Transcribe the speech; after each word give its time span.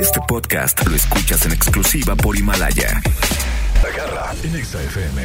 Este 0.00 0.20
podcast 0.28 0.86
lo 0.86 0.94
escuchas 0.94 1.44
en 1.46 1.52
exclusiva 1.52 2.14
por 2.14 2.36
Himalaya. 2.36 3.00
Agarra 3.82 4.32
en 4.42 4.54
Exa 4.56 4.82
FM. 4.82 5.22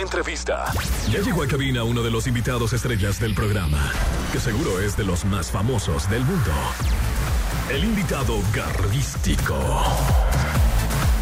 Entrevista. 0.00 0.72
Ya 1.10 1.20
llegó 1.20 1.42
a 1.42 1.48
cabina 1.48 1.82
uno 1.82 2.02
de 2.02 2.10
los 2.10 2.26
invitados 2.26 2.72
estrellas 2.72 3.18
del 3.18 3.34
programa, 3.34 3.92
que 4.32 4.38
seguro 4.38 4.80
es 4.80 4.96
de 4.96 5.04
los 5.04 5.24
más 5.24 5.50
famosos 5.50 6.08
del 6.08 6.24
mundo. 6.24 6.52
El 7.70 7.84
invitado 7.84 8.40
garrístico. 8.54 9.56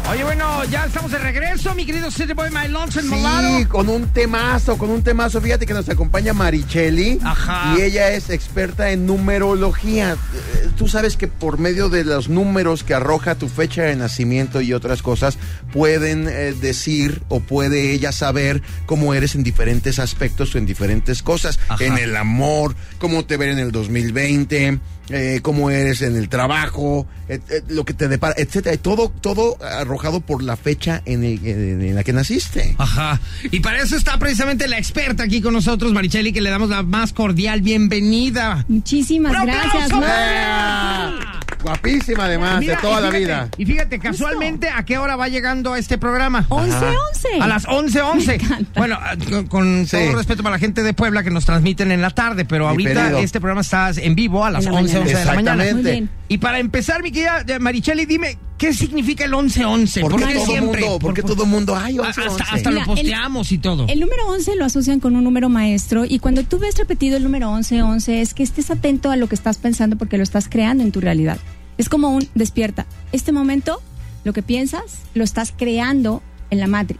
Oye, 0.09 0.23
bueno, 0.23 0.63
ya 0.65 0.85
estamos 0.85 1.11
de 1.11 1.17
regreso, 1.17 1.75
mi 1.75 1.85
querido 1.85 2.09
City 2.09 2.31
Boy 2.31 2.49
My 2.49 2.69
Lunch 2.69 2.95
en 2.95 3.09
Sí, 3.09 3.65
con 3.65 3.89
un 3.89 4.07
temazo, 4.07 4.77
con 4.77 4.89
un 4.89 5.03
temazo. 5.03 5.41
Fíjate 5.41 5.65
que 5.65 5.73
nos 5.73 5.89
acompaña 5.89 6.31
Maricheli. 6.31 7.19
Ajá. 7.21 7.75
Y 7.77 7.81
ella 7.81 8.11
es 8.11 8.29
experta 8.29 8.91
en 8.91 9.05
numerología. 9.05 10.13
Eh, 10.13 10.69
Tú 10.77 10.87
sabes 10.87 11.17
que 11.17 11.27
por 11.27 11.57
medio 11.57 11.89
de 11.89 12.05
los 12.05 12.29
números 12.29 12.85
que 12.85 12.93
arroja 12.93 13.35
tu 13.35 13.49
fecha 13.49 13.83
de 13.83 13.97
nacimiento 13.97 14.61
y 14.61 14.71
otras 14.71 15.01
cosas, 15.01 15.37
pueden 15.73 16.29
eh, 16.29 16.53
decir 16.53 17.23
o 17.27 17.41
puede 17.41 17.91
ella 17.91 18.13
saber 18.13 18.61
cómo 18.85 19.13
eres 19.13 19.35
en 19.35 19.43
diferentes 19.43 19.99
aspectos 19.99 20.55
o 20.55 20.57
en 20.57 20.65
diferentes 20.65 21.21
cosas. 21.21 21.59
Ajá. 21.67 21.83
En 21.83 21.97
el 21.97 22.15
amor, 22.15 22.75
cómo 22.99 23.25
te 23.25 23.35
ven 23.35 23.49
en 23.49 23.59
el 23.59 23.71
2020. 23.73 24.79
Eh, 25.09 25.39
cómo 25.41 25.69
eres 25.69 26.01
en 26.01 26.15
el 26.15 26.29
trabajo, 26.29 27.05
et- 27.29 27.41
et- 27.51 27.69
lo 27.69 27.85
que 27.85 27.93
te 27.93 28.07
depara, 28.07 28.33
etcétera, 28.37 28.75
todo, 28.77 29.09
todo 29.21 29.57
arrojado 29.63 30.19
por 30.21 30.43
la 30.43 30.55
fecha 30.57 31.01
en, 31.05 31.23
el- 31.23 31.45
en- 31.45 31.81
en 31.81 31.95
la 31.95 32.03
que 32.03 32.13
naciste. 32.13 32.75
Ajá. 32.77 33.19
Y 33.51 33.59
para 33.59 33.81
eso 33.81 33.95
está 33.95 34.17
precisamente 34.19 34.67
la 34.67 34.77
experta 34.77 35.23
aquí 35.23 35.41
con 35.41 35.53
nosotros, 35.53 35.93
Maricheli, 35.93 36.33
que 36.33 36.41
le 36.41 36.49
damos 36.49 36.69
la 36.69 36.83
más 36.83 37.13
cordial 37.13 37.61
bienvenida. 37.61 38.65
Muchísimas 38.67 39.33
¡Un 39.39 39.45
gracias, 39.45 39.91
aplauso! 39.91 41.46
Guapísima 41.67 42.25
además, 42.25 42.59
Mira, 42.59 42.75
de 42.75 42.81
toda 42.81 42.99
la 43.01 43.09
vida. 43.09 43.49
Y 43.57 43.65
fíjate, 43.65 43.99
casualmente, 43.99 44.69
¿a 44.69 44.83
qué 44.85 44.97
hora 44.97 45.15
va 45.15 45.27
llegando 45.27 45.73
a 45.73 45.79
este 45.79 45.97
programa? 45.97 46.45
11, 46.49 46.75
11. 46.75 47.27
A 47.41 47.47
las 47.47 47.65
11, 47.67 48.01
11. 48.01 48.35
encanta. 48.41 48.79
Bueno, 48.79 48.97
ah, 49.01 49.15
con, 49.29 49.47
con 49.47 49.85
Sí. 49.87 49.97
todo 49.97 50.15
respeto 50.17 50.43
para 50.43 50.55
la 50.55 50.59
gente 50.59 50.83
de 50.83 50.93
Puebla 50.93 51.23
que 51.23 51.29
nos 51.29 51.45
transmiten 51.45 51.91
en 51.91 52.01
la 52.01 52.09
tarde, 52.11 52.45
pero 52.45 52.67
ahorita 52.69 53.19
este 53.19 53.39
programa 53.39 53.61
está 53.61 53.91
en 53.95 54.15
vivo 54.15 54.43
a 54.45 54.51
las 54.51 54.65
En 54.65 54.71
la 54.73 54.79
11, 54.79 54.97
11 54.99 55.13
de 55.15 55.25
la 55.25 55.33
mañana. 55.33 55.63
Exactamente. 55.63 55.83
Muy 55.83 55.91
bien. 55.91 56.09
Y 56.29 56.37
para 56.39 56.59
empezar, 56.59 57.01
mi 57.03 57.11
querida 57.11 57.43
eh, 57.47 57.57
Maricheli, 57.59 58.05
dime, 58.05 58.37
¿qué 58.57 58.73
significa 58.73 59.23
el 59.23 59.31
11-11? 59.31 60.01
¿Por 60.01 60.15
qué 60.17 60.33
todo 60.35 60.45
siempre? 60.45 60.81
mundo, 60.81 60.99
por 60.99 61.13
qué 61.13 61.23
todo 61.23 61.45
mundo, 61.45 61.73
ay, 61.75 61.99
once, 61.99 62.09
hasta, 62.19 62.31
once? 62.31 62.43
hasta 62.51 62.69
lo 62.71 62.81
Mira, 62.81 62.81
el- 62.81 62.85
posteamos 62.97 63.51
y 63.53 63.57
todo. 63.59 63.85
El 63.87 63.99
número 64.01 64.27
11 64.27 64.55
lo 64.57 64.65
asocian 64.65 64.99
con 64.99 65.15
un 65.15 65.23
número 65.23 65.47
maestro 65.47 66.03
y 66.03 66.19
cuando 66.19 66.43
tú 66.43 66.59
ves 66.59 66.77
repetido 66.77 67.15
el 67.15 67.23
número 67.23 67.49
11, 67.49 67.81
11 67.81 68.21
es 68.21 68.33
que 68.33 68.43
estés 68.43 68.69
atento 68.69 69.09
a 69.09 69.15
lo 69.15 69.27
que 69.29 69.35
estás 69.35 69.57
pensando 69.57 69.95
porque 69.97 70.17
lo 70.17 70.23
estás 70.23 70.49
creando 70.49 70.83
en 70.83 70.91
tu 70.91 70.99
realidad. 70.99 71.37
Es 71.77 71.89
como 71.89 72.09
un 72.09 72.27
despierta. 72.35 72.85
Este 73.11 73.31
momento, 73.31 73.81
lo 74.23 74.33
que 74.33 74.41
piensas, 74.41 74.99
lo 75.13 75.23
estás 75.23 75.53
creando 75.55 76.21
en 76.49 76.59
la 76.59 76.67
Matrix. 76.67 76.99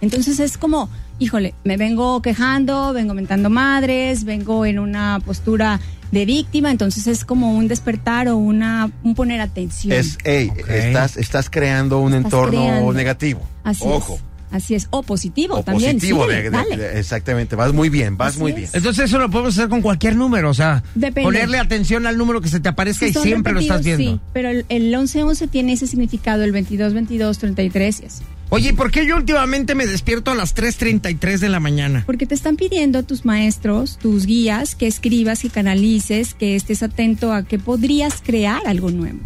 Entonces 0.00 0.40
es 0.40 0.58
como, 0.58 0.88
híjole, 1.18 1.54
me 1.64 1.76
vengo 1.76 2.20
quejando, 2.22 2.92
vengo 2.92 3.14
mentando 3.14 3.50
madres, 3.50 4.24
vengo 4.24 4.66
en 4.66 4.78
una 4.78 5.20
postura 5.24 5.80
de 6.12 6.24
víctima, 6.24 6.70
entonces 6.70 7.06
es 7.06 7.24
como 7.24 7.52
un 7.56 7.66
despertar 7.68 8.28
o 8.28 8.36
una 8.36 8.90
un 9.02 9.14
poner 9.14 9.40
atención. 9.40 9.92
Es, 9.92 10.18
hey, 10.24 10.52
estás, 10.68 11.16
estás 11.16 11.50
creando 11.50 11.98
un 12.00 12.14
Estás 12.14 12.24
entorno 12.26 12.60
creando. 12.60 12.92
negativo. 12.92 13.42
Así 13.64 13.84
Ojo. 13.86 14.14
es. 14.14 14.20
Así 14.56 14.74
es. 14.74 14.88
O 14.90 15.02
positivo 15.02 15.56
O 15.56 15.62
también. 15.62 15.96
positivo, 15.96 16.24
sí, 16.26 16.32
de- 16.34 16.42
de- 16.42 16.50
dale. 16.50 16.76
de- 16.76 16.98
exactamente. 16.98 17.56
Vas 17.56 17.72
muy 17.72 17.88
bien, 17.88 18.16
vas 18.16 18.30
Así 18.34 18.40
muy 18.40 18.50
es. 18.52 18.56
bien. 18.56 18.70
Entonces 18.72 19.04
eso 19.06 19.18
lo 19.18 19.30
podemos 19.30 19.56
hacer 19.56 19.68
con 19.68 19.82
cualquier 19.82 20.16
número, 20.16 20.50
o 20.50 20.54
sea, 20.54 20.82
Depende. 20.94 21.22
ponerle 21.22 21.58
atención 21.58 22.06
al 22.06 22.18
número 22.18 22.40
que 22.40 22.48
se 22.48 22.60
te 22.60 22.68
aparezca 22.68 23.06
Si 23.06 23.16
y 23.18 23.22
siempre 23.22 23.52
lo 23.52 23.60
estás 23.60 23.84
viendo. 23.84 24.12
Sí, 24.14 24.20
pero 24.32 24.48
el, 24.50 24.66
el 24.68 24.92
11-11 24.94 25.48
tiene 25.48 25.72
ese 25.74 25.86
significado, 25.86 26.42
el 26.44 26.52
22-22, 26.52 27.38
33 27.38 28.00
y 28.02 28.06
así. 28.06 28.22
Oye, 28.48 28.68
¿y 28.70 28.72
por 28.74 28.92
qué 28.92 29.04
yo 29.06 29.16
últimamente 29.16 29.74
me 29.74 29.86
despierto 29.86 30.30
a 30.30 30.36
las 30.36 30.54
3.33 30.54 31.38
de 31.40 31.48
la 31.48 31.58
mañana? 31.58 32.04
Porque 32.06 32.26
te 32.26 32.34
están 32.36 32.54
pidiendo 32.54 33.02
tus 33.02 33.24
maestros, 33.24 33.98
tus 33.98 34.24
guías, 34.26 34.76
que 34.76 34.86
escribas, 34.86 35.40
que 35.40 35.50
canalices, 35.50 36.34
que 36.34 36.54
estés 36.54 36.84
atento 36.84 37.32
a 37.32 37.42
que 37.42 37.58
podrías 37.58 38.22
crear 38.24 38.60
algo 38.66 38.90
nuevo. 38.92 39.18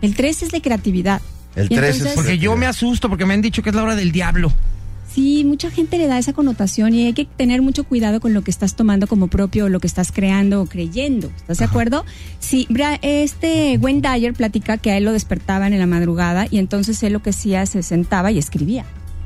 El 0.00 0.14
3 0.14 0.44
es 0.44 0.50
de 0.52 0.60
creatividad. 0.62 1.20
El 1.56 1.66
Y 1.72 1.74
3 1.74 2.00
es 2.02 2.12
Porque 2.14 2.38
yo 2.38 2.56
me 2.56 2.66
asusto 2.66 3.08
porque 3.08 3.26
me 3.26 3.34
han 3.34 3.42
dicho 3.42 3.64
que 3.64 3.70
es 3.70 3.74
la 3.74 3.82
hora 3.82 3.96
del 3.96 4.12
diablo. 4.12 4.52
Sí, 5.18 5.42
mucha 5.44 5.68
gente 5.68 5.98
le 5.98 6.06
da 6.06 6.16
esa 6.16 6.32
connotación 6.32 6.94
y 6.94 7.06
hay 7.06 7.12
que 7.12 7.24
tener 7.24 7.60
mucho 7.60 7.82
cuidado 7.82 8.20
con 8.20 8.34
lo 8.34 8.42
que 8.42 8.52
estás 8.52 8.76
tomando 8.76 9.08
como 9.08 9.26
propio 9.26 9.64
o 9.64 9.68
lo 9.68 9.80
que 9.80 9.88
estás 9.88 10.12
creando 10.12 10.62
o 10.62 10.66
creyendo. 10.66 11.26
¿Estás 11.36 11.58
de 11.58 11.64
acuerdo? 11.64 12.04
Sí, 12.38 12.68
este 13.02 13.78
Wayne 13.78 14.00
Dyer 14.00 14.32
platica 14.32 14.78
que 14.78 14.92
a 14.92 14.96
él 14.96 15.02
lo 15.02 15.12
despertaban 15.12 15.72
en 15.72 15.80
la 15.80 15.88
madrugada 15.88 16.46
y 16.48 16.58
entonces 16.58 17.02
él 17.02 17.14
lo 17.14 17.20
que 17.20 17.30
hacía 17.30 17.66
se 17.66 17.82
sentaba 17.82 18.30
y 18.30 18.38
escribía. 18.38 18.84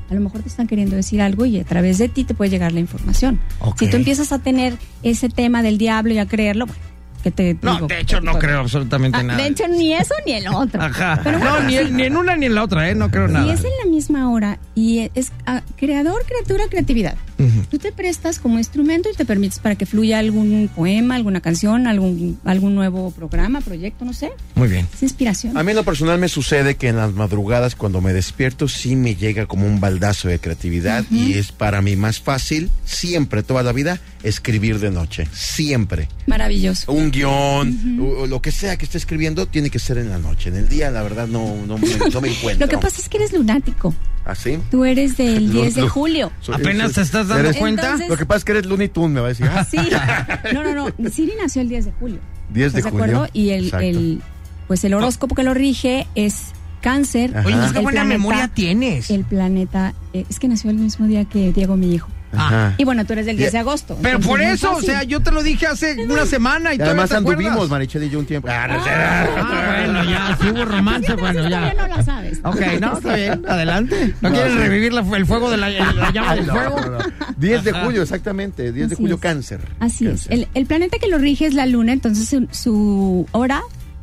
A 0.08 0.14
lo 0.14 0.22
mejor 0.22 0.40
te 0.40 0.48
están 0.48 0.66
queriendo 0.66 0.96
decir 0.96 1.20
algo 1.20 1.44
y 1.44 1.60
a 1.60 1.64
través 1.64 1.98
de 1.98 2.08
ti 2.08 2.24
te 2.24 2.32
puede 2.32 2.50
llegar 2.50 2.72
la 2.72 2.80
información. 2.80 3.38
Si 3.78 3.86
tú 3.86 3.98
empiezas 3.98 4.32
a 4.32 4.38
tener 4.38 4.78
ese 5.02 5.28
tema 5.28 5.62
del 5.62 5.76
diablo 5.76 6.14
y 6.14 6.18
a 6.18 6.26
creerlo, 6.26 6.64
bueno, 6.68 6.80
que 7.22 7.30
te 7.30 7.56
No, 7.62 7.86
de 7.86 8.00
hecho 8.00 8.20
no 8.20 8.38
creo 8.38 8.60
absolutamente 8.60 9.18
Ah, 9.18 9.22
nada. 9.22 9.42
de 9.42 9.48
hecho, 9.48 9.68
ni 9.68 9.92
eso 9.94 10.14
ni 10.26 10.32
el 10.32 10.48
otro. 10.48 10.80
Ajá. 10.82 11.20
Pero 11.22 11.38
no, 11.38 11.50
bueno, 11.50 11.66
ni, 11.66 11.76
sí. 11.78 11.84
ni 11.92 12.02
en 12.04 12.16
una 12.16 12.36
ni 12.36 12.46
en 12.46 12.54
la 12.54 12.62
otra, 12.64 12.88
¿eh? 12.90 12.94
No 12.94 13.10
creo 13.10 13.28
nada. 13.28 13.46
Y 13.46 13.50
es 13.50 13.64
en 13.64 13.70
la 13.84 13.90
misma 13.90 14.30
hora 14.30 14.58
y 14.74 15.10
es 15.14 15.32
ah, 15.46 15.62
creador, 15.76 16.24
criatura, 16.26 16.64
creatividad. 16.68 17.16
Tú 17.70 17.78
te 17.78 17.92
prestas 17.92 18.38
como 18.38 18.58
instrumento 18.58 19.08
y 19.12 19.16
te 19.16 19.24
permites 19.24 19.58
para 19.58 19.74
que 19.74 19.86
fluya 19.86 20.18
algún 20.18 20.70
poema, 20.74 21.14
alguna 21.14 21.40
canción, 21.40 21.86
algún, 21.86 22.38
algún 22.44 22.74
nuevo 22.74 23.10
programa, 23.10 23.60
proyecto, 23.60 24.04
no 24.04 24.12
sé. 24.12 24.32
Muy 24.54 24.68
bien. 24.68 24.86
Es 24.94 25.02
inspiración. 25.02 25.56
A 25.56 25.62
mí 25.62 25.70
en 25.70 25.76
lo 25.76 25.84
personal 25.84 26.18
me 26.18 26.28
sucede 26.28 26.76
que 26.76 26.88
en 26.88 26.96
las 26.96 27.12
madrugadas 27.12 27.74
cuando 27.74 28.00
me 28.00 28.12
despierto 28.12 28.68
sí 28.68 28.96
me 28.96 29.14
llega 29.14 29.46
como 29.46 29.66
un 29.66 29.80
baldazo 29.80 30.28
de 30.28 30.38
creatividad 30.38 31.04
y 31.10 31.34
es 31.34 31.52
para 31.52 31.82
mí 31.82 31.96
más 31.96 32.20
fácil, 32.20 32.70
siempre, 32.84 33.42
toda 33.42 33.62
la 33.62 33.72
vida, 33.72 34.00
escribir 34.22 34.78
de 34.78 34.90
noche. 34.90 35.26
Siempre. 35.32 36.08
Maravilloso. 36.26 36.92
Un 36.92 37.10
guion, 37.10 38.00
o, 38.00 38.22
o 38.22 38.26
lo 38.26 38.40
que 38.40 38.52
sea 38.52 38.76
que 38.76 38.84
esté 38.84 38.98
escribiendo, 38.98 39.46
tiene 39.46 39.70
que 39.70 39.78
ser 39.78 39.98
en 39.98 40.10
la 40.10 40.18
noche. 40.18 40.50
En 40.50 40.56
el 40.56 40.68
día, 40.68 40.90
la 40.90 41.02
verdad, 41.02 41.26
no, 41.26 41.56
no, 41.66 41.78
me, 41.78 41.88
no 42.12 42.20
me 42.20 42.28
encuentro. 42.32 42.66
Lo 42.66 42.70
que 42.70 42.78
pasa 42.78 43.00
es 43.00 43.08
que 43.08 43.18
eres 43.18 43.32
lunático. 43.32 43.94
¿Así? 44.24 44.58
Tú 44.70 44.84
eres 44.84 45.16
del 45.16 45.46
Lo- 45.52 45.62
10 45.62 45.74
de 45.74 45.88
julio. 45.88 46.30
Soy- 46.40 46.54
Apenas 46.54 46.86
soy- 46.92 46.94
te 46.94 47.00
estás 47.02 47.28
dando 47.28 47.48
eres- 47.48 47.56
cuenta. 47.58 47.82
Entonces- 47.82 48.08
Lo 48.08 48.16
que 48.16 48.26
pasa 48.26 48.38
es 48.38 48.44
que 48.44 48.52
eres 48.52 48.66
Looney 48.66 48.88
Tunes, 48.88 49.10
me 49.12 49.20
va 49.20 49.26
a 49.26 49.28
decir. 49.30 49.46
Ah, 49.52 49.64
Sí. 49.64 49.78
No, 50.54 50.62
no, 50.62 50.74
no. 50.98 51.10
Siri 51.10 51.32
nació 51.40 51.62
el 51.62 51.68
10 51.68 51.86
de 51.86 51.92
julio. 51.92 52.18
10 52.52 52.72
de 52.72 52.78
¿Estás 52.80 52.84
de 52.92 52.98
julio. 53.00 53.16
acuerdo? 53.16 53.30
Y 53.32 53.50
el, 53.50 54.22
pues 54.68 54.84
el 54.84 54.94
horóscopo 54.94 55.34
que 55.34 55.42
lo 55.42 55.54
rige 55.54 56.06
es 56.14 56.52
cáncer. 56.80 57.30
Oye, 57.44 57.56
pues 57.56 57.72
qué 57.72 57.78
buena 57.80 58.02
planeta- 58.02 58.04
memoria 58.06 58.48
tienes. 58.48 59.10
El 59.10 59.24
planeta, 59.24 59.94
eh, 60.12 60.24
es 60.28 60.38
que 60.38 60.48
nació 60.48 60.70
el 60.70 60.76
mismo 60.76 61.06
día 61.06 61.24
que 61.24 61.52
Diego, 61.52 61.76
mi 61.76 61.94
hijo. 61.94 62.08
Ajá. 62.34 62.74
Y 62.78 62.84
bueno, 62.84 63.04
tú 63.04 63.12
eres 63.12 63.26
del 63.26 63.36
10 63.36 63.52
de 63.52 63.58
agosto. 63.58 63.98
Pero 64.02 64.20
por 64.20 64.40
eso, 64.40 64.74
o 64.76 64.80
sea, 64.80 65.02
yo 65.02 65.20
te 65.20 65.30
lo 65.30 65.42
dije 65.42 65.66
hace 65.66 65.96
una 66.04 66.26
semana 66.26 66.72
y, 66.72 66.76
Y 66.76 66.78
todavía 66.78 67.02
además 67.02 67.10
te 67.10 67.16
acuerdas. 67.16 67.44
anduvimos, 67.46 67.70
Marichel 67.70 68.02
y 68.04 68.10
yo 68.10 68.18
un 68.18 68.26
tiempo. 68.26 68.48
Ah, 68.50 68.66
no 68.68 68.82
sé. 68.84 68.90
Ah, 68.90 69.74
bueno, 69.84 70.04
ya, 70.04 70.38
si 70.40 70.48
hubo 70.50 70.64
romance, 70.64 71.14
bueno, 71.14 71.48
ya. 71.48 71.74
no 71.74 71.86
la 71.86 72.02
sabes. 72.02 72.40
Ok, 72.44 72.60
no, 72.80 72.92
está 72.98 73.16
bien, 73.16 73.44
adelante. 73.48 74.14
¿No, 74.20 74.30
sí. 74.30 74.36
revivir 74.56 74.92
la- 74.92 75.16
el 75.16 75.26
fuego 75.26 75.50
de 75.50 75.56
la, 75.56 75.68
la 75.70 76.10
llama 76.10 76.34
del 76.34 76.46
No, 76.46 76.54
fuego? 76.54 76.80
no, 76.80 76.90
no. 76.90 76.98
10 77.36 77.64
de 77.64 77.72
julio, 77.72 78.02
exactamente. 78.02 78.72
10 78.72 78.90
de 78.90 78.96
julio, 78.96 79.16
es. 79.16 79.20
cáncer. 79.20 79.60
Así 79.80 80.06
es. 80.06 80.26
El, 80.30 80.48
el 80.54 80.66
planeta 80.66 80.98
que 80.98 81.08
lo 81.08 81.18
rige 81.18 81.46
es 81.46 81.54
la 81.54 81.66
luna, 81.66 81.92
entonces 81.92 82.28
su, 82.28 82.48
su 82.50 83.26
hora 83.32 83.62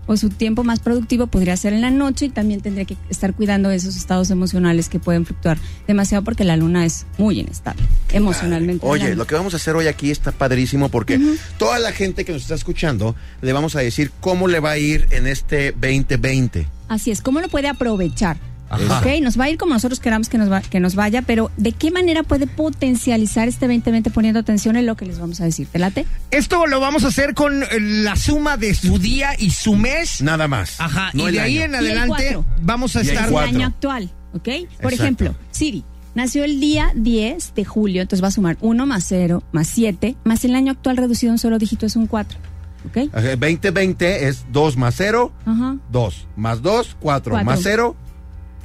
o 0.09 0.17
su 0.17 0.29
tiempo 0.29 0.63
más 0.63 0.79
productivo 0.79 1.27
podría 1.27 1.55
ser 1.55 1.71
en 1.71 1.81
la 1.81 1.91
noche 1.91 2.25
y 2.25 2.29
también 2.29 2.61
tendría 2.61 2.83
que 2.83 2.97
estar 3.11 3.35
cuidando 3.35 3.69
de 3.69 3.75
esos 3.75 3.95
estados 3.95 4.31
emocionales 4.31 4.89
que 4.89 4.97
pueden 4.97 5.23
fluctuar 5.23 5.59
demasiado 5.87 6.23
porque 6.23 6.43
la 6.43 6.57
luna 6.57 6.83
es 6.83 7.05
muy 7.19 7.39
inestable 7.39 7.83
emocionalmente. 8.11 8.83
Oye, 8.87 9.15
lo 9.15 9.27
que 9.27 9.35
vamos 9.35 9.53
a 9.53 9.57
hacer 9.57 9.75
hoy 9.75 9.85
aquí 9.85 10.09
está 10.09 10.31
padrísimo 10.31 10.89
porque 10.89 11.19
toda 11.59 11.77
la 11.77 11.91
gente 11.91 12.25
que 12.25 12.31
nos 12.31 12.41
está 12.41 12.55
escuchando 12.55 13.15
le 13.43 13.53
vamos 13.53 13.75
a 13.75 13.81
decir 13.81 14.11
cómo 14.19 14.47
le 14.47 14.59
va 14.59 14.71
a 14.71 14.77
ir 14.79 15.05
en 15.11 15.27
este 15.27 15.73
2020. 15.73 16.65
Así 16.87 17.11
es, 17.11 17.21
¿cómo 17.21 17.39
lo 17.39 17.47
puede 17.47 17.67
aprovechar? 17.67 18.37
Ajá. 18.69 18.99
Ok, 18.99 19.07
nos 19.21 19.39
va 19.39 19.45
a 19.45 19.49
ir 19.49 19.57
como 19.57 19.73
nosotros 19.73 19.99
queramos 19.99 20.29
que 20.29 20.37
nos, 20.37 20.51
va- 20.51 20.61
que 20.61 20.79
nos 20.79 20.95
vaya, 20.95 21.21
pero 21.23 21.51
¿de 21.57 21.71
qué 21.71 21.91
manera 21.91 22.23
puede 22.23 22.47
potencializar 22.47 23.47
este 23.47 23.67
2020 23.67 24.09
poniendo 24.11 24.39
atención 24.39 24.75
en 24.75 24.85
lo 24.85 24.95
que 24.95 25.05
les 25.05 25.19
vamos 25.19 25.41
a 25.41 25.45
decir? 25.45 25.67
¿Te 25.71 25.79
late? 25.79 26.05
Esto 26.31 26.67
lo 26.67 26.79
vamos 26.79 27.03
a 27.03 27.07
hacer 27.07 27.33
con 27.33 27.63
eh, 27.63 27.67
la 27.79 28.15
suma 28.15 28.57
de 28.57 28.73
su 28.75 28.99
día 28.99 29.31
y 29.37 29.49
su 29.51 29.75
mes. 29.75 30.21
Nada 30.21 30.47
más. 30.47 30.79
Ajá, 30.79 31.11
No 31.13 31.29
y 31.29 31.33
de 31.33 31.39
ahí 31.39 31.57
año. 31.57 31.65
en 31.65 31.71
Y 31.83 31.87
el 31.87 31.97
adelante 31.97 32.39
vamos 32.61 32.95
a 32.95 33.03
Y 33.03 33.07
estar... 33.09 33.29
el 33.29 33.35
año 33.37 33.65
actual, 33.67 34.09
¿ok? 34.33 34.43
Por 34.43 34.51
Exacto. 34.53 34.93
ejemplo, 34.93 35.35
Siri 35.51 35.83
nació 36.15 36.43
el 36.43 36.59
día 36.59 36.91
10 36.95 37.53
de 37.55 37.65
julio, 37.65 38.01
entonces 38.01 38.23
va 38.23 38.27
a 38.27 38.31
sumar 38.31 38.57
1 38.61 38.85
más 38.85 39.05
0 39.07 39.43
más 39.51 39.67
7, 39.67 40.15
más 40.23 40.43
el 40.45 40.53
año 40.55 40.71
actual 40.73 40.97
reducido 40.97 41.31
a 41.31 41.33
un 41.33 41.39
solo 41.39 41.57
dígito 41.59 41.85
es 41.85 41.95
un 41.95 42.07
4, 42.07 42.37
¿ok? 42.87 43.09
Ajá, 43.13 43.29
2020 43.35 44.27
es 44.27 44.45
2 44.51 44.77
más 44.77 44.95
0, 44.97 45.31
Ajá. 45.45 45.77
2 45.91 46.27
más 46.35 46.61
2, 46.61 46.97
4 46.99 47.31
Cuatro. 47.31 47.45
más 47.45 47.59
0, 47.63 47.95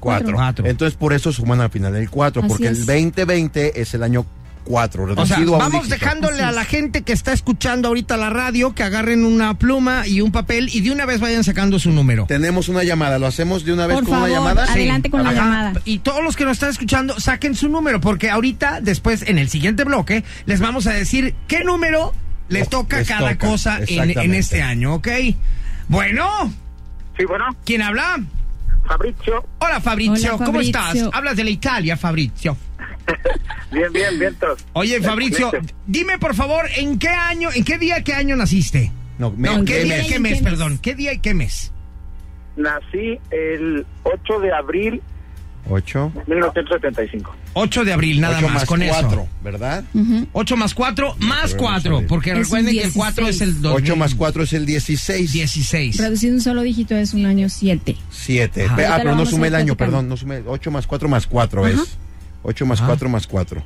4. 0.05 0.25
Cuatro. 0.27 0.37
Cuatro. 0.37 0.67
Entonces 0.67 0.97
por 0.97 1.13
eso 1.13 1.33
suman 1.33 1.61
al 1.61 1.71
final 1.71 1.97
el 1.97 2.09
4, 2.11 2.43
Así 2.43 2.49
porque 2.49 2.69
es. 2.69 2.79
el 2.81 2.87
2020 2.87 3.81
es 3.81 3.95
el 3.95 4.03
año 4.05 4.25
4, 4.65 5.03
O 5.03 5.07
sea, 5.07 5.15
reducido 5.37 5.55
a 5.57 5.67
un 5.67 5.73
vamos 5.73 5.89
dejándole 5.91 6.43
a 6.43 6.51
la 6.51 6.65
gente 6.65 7.03
que 7.03 7.13
está 7.13 7.35
escuchando 7.35 7.89
ahorita 7.89 8.17
la 8.17 8.31
radio 8.31 8.75
que 8.75 8.83
agarren 8.83 9.25
una 9.27 9.59
pluma 9.59 10.07
y 10.07 10.23
un 10.23 10.33
papel 10.33 10.71
y 10.73 10.81
de 10.81 10.91
una 10.91 11.05
vez 11.05 11.21
vayan 11.21 11.45
sacando 11.45 11.79
su 11.79 11.91
número. 11.91 12.25
Tenemos 12.27 12.71
una 12.71 12.83
llamada, 12.83 13.19
¿lo 13.19 13.27
hacemos 13.27 13.65
de 13.67 13.75
una 13.75 13.87
vez 13.87 13.97
Por 13.97 14.05
con 14.05 14.15
favor, 14.15 14.31
una 14.31 14.39
llamada? 14.39 14.65
adelante 14.73 15.11
con 15.11 15.23
la 15.23 15.33
llamada. 15.35 15.73
Y 15.85 15.99
todos 15.99 16.25
los 16.25 16.35
que 16.37 16.45
nos 16.45 16.53
están 16.53 16.71
escuchando, 16.71 17.21
saquen 17.21 17.55
su 17.55 17.69
número, 17.69 18.01
porque 18.01 18.31
ahorita, 18.31 18.81
después, 18.81 19.23
en 19.29 19.37
el 19.39 19.51
siguiente 19.51 19.85
bloque, 19.85 20.25
les 20.47 20.61
vamos 20.61 20.87
a 20.87 20.93
decir 20.95 21.35
qué 21.47 21.63
número 21.63 22.15
les 22.49 22.67
Oh, 22.69 22.71
toca 22.71 22.99
les 22.99 23.09
cada 23.09 23.33
toca, 23.35 23.47
cosa 23.47 23.81
en, 23.87 24.19
en 24.19 24.35
este 24.35 24.63
año, 24.63 24.95
¿ok? 24.95 25.09
Bueno, 25.89 26.53
Sí, 27.19 27.25
bueno, 27.27 27.45
¿quién 27.65 27.83
habla? 27.83 28.19
Fabrizio. 28.87 29.45
Hola 29.61 29.81
Fabrizio, 29.81 30.35
Hola, 30.37 30.45
¿cómo 30.47 30.59
Fabrizio. 30.59 30.81
estás? 30.81 31.09
Hablas 31.15 31.37
de 31.37 31.45
la 31.45 31.51
Italia, 31.51 31.97
Fabrizio. 31.97 32.57
Bien, 33.71 33.93
bien, 33.93 34.19
bien. 34.19 34.35
todos. 34.37 34.65
Oye, 34.75 35.01
Fabrizio, 35.03 35.51
dime 35.87 36.19
por 36.19 36.35
favor, 36.35 36.67
¿en 36.77 36.99
qué 36.99 37.09
año, 37.09 37.51
en 37.55 37.65
qué 37.65 37.77
día, 37.77 38.03
qué 38.05 38.15
año 38.15 38.37
naciste? 38.37 38.93
No, 39.19 39.31
me- 39.33 39.49
No, 39.49 39.65
¿qué 39.65 39.73
¿qué 39.75 39.85
día 39.85 39.97
y 39.97 40.01
mes? 40.01 40.09
qué 40.13 40.19
mes, 40.21 40.33
¿Qué 40.39 40.43
mes? 40.43 40.51
perdón? 40.53 40.79
¿Qué 40.79 40.95
día 40.95 41.13
y 41.13 41.19
qué 41.19 41.35
mes? 41.35 41.73
Nací 42.57 43.19
el 43.31 43.85
8 44.05 44.41
de 44.41 44.53
abril 44.53 45.03
8. 45.69 46.13
de 46.15 46.35
1975. 46.35 47.35
8 47.55 47.85
de 47.85 47.93
abril, 47.93 48.21
nada 48.21 48.37
8 48.39 48.47
más, 48.47 48.55
más 48.55 48.65
con 48.67 48.81
4, 48.87 49.09
eso. 49.09 49.29
¿verdad? 49.43 49.85
Ujú. 49.95 50.27
8 50.33 50.57
más 50.57 50.75
4 50.75 51.17
más 51.21 51.53
Pero 51.53 51.63
4, 51.63 51.67
vamos 51.67 51.85
a 51.87 52.01
ver. 52.01 52.07
porque 52.09 52.31
Es 52.33 52.39
recuerden 52.39 52.75
que 52.75 52.83
el 52.83 52.93
4 52.93 53.29
es 53.29 53.41
el 53.41 53.61
2000, 53.63 53.83
8 53.93 53.97
más 53.97 54.15
4 54.15 54.43
es 54.43 54.53
el 54.53 54.67
16. 54.67 55.33
16. 55.33 55.97
Reducido 55.99 56.35
un 56.35 56.41
solo 56.41 56.63
dígito 56.63 56.95
es 56.97 57.15
un 57.15 57.27
año 57.27 57.49
7. 57.49 57.97
7. 58.11 58.65
Ajá. 58.65 58.75
Ah, 58.77 58.99
lo 58.99 59.05
pero 59.05 59.17
no 59.17 59.27
sumé 59.27 59.49
el 59.49 59.55
año, 59.55 59.77
perdón, 59.77 60.09
no 60.09 60.17
sumé. 60.17 60.43
8 60.47 60.71
más 60.71 60.87
4 60.87 61.09
más 61.09 61.27
4 61.27 61.65
Ajá. 61.65 61.75
es. 61.75 61.97
8 62.43 62.67
más 62.67 62.81
Ah. 62.83 62.85
4 62.87 63.09
más 63.09 63.27
4. 63.27 63.63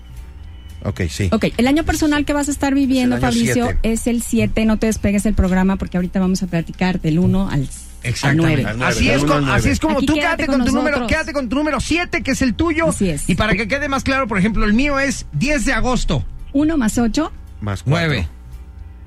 Ok, 0.84 1.00
sí. 1.10 1.28
Ok, 1.32 1.46
el 1.56 1.66
año 1.66 1.82
personal 1.82 2.24
que 2.24 2.32
vas 2.32 2.46
a 2.46 2.52
estar 2.52 2.72
viviendo, 2.72 3.16
Es 3.16 3.20
Fabricio, 3.22 3.52
siete. 3.66 3.78
es 3.82 4.06
el 4.06 4.22
7. 4.22 4.64
No 4.64 4.78
te 4.78 4.86
despegues 4.86 5.24
del 5.24 5.34
programa 5.34 5.74
porque 5.74 5.96
ahorita 5.96 6.20
vamos 6.20 6.44
a 6.44 6.46
platicar 6.46 7.00
del 7.00 7.18
1 7.18 7.48
al, 7.50 7.62
al 7.62 7.68
Exactamente. 8.08 8.62
9. 8.62 8.70
Al 8.70 8.78
nueve, 8.78 8.92
Así, 8.92 9.06
del 9.06 9.16
es 9.16 9.24
nueve. 9.24 9.46
así 9.52 9.68
es 9.70 9.80
como 9.80 9.96
Aquí 9.98 10.06
tú 10.06 10.14
quédate 10.14 10.36
quédate 10.36 10.46
con 10.46 10.56
con, 10.60 10.66
tu 10.66 10.72
número, 10.74 11.06
quédate 11.06 11.32
con 11.32 11.48
tu 11.48 11.56
número 11.56 11.80
7, 11.80 12.22
que 12.22 12.30
es 12.32 12.42
el 12.42 12.54
tuyo. 12.54 12.88
Así 12.88 13.10
es. 13.10 13.28
Y 13.28 13.34
para 13.34 13.54
que 13.54 13.68
quede 13.68 13.88
más 13.88 14.04
claro, 14.04 14.26
por 14.26 14.38
ejemplo, 14.38 14.64
el 14.64 14.72
mío 14.74 14.98
es 14.98 15.26
10 15.32 15.64
de 15.64 15.72
agosto, 15.72 16.24
1 16.52 16.76
más 16.76 16.98
8, 16.98 17.32
Más 17.60 17.82
4. 17.82 18.06
9. 18.08 18.28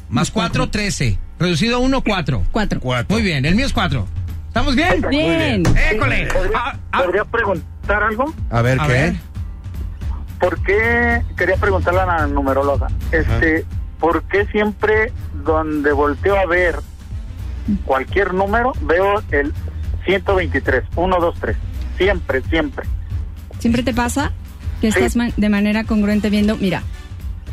Más 0.10 0.30
4, 0.32 0.70
13. 0.70 1.18
Reducido 1.40 1.78
a 1.78 1.80
1, 1.80 2.02
4. 2.02 2.44
4. 2.52 2.80
4. 2.80 3.06
Muy 3.16 3.22
bien, 3.24 3.46
el 3.46 3.56
mío 3.56 3.66
es 3.66 3.74
4. 3.74 4.06
¿Estamos 4.48 4.76
bien? 4.76 5.02
Bien. 5.10 5.64
École. 5.92 6.28
¿Podría, 6.28 6.58
Ah, 6.58 6.78
ah, 6.92 7.04
podría 7.04 7.24
preguntar 7.26 8.04
algo? 8.04 8.34
A 8.50 8.62
ver, 8.62 8.80
a 8.82 8.86
¿qué? 8.88 8.92
ver. 8.94 9.16
¿Por 10.40 10.62
qué, 10.64 11.22
quería 11.38 11.56
preguntarle 11.56 12.02
a 12.02 12.06
la 12.06 12.28
numeróloga, 12.28 12.88
este, 13.12 13.64
¿por 14.00 14.24
qué 14.24 14.46
siempre 14.48 15.14
donde 15.46 15.92
volteo 15.94 16.36
a 16.36 16.46
ver 16.48 16.76
cualquier 17.86 18.34
número 18.34 18.74
veo 18.82 19.22
el 19.32 19.54
123, 20.06 20.84
1, 20.96 21.20
2, 21.20 21.36
3? 21.40 21.58
Siempre, 21.98 22.42
siempre. 22.50 22.88
¿Siempre 23.60 23.84
te 23.84 23.94
pasa 23.94 24.32
que 24.82 24.92
Sí. 24.92 24.98
estás 25.00 25.16
man- 25.16 25.34
de 25.38 25.50
manera 25.50 25.84
congruente 25.84 26.30
viendo? 26.30 26.58
Mira, 26.58 26.84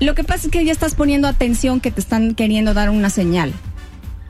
lo 0.00 0.14
que 0.14 0.25
pasa 0.25 0.46
es 0.46 0.52
que 0.52 0.64
ya 0.64 0.72
estás 0.72 0.94
poniendo 0.94 1.28
atención 1.28 1.81
que 1.81 1.90
te 1.90 2.00
están 2.00 2.34
queriendo 2.34 2.72
dar 2.75 2.88
una 2.90 3.10
señal. 3.10 3.52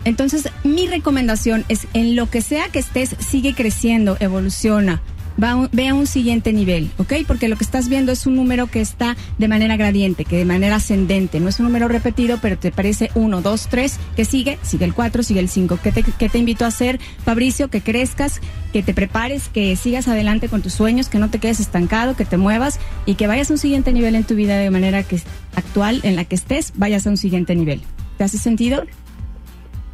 Entonces, 0.05 0.49
mi 0.65 0.87
recomendación 0.87 1.65
es 1.69 1.87
en 1.93 2.17
lo 2.17 2.31
que 2.31 2.41
sea 2.41 2.69
que 2.69 2.79
estés, 2.79 3.15
sigue 3.19 3.55
creciendo, 3.55 4.17
evoluciona. 4.21 5.01
Va 5.43 5.69
ve 5.71 5.89
a 5.89 5.95
un 5.95 6.07
siguiente 6.07 6.53
nivel, 6.53 6.91
¿ok? 6.99 7.15
Porque 7.27 7.49
lo 7.49 7.57
que 7.57 7.65
estás 7.65 7.89
viendo 7.89 8.11
es 8.11 8.27
un 8.27 8.35
número 8.35 8.67
que 8.67 8.81
está 8.81 9.17
de 9.39 9.47
manera 9.47 9.77
gradiente, 9.77 10.25
que 10.25 10.37
de 10.37 10.45
manera 10.45 10.77
ascendente. 10.77 11.39
No 11.39 11.49
es 11.49 11.61
un 11.61 11.67
número 11.67 11.87
repetido, 11.87 12.39
pero 12.43 12.59
te 12.59 12.73
parece 12.73 13.11
uno, 13.15 13.41
dos, 13.41 13.69
tres, 13.69 14.01
que 14.17 14.25
sigue, 14.25 14.59
sigue 14.63 14.85
el 14.85 14.95
cuatro, 14.95 15.23
sigue 15.23 15.41
el 15.41 15.49
cinco. 15.49 15.79
¿Qué 15.83 15.93
te, 15.93 16.03
qué 16.03 16.29
te 16.29 16.39
invito 16.39 16.65
a 16.65 16.69
hacer, 16.69 16.99
Fabricio? 17.25 17.69
Que 17.69 17.81
crezcas, 17.81 18.41
que 18.73 18.83
te 18.83 18.95
prepares, 18.95 19.49
que 19.49 19.77
sigas 19.77 20.09
adelante 20.09 20.49
con 20.49 20.61
tus 20.61 20.73
sueños, 20.73 21.09
que 21.09 21.19
no 21.19 21.31
te 21.31 21.39
quedes 21.39 21.61
estancado, 21.61 22.17
que 22.17 22.25
te 22.25 22.37
muevas 22.37 22.81
y 23.07 23.15
que 23.15 23.27
vayas 23.27 23.51
a 23.51 23.55
un 23.55 23.59
siguiente 23.59 23.93
nivel 23.93 24.17
en 24.17 24.25
tu 24.25 24.35
vida 24.35 24.59
de 24.59 24.71
manera 24.71 25.03
que 25.05 25.21
actual, 25.55 26.01
en 26.03 26.17
la 26.17 26.25
que 26.25 26.35
estés, 26.35 26.73
vayas 26.77 27.07
a 27.07 27.11
un 27.11 27.17
siguiente 27.17 27.55
nivel. 27.55 27.81
¿Te 28.17 28.25
hace 28.25 28.39
sentido? 28.39 28.85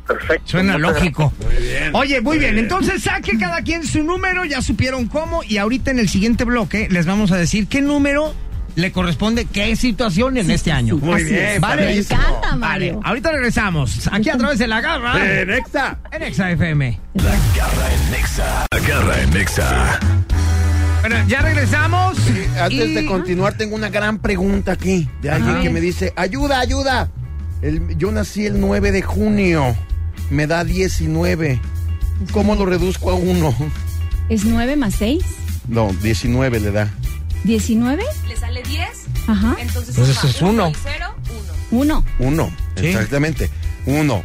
Perfecto. 0.07 0.45
Suena 0.47 0.77
lógico. 0.79 1.33
Oye, 1.93 2.21
muy 2.21 2.39
bien. 2.39 2.59
Entonces 2.59 3.03
saque 3.03 3.39
cada 3.39 3.63
quien 3.63 3.85
su 3.87 4.03
número, 4.03 4.45
ya 4.45 4.61
supieron 4.63 5.07
cómo. 5.07 5.43
Y 5.43 5.59
ahorita 5.59 5.91
en 5.91 5.99
el 5.99 6.09
siguiente 6.09 6.45
bloque 6.45 6.89
les 6.91 7.07
vamos 7.07 7.33
a 7.33 7.37
decir 7.37 7.67
qué 7.69 7.81
número 7.81 8.35
le 8.77 8.91
corresponde 8.93 9.45
qué 9.47 9.77
situación 9.77 10.37
en 10.37 10.51
este 10.51 10.73
año. 10.73 10.97
Muy 10.97 11.15
Así 11.23 11.25
bien, 11.33 11.45
es. 11.47 11.61
Vale. 11.61 11.85
Me 11.87 11.97
encanta, 11.97 12.57
Mario. 12.57 12.95
Vale, 12.95 13.01
ahorita 13.09 13.33
regresamos. 13.33 14.09
Aquí 14.13 14.29
a 14.31 14.37
través 14.37 14.59
de 14.59 14.67
la 14.67 14.81
garra. 14.81 15.41
En 15.41 15.51
Exa. 15.51 15.99
En 16.13 16.23
Exa 16.25 16.51
FM. 16.51 17.01
Garra 17.15 17.95
en 17.95 18.11
Nexa. 18.11 18.67
Garra 18.89 19.23
en 19.23 19.31
Nexa. 19.31 20.01
Bueno, 21.01 21.17
ya 21.29 21.41
regresamos. 21.43 22.17
Antes 22.61 22.89
y- 22.89 22.95
de 22.95 23.07
continuar, 23.07 23.55
tengo 23.57 23.75
una 23.77 23.91
gran 23.91 24.19
pregunta 24.19 24.73
aquí 24.73 25.09
de 25.23 25.31
alguien 25.31 25.55
Ajá. 25.55 25.63
que 25.63 25.71
me 25.71 25.81
dice, 25.81 26.13
ayuda, 26.17 26.61
ayuda. 26.61 27.11
El- 27.63 27.97
yo 27.97 28.11
nací 28.11 28.47
el 28.47 28.59
9 28.61 28.91
de 28.91 29.03
junio, 29.03 29.77
me 30.31 30.47
da 30.47 30.65
19. 30.65 31.61
¿Cómo 32.33 32.55
lo 32.55 32.67
reduzco 32.67 33.11
a 33.11 33.15
1? 33.15 33.55
¿Es 34.29 34.45
9 34.45 34.77
más 34.77 34.95
6? 34.95 35.23
No, 35.69 35.93
19 36.03 36.61
le 36.61 36.71
da. 36.73 36.91
¿19? 37.45 37.99
le 38.29 38.37
sale 38.37 38.63
10, 38.63 38.89
Ajá. 39.27 39.57
entonces 39.61 39.95
Pues 39.97 40.09
suma 40.09 40.19
eso 40.19 40.29
es 40.29 40.43
uno. 40.43 40.71
y 40.71 40.75
0, 40.83 41.07
1. 41.71 41.81
1. 41.83 42.05
1, 42.21 42.53
Sí. 42.77 42.87
exactamente. 42.87 43.51
1. 43.87 44.23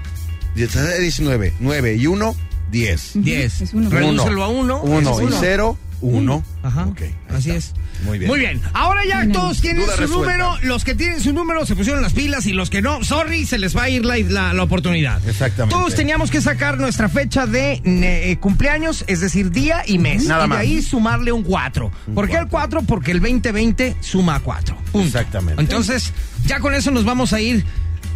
19, 0.56 1.54
9 1.60 1.96
y 1.96 2.07
1, 2.07 2.36
10. 2.72 3.12
10. 3.16 3.62
Es 3.62 3.74
uno. 3.74 3.90
Redúcelo 3.90 4.44
a 4.44 4.48
1. 4.50 4.81
1 4.84 5.22
y 5.24 5.34
0, 5.40 5.78
1. 6.01 6.44
Ajá. 6.63 6.86
Ok, 6.86 7.01
ahí 7.01 7.16
Así 7.30 7.51
está. 7.51 7.54
es. 7.57 7.74
Muy 8.06 8.18
bien. 8.19 8.30
Muy 8.30 8.40
bien. 8.40 8.62
Ahora 8.74 9.01
ya 9.06 9.28
todos 9.31 9.60
tienen 9.62 9.84
Duda 9.84 9.96
su 9.96 10.01
resuelta. 10.01 10.38
número. 10.38 10.57
Los 10.63 10.84
que 10.86 10.96
tienen 10.96 11.19
su 11.22 11.34
número 11.34 11.66
se 11.66 11.75
pusieron 11.75 12.01
las 12.01 12.13
pilas 12.13 12.46
y 12.46 12.54
los 12.54 12.69
que 12.69 12.81
no, 12.81 13.04
sorry, 13.04 13.46
se 13.46 13.57
les 13.57 13.75
va 13.75 13.84
a 13.84 13.90
ir 13.90 14.06
la, 14.06 14.18
la- 14.18 14.54
la 14.54 14.63
oportunidad. 14.63 15.25
Exactamente. 15.28 15.75
Todos 15.75 15.96
teníamos 15.96 16.31
que 16.31 16.42
sacar 16.42 16.78
nuestra 16.78 17.10
fecha 17.10 17.46
de 17.46 17.81
eh, 17.84 18.38
cumpleaños, 18.40 19.04
es 19.07 19.19
decir, 19.19 19.51
día 19.51 19.84
y 19.86 19.98
mes. 20.00 20.25
Nada 20.25 20.42
y 20.42 20.44
de 20.44 20.48
más. 20.48 20.57
ahí 20.60 20.81
sumarle 20.81 21.31
un 21.31 21.44
4. 21.44 21.92
Un 22.07 22.16
¿Por 22.16 22.30
qué 22.30 22.38
el 22.38 22.48
4? 22.48 22.81
Porque 22.84 23.12
el 23.12 23.19
2020 23.19 23.98
suma 24.02 24.40
4. 24.40 24.78
Exactamente. 24.95 25.62
Entonces, 25.62 26.13
ya 26.45 26.60
con 26.60 26.74
eso 26.74 26.92
nos 26.92 27.04
vamos 27.06 27.34
a 27.34 27.42
ir 27.42 27.66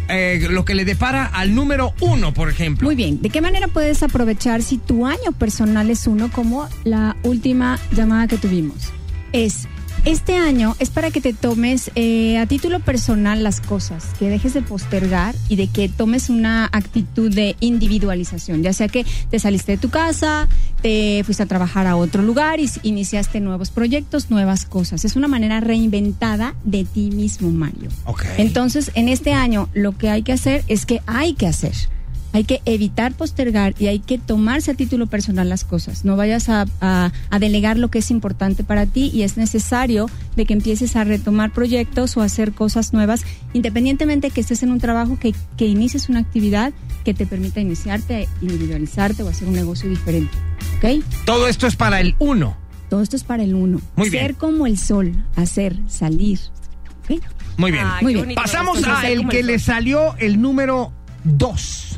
eh, 0.08 0.46
lo 0.50 0.64
que 0.64 0.74
le 0.74 0.84
depara 0.84 1.26
al 1.26 1.54
número 1.54 1.94
1, 2.00 2.34
por 2.34 2.48
ejemplo. 2.48 2.86
Muy 2.86 2.96
bien. 2.96 3.22
¿De 3.22 3.30
qué 3.30 3.40
manera 3.40 3.68
puedes 3.68 4.02
aprovechar 4.02 4.62
si 4.62 4.78
tu 4.78 5.06
año 5.06 5.32
personal 5.38 5.90
es 5.90 6.06
uno 6.06 6.30
como 6.30 6.68
la 6.84 7.16
última 7.22 7.78
llamada 7.92 8.26
que 8.26 8.36
tuvimos? 8.36 8.92
Es, 9.32 9.66
este 10.04 10.36
año 10.36 10.76
es 10.78 10.90
para 10.90 11.10
que 11.10 11.20
te 11.20 11.32
tomes 11.32 11.90
eh, 11.94 12.38
a 12.38 12.46
título 12.46 12.80
personal 12.80 13.42
las 13.42 13.60
cosas, 13.60 14.10
que 14.18 14.28
dejes 14.28 14.54
de 14.54 14.62
postergar 14.62 15.34
y 15.48 15.56
de 15.56 15.68
que 15.68 15.88
tomes 15.88 16.28
una 16.28 16.68
actitud 16.72 17.34
de 17.34 17.56
individualización, 17.60 18.62
ya 18.62 18.72
sea 18.72 18.88
que 18.88 19.06
te 19.30 19.38
saliste 19.38 19.72
de 19.72 19.78
tu 19.78 19.90
casa, 19.90 20.48
te 20.82 21.22
fuiste 21.24 21.42
a 21.42 21.46
trabajar 21.46 21.86
a 21.86 21.96
otro 21.96 22.22
lugar 22.22 22.60
y 22.60 22.70
iniciaste 22.82 23.40
nuevos 23.40 23.70
proyectos, 23.70 24.30
nuevas 24.30 24.66
cosas. 24.66 25.04
Es 25.04 25.16
una 25.16 25.28
manera 25.28 25.60
reinventada 25.60 26.54
de 26.64 26.84
ti 26.84 27.10
mismo, 27.10 27.50
Mario. 27.50 27.88
Ok. 28.04 28.24
Entonces, 28.36 28.90
en 28.94 29.08
este 29.08 29.32
año 29.32 29.68
lo 29.72 29.96
que 29.96 30.10
hay 30.10 30.22
que 30.22 30.32
hacer 30.32 30.64
es 30.68 30.86
que 30.86 31.00
hay 31.06 31.34
que 31.34 31.46
hacer. 31.46 31.74
Hay 32.34 32.44
que 32.44 32.60
evitar 32.66 33.14
postergar 33.14 33.74
y 33.78 33.86
hay 33.86 34.00
que 34.00 34.18
tomarse 34.18 34.72
a 34.72 34.74
título 34.74 35.06
personal 35.06 35.48
las 35.48 35.64
cosas. 35.64 36.04
No 36.04 36.16
vayas 36.16 36.48
a, 36.48 36.66
a- 36.80 37.12
a 37.30 37.38
delegar 37.38 37.78
lo 37.78 37.88
que 37.88 38.00
es 38.00 38.10
importante 38.10 38.64
para 38.64 38.84
ti 38.86 39.10
y 39.14 39.22
es 39.22 39.36
necesario 39.36 40.10
de 40.36 40.44
que 40.44 40.52
empieces 40.52 40.96
a 40.96 41.04
retomar 41.04 41.52
proyectos 41.52 42.16
o 42.16 42.22
a 42.22 42.24
hacer 42.24 42.52
cosas 42.52 42.92
nuevas, 42.92 43.22
independientemente 43.52 44.30
que 44.30 44.40
estés 44.40 44.62
en 44.64 44.72
un 44.72 44.80
trabajo, 44.80 45.16
que, 45.18 45.32
que 45.56 45.66
inicies 45.66 46.08
una 46.08 46.18
actividad 46.20 46.72
que 47.04 47.14
te 47.14 47.24
permita 47.24 47.60
iniciarte, 47.60 48.28
individualizarte 48.42 49.22
o 49.22 49.28
hacer 49.28 49.46
un 49.48 49.54
negocio 49.54 49.88
diferente. 49.88 50.36
¿Ok? 50.78 51.04
Todo 51.24 51.46
esto 51.48 51.66
es 51.68 51.76
para 51.76 52.00
el 52.00 52.16
1. 52.18 52.56
Todo 52.90 53.02
esto 53.02 53.16
es 53.16 53.24
para 53.24 53.44
el 53.44 53.54
uno. 53.54 53.80
Muy 53.96 54.10
bien. 54.10 54.24
Ser 54.26 54.34
como 54.34 54.66
el 54.66 54.76
sol, 54.78 55.12
hacer, 55.36 55.76
salir. 55.88 56.38
¿Ok? 57.04 57.20
Muy 57.56 57.70
bien. 57.70 57.84
Ay, 57.86 58.02
Muy 58.02 58.14
bien. 58.14 58.34
Pasamos 58.34 58.82
a 58.84 59.08
el 59.08 59.28
que 59.28 59.40
el 59.40 59.46
le 59.46 59.58
salió 59.60 60.16
el 60.18 60.40
número 60.40 60.92
2. 61.24 61.93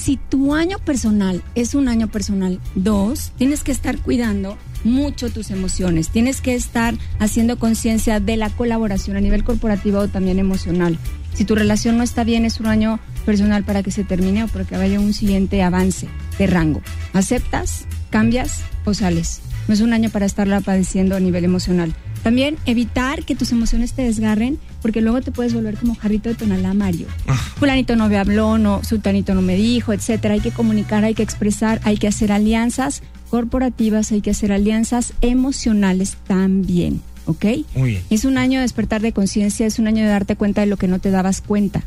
Si 0.00 0.16
tu 0.16 0.54
año 0.54 0.78
personal 0.78 1.42
es 1.54 1.74
un 1.74 1.86
año 1.86 2.08
personal 2.08 2.58
2, 2.74 3.32
tienes 3.36 3.62
que 3.62 3.70
estar 3.70 3.98
cuidando 3.98 4.56
mucho 4.82 5.28
tus 5.28 5.50
emociones. 5.50 6.08
Tienes 6.08 6.40
que 6.40 6.54
estar 6.54 6.94
haciendo 7.18 7.58
conciencia 7.58 8.18
de 8.18 8.38
la 8.38 8.48
colaboración 8.48 9.18
a 9.18 9.20
nivel 9.20 9.44
corporativo 9.44 9.98
o 9.98 10.08
también 10.08 10.38
emocional. 10.38 10.98
Si 11.34 11.44
tu 11.44 11.54
relación 11.54 11.98
no 11.98 12.02
está 12.02 12.24
bien, 12.24 12.46
es 12.46 12.60
un 12.60 12.66
año 12.66 12.98
personal 13.26 13.62
para 13.62 13.82
que 13.82 13.90
se 13.90 14.02
termine 14.02 14.44
o 14.44 14.48
para 14.48 14.64
que 14.64 14.78
vaya 14.78 14.98
un 14.98 15.12
siguiente 15.12 15.62
avance 15.62 16.08
de 16.38 16.46
rango. 16.46 16.80
¿Aceptas, 17.12 17.84
cambias 18.08 18.62
o 18.86 18.94
sales? 18.94 19.42
No 19.68 19.74
es 19.74 19.82
un 19.82 19.92
año 19.92 20.08
para 20.08 20.24
estarla 20.24 20.62
padeciendo 20.62 21.14
a 21.14 21.20
nivel 21.20 21.44
emocional. 21.44 21.94
También 22.22 22.56
evitar 22.64 23.24
que 23.24 23.36
tus 23.36 23.52
emociones 23.52 23.92
te 23.92 24.02
desgarren, 24.02 24.58
porque 24.82 25.00
luego 25.00 25.20
te 25.20 25.30
puedes 25.30 25.54
volver 25.54 25.76
como 25.76 25.94
jarrito 25.94 26.28
de 26.28 26.34
tonalá 26.34 26.74
Mario. 26.74 27.06
Fulanito 27.56 27.96
no 27.96 28.08
me 28.08 28.18
habló, 28.18 28.58
no, 28.58 28.82
sultanito 28.84 29.34
no 29.34 29.42
me 29.42 29.56
dijo, 29.56 29.92
etcétera. 29.92 30.34
Hay 30.34 30.40
que 30.40 30.50
comunicar, 30.50 31.04
hay 31.04 31.14
que 31.14 31.22
expresar, 31.22 31.80
hay 31.84 31.96
que 31.96 32.08
hacer 32.08 32.32
alianzas 32.32 33.02
corporativas, 33.30 34.12
hay 34.12 34.20
que 34.20 34.30
hacer 34.30 34.52
alianzas 34.52 35.12
emocionales 35.20 36.16
también, 36.26 37.00
¿ok? 37.26 37.44
Muy 37.74 37.90
bien. 37.90 38.02
Es 38.10 38.24
un 38.24 38.38
año 38.38 38.58
de 38.58 38.62
despertar 38.62 39.00
de 39.00 39.12
conciencia, 39.12 39.66
es 39.66 39.78
un 39.78 39.86
año 39.86 40.02
de 40.02 40.10
darte 40.10 40.36
cuenta 40.36 40.62
de 40.62 40.66
lo 40.66 40.76
que 40.76 40.88
no 40.88 40.98
te 40.98 41.10
dabas 41.10 41.40
cuenta. 41.40 41.82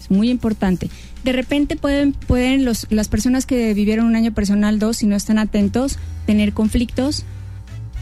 Es 0.00 0.10
muy 0.10 0.30
importante. 0.30 0.88
De 1.24 1.32
repente 1.32 1.76
pueden, 1.76 2.12
pueden 2.12 2.64
los, 2.64 2.86
las 2.90 3.08
personas 3.08 3.44
que 3.44 3.74
vivieron 3.74 4.06
un 4.06 4.16
año 4.16 4.32
personal 4.32 4.78
2, 4.78 4.96
si 4.96 5.06
no 5.06 5.16
están 5.16 5.38
atentos, 5.38 5.98
tener 6.26 6.52
conflictos 6.52 7.24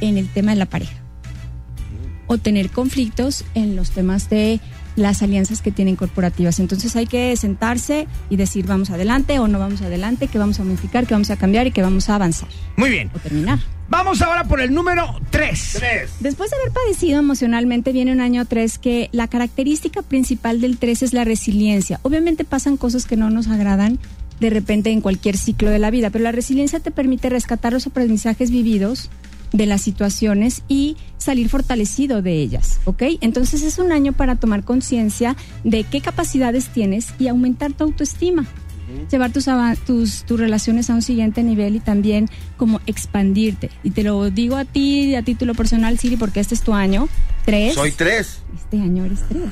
en 0.00 0.18
el 0.18 0.28
tema 0.28 0.52
de 0.52 0.58
la 0.58 0.66
pareja. 0.66 1.05
O 2.26 2.38
tener 2.38 2.70
conflictos 2.70 3.44
en 3.54 3.76
los 3.76 3.90
temas 3.90 4.28
de 4.30 4.60
las 4.96 5.22
alianzas 5.22 5.62
que 5.62 5.70
tienen 5.70 5.94
corporativas. 5.94 6.58
Entonces 6.58 6.96
hay 6.96 7.06
que 7.06 7.36
sentarse 7.36 8.08
y 8.30 8.36
decir 8.36 8.66
vamos 8.66 8.90
adelante 8.90 9.38
o 9.38 9.46
no 9.46 9.58
vamos 9.58 9.82
adelante, 9.82 10.26
que 10.28 10.38
vamos 10.38 10.58
a 10.58 10.64
modificar, 10.64 11.06
que 11.06 11.14
vamos 11.14 11.30
a 11.30 11.36
cambiar 11.36 11.66
y 11.66 11.70
que 11.70 11.82
vamos 11.82 12.08
a 12.08 12.14
avanzar 12.16 12.48
Muy 12.76 12.90
bien. 12.90 13.10
o 13.14 13.18
terminar. 13.18 13.58
Vamos 13.88 14.20
ahora 14.20 14.44
por 14.44 14.60
el 14.60 14.74
número 14.74 15.20
3. 15.30 15.80
Después 16.18 16.50
de 16.50 16.56
haber 16.56 16.72
padecido 16.72 17.20
emocionalmente, 17.20 17.92
viene 17.92 18.10
un 18.10 18.20
año 18.20 18.44
3 18.44 18.78
que 18.78 19.08
la 19.12 19.28
característica 19.28 20.02
principal 20.02 20.60
del 20.60 20.78
3 20.78 21.04
es 21.04 21.12
la 21.12 21.22
resiliencia. 21.22 22.00
Obviamente 22.02 22.44
pasan 22.44 22.76
cosas 22.76 23.06
que 23.06 23.16
no 23.16 23.30
nos 23.30 23.46
agradan 23.46 24.00
de 24.40 24.50
repente 24.50 24.90
en 24.90 25.00
cualquier 25.00 25.36
ciclo 25.36 25.70
de 25.70 25.78
la 25.78 25.90
vida, 25.90 26.10
pero 26.10 26.24
la 26.24 26.32
resiliencia 26.32 26.80
te 26.80 26.90
permite 26.90 27.30
rescatar 27.30 27.72
los 27.72 27.86
aprendizajes 27.86 28.50
vividos 28.50 29.08
de 29.52 29.66
las 29.66 29.82
situaciones 29.82 30.62
y 30.68 30.96
salir 31.18 31.48
fortalecido 31.48 32.22
de 32.22 32.34
ellas, 32.34 32.80
¿ok? 32.84 33.02
Entonces 33.20 33.62
es 33.62 33.78
un 33.78 33.92
año 33.92 34.12
para 34.12 34.36
tomar 34.36 34.64
conciencia 34.64 35.36
de 35.64 35.84
qué 35.84 36.00
capacidades 36.00 36.68
tienes 36.68 37.08
y 37.18 37.28
aumentar 37.28 37.72
tu 37.72 37.84
autoestima. 37.84 38.46
Llevar 39.10 39.32
tus, 39.32 39.46
tus, 39.84 40.22
tus 40.22 40.38
relaciones 40.38 40.90
a 40.90 40.94
un 40.94 41.02
siguiente 41.02 41.42
nivel 41.42 41.74
y 41.74 41.80
también 41.80 42.28
como 42.56 42.80
expandirte. 42.86 43.68
Y 43.82 43.90
te 43.90 44.04
lo 44.04 44.30
digo 44.30 44.56
a 44.56 44.64
ti, 44.64 45.14
a 45.16 45.22
título 45.22 45.54
personal, 45.54 45.98
Siri, 45.98 46.16
porque 46.16 46.38
este 46.38 46.54
es 46.54 46.62
tu 46.62 46.72
año. 46.72 47.08
Tres. 47.44 47.74
Soy 47.74 47.90
tres. 47.90 48.42
Este 48.54 48.80
año 48.80 49.04
eres 49.04 49.20
tres. 49.28 49.50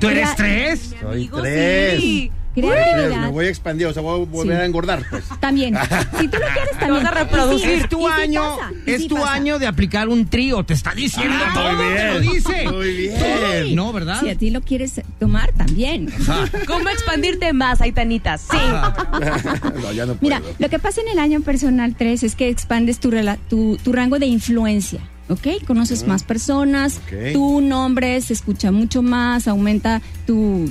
¿Tú 0.00 0.08
eres 0.08 0.36
3? 0.36 0.94
Soy 1.00 1.28
tres. 1.28 2.00
sí. 2.00 2.30
Creatividad. 2.62 3.20
Me 3.22 3.28
voy 3.30 3.46
a 3.46 3.48
expandir, 3.48 3.86
o 3.86 3.92
sea, 3.92 4.02
voy 4.02 4.20
a 4.20 4.24
volver 4.24 4.56
Sí. 4.56 4.62
a 4.62 4.64
engordar, 4.66 5.02
pues. 5.10 5.24
También. 5.40 5.74
Si 6.18 6.28
tú 6.28 6.38
lo 6.38 6.46
quieres, 6.46 6.70
también. 6.78 7.04
vas 7.04 7.12
a 7.12 7.14
reproducir. 7.14 7.68
Es 7.70 7.88
tu 7.88 8.06
año, 8.08 8.42
es 8.86 9.06
tu 9.08 9.14
pasa. 9.16 9.32
año 9.34 9.58
de 9.58 9.66
aplicar 9.66 10.08
un 10.08 10.26
trío, 10.26 10.64
te 10.64 10.74
está 10.74 10.92
diciendo 10.94 11.34
Ah, 11.38 11.50
todo, 11.54 11.72
muy 11.72 11.84
te 11.86 11.92
bien. 11.92 12.14
lo 12.14 12.20
dice. 12.20 12.68
Muy 12.70 12.96
bien. 12.96 13.74
No, 13.76 13.92
¿verdad? 13.92 14.20
Si 14.20 14.30
a 14.30 14.34
ti 14.36 14.50
lo 14.50 14.60
quieres 14.62 15.00
tomar, 15.18 15.52
también. 15.52 16.12
¿Cómo 16.66 16.88
expandirte 16.88 17.52
más, 17.52 17.80
Aitanita? 17.80 18.38
Sí. 18.38 18.56
no, 19.82 19.92
ya 19.92 20.06
no 20.06 20.14
puedo. 20.14 20.20
Mira, 20.20 20.42
lo 20.58 20.68
que 20.68 20.78
pasa 20.78 21.00
en 21.00 21.08
el 21.08 21.18
año 21.18 21.40
personal 21.40 21.94
3 21.96 22.22
es 22.22 22.34
que 22.34 22.48
expandes 22.48 22.98
tu, 23.00 23.10
rela- 23.10 23.38
tu, 23.48 23.76
tu 23.82 23.92
rango 23.92 24.18
de 24.18 24.26
influencia. 24.26 25.00
¿Ok? 25.28 25.64
Conoces 25.66 26.06
más 26.06 26.22
personas, 26.22 27.00
Ok. 27.08 27.32
tu 27.32 27.60
nombre 27.60 28.20
se 28.20 28.32
escucha 28.32 28.70
mucho 28.70 29.02
más, 29.02 29.48
aumenta 29.48 30.00
tu 30.24 30.70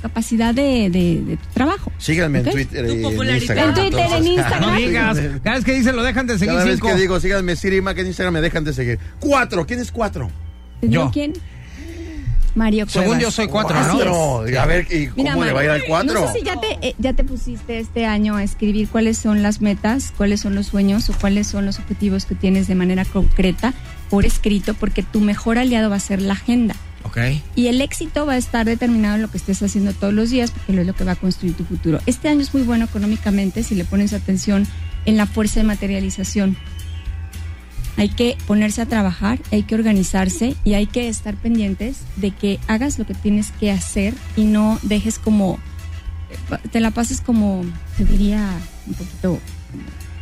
capacidad 0.00 0.54
de, 0.54 0.90
de- 0.90 1.22
de 1.22 1.36
tu 1.36 1.46
trabajo. 1.54 1.92
Síganme 1.98 2.40
en 2.40 2.50
Twitter 2.50 2.84
y 2.86 3.04
en. 3.04 3.04
Instagram. 3.36 3.68
En 3.68 3.74
Twitter, 3.74 4.06
en. 4.12 4.26
Instagram. 4.26 4.60
No 4.70 4.76
digas, 4.76 5.18
cada 5.44 5.56
vez 5.56 5.64
que 5.64 5.74
dice 5.74 5.92
lo 5.92 6.02
dejan 6.02 6.26
de 6.26 6.34
seguir 6.38 6.54
Cada 6.54 6.64
vez 6.64 6.74
cinco. 6.74 6.88
que 6.88 6.94
digo, 6.96 7.20
síganme 7.20 7.56
Siri 7.56 7.80
Mac 7.80 7.96
en 7.98 8.06
Instagram, 8.08 8.34
me 8.34 8.40
dejan 8.40 8.64
de 8.64 8.72
seguir. 8.72 8.98
Cuatro, 9.20 9.66
¿quién 9.66 9.80
es 9.80 9.90
cuatro? 9.92 10.30
¿Te 10.80 10.88
digo 10.88 11.04
Yo. 11.04 11.10
quién? 11.12 11.32
Mario 12.56 12.84
Cuevas. 12.86 12.92
Según 13.04 13.20
yo 13.20 13.30
soy 13.30 13.46
cuatro, 13.46 13.76
¿no? 13.80 14.40
A 14.60 14.66
ver, 14.66 14.86
¿y 14.90 15.06
cómo 15.06 15.22
Mira, 15.22 15.46
le 15.46 15.52
va 15.52 15.60
a 15.60 15.64
ir 15.64 15.70
al 15.70 15.84
cuatro? 15.84 16.20
No 16.22 16.26
sé 16.32 16.40
si 16.40 16.44
ya 16.44 16.60
te, 16.60 16.78
eh, 16.88 16.94
ya 16.98 17.12
te 17.12 17.22
pusiste 17.22 17.78
este 17.78 18.06
año 18.06 18.34
a 18.34 18.42
escribir 18.42 18.88
cuáles 18.88 19.18
son 19.18 19.42
las 19.44 19.60
metas, 19.60 20.12
cuáles 20.16 20.40
son 20.40 20.56
los 20.56 20.66
sueños 20.66 21.08
o 21.10 21.12
cuáles 21.12 21.46
son 21.46 21.64
los 21.64 21.78
objetivos 21.78 22.24
que 22.24 22.34
tienes 22.34 22.66
de 22.66 22.74
manera 22.74 23.04
concreta 23.04 23.72
por 24.08 24.26
escrito, 24.26 24.74
porque 24.74 25.04
tu 25.04 25.20
mejor 25.20 25.58
aliado 25.58 25.90
va 25.90 25.96
a 25.96 26.00
ser 26.00 26.20
la 26.20 26.32
agenda. 26.32 26.74
Ok. 27.04 27.18
Y 27.56 27.68
el 27.68 27.80
éxito 27.80 28.26
va 28.26 28.34
a 28.34 28.36
estar 28.36 28.66
determinado 28.66 29.16
en 29.16 29.22
lo 29.22 29.30
que 29.30 29.38
estés 29.38 29.62
haciendo 29.62 29.92
todos 29.92 30.12
los 30.12 30.30
días, 30.30 30.50
porque 30.50 30.72
lo 30.72 30.82
es 30.82 30.86
lo 30.86 30.94
que 30.94 31.04
va 31.04 31.12
a 31.12 31.16
construir 31.16 31.54
tu 31.54 31.64
futuro. 31.64 32.00
Este 32.06 32.28
año 32.28 32.40
es 32.40 32.52
muy 32.52 32.62
bueno 32.62 32.84
económicamente 32.84 33.62
si 33.62 33.74
le 33.74 33.84
pones 33.84 34.12
atención 34.12 34.66
en 35.06 35.16
la 35.16 35.26
fuerza 35.26 35.60
de 35.60 35.64
materialización. 35.64 36.56
Hay 37.96 38.08
que 38.08 38.36
ponerse 38.46 38.80
a 38.80 38.86
trabajar, 38.86 39.40
hay 39.50 39.62
que 39.62 39.74
organizarse 39.74 40.54
y 40.64 40.74
hay 40.74 40.86
que 40.86 41.08
estar 41.08 41.36
pendientes 41.36 41.98
de 42.16 42.30
que 42.30 42.58
hagas 42.66 42.98
lo 42.98 43.06
que 43.06 43.14
tienes 43.14 43.50
que 43.52 43.70
hacer 43.70 44.14
y 44.36 44.44
no 44.44 44.78
dejes 44.82 45.18
como, 45.18 45.58
te 46.70 46.80
la 46.80 46.92
pases 46.92 47.20
como, 47.20 47.64
te 47.96 48.04
diría 48.04 48.58
un 48.86 48.94
poquito 48.94 49.38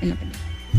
en 0.01 0.09
la 0.09 0.17
pelea. 0.17 0.35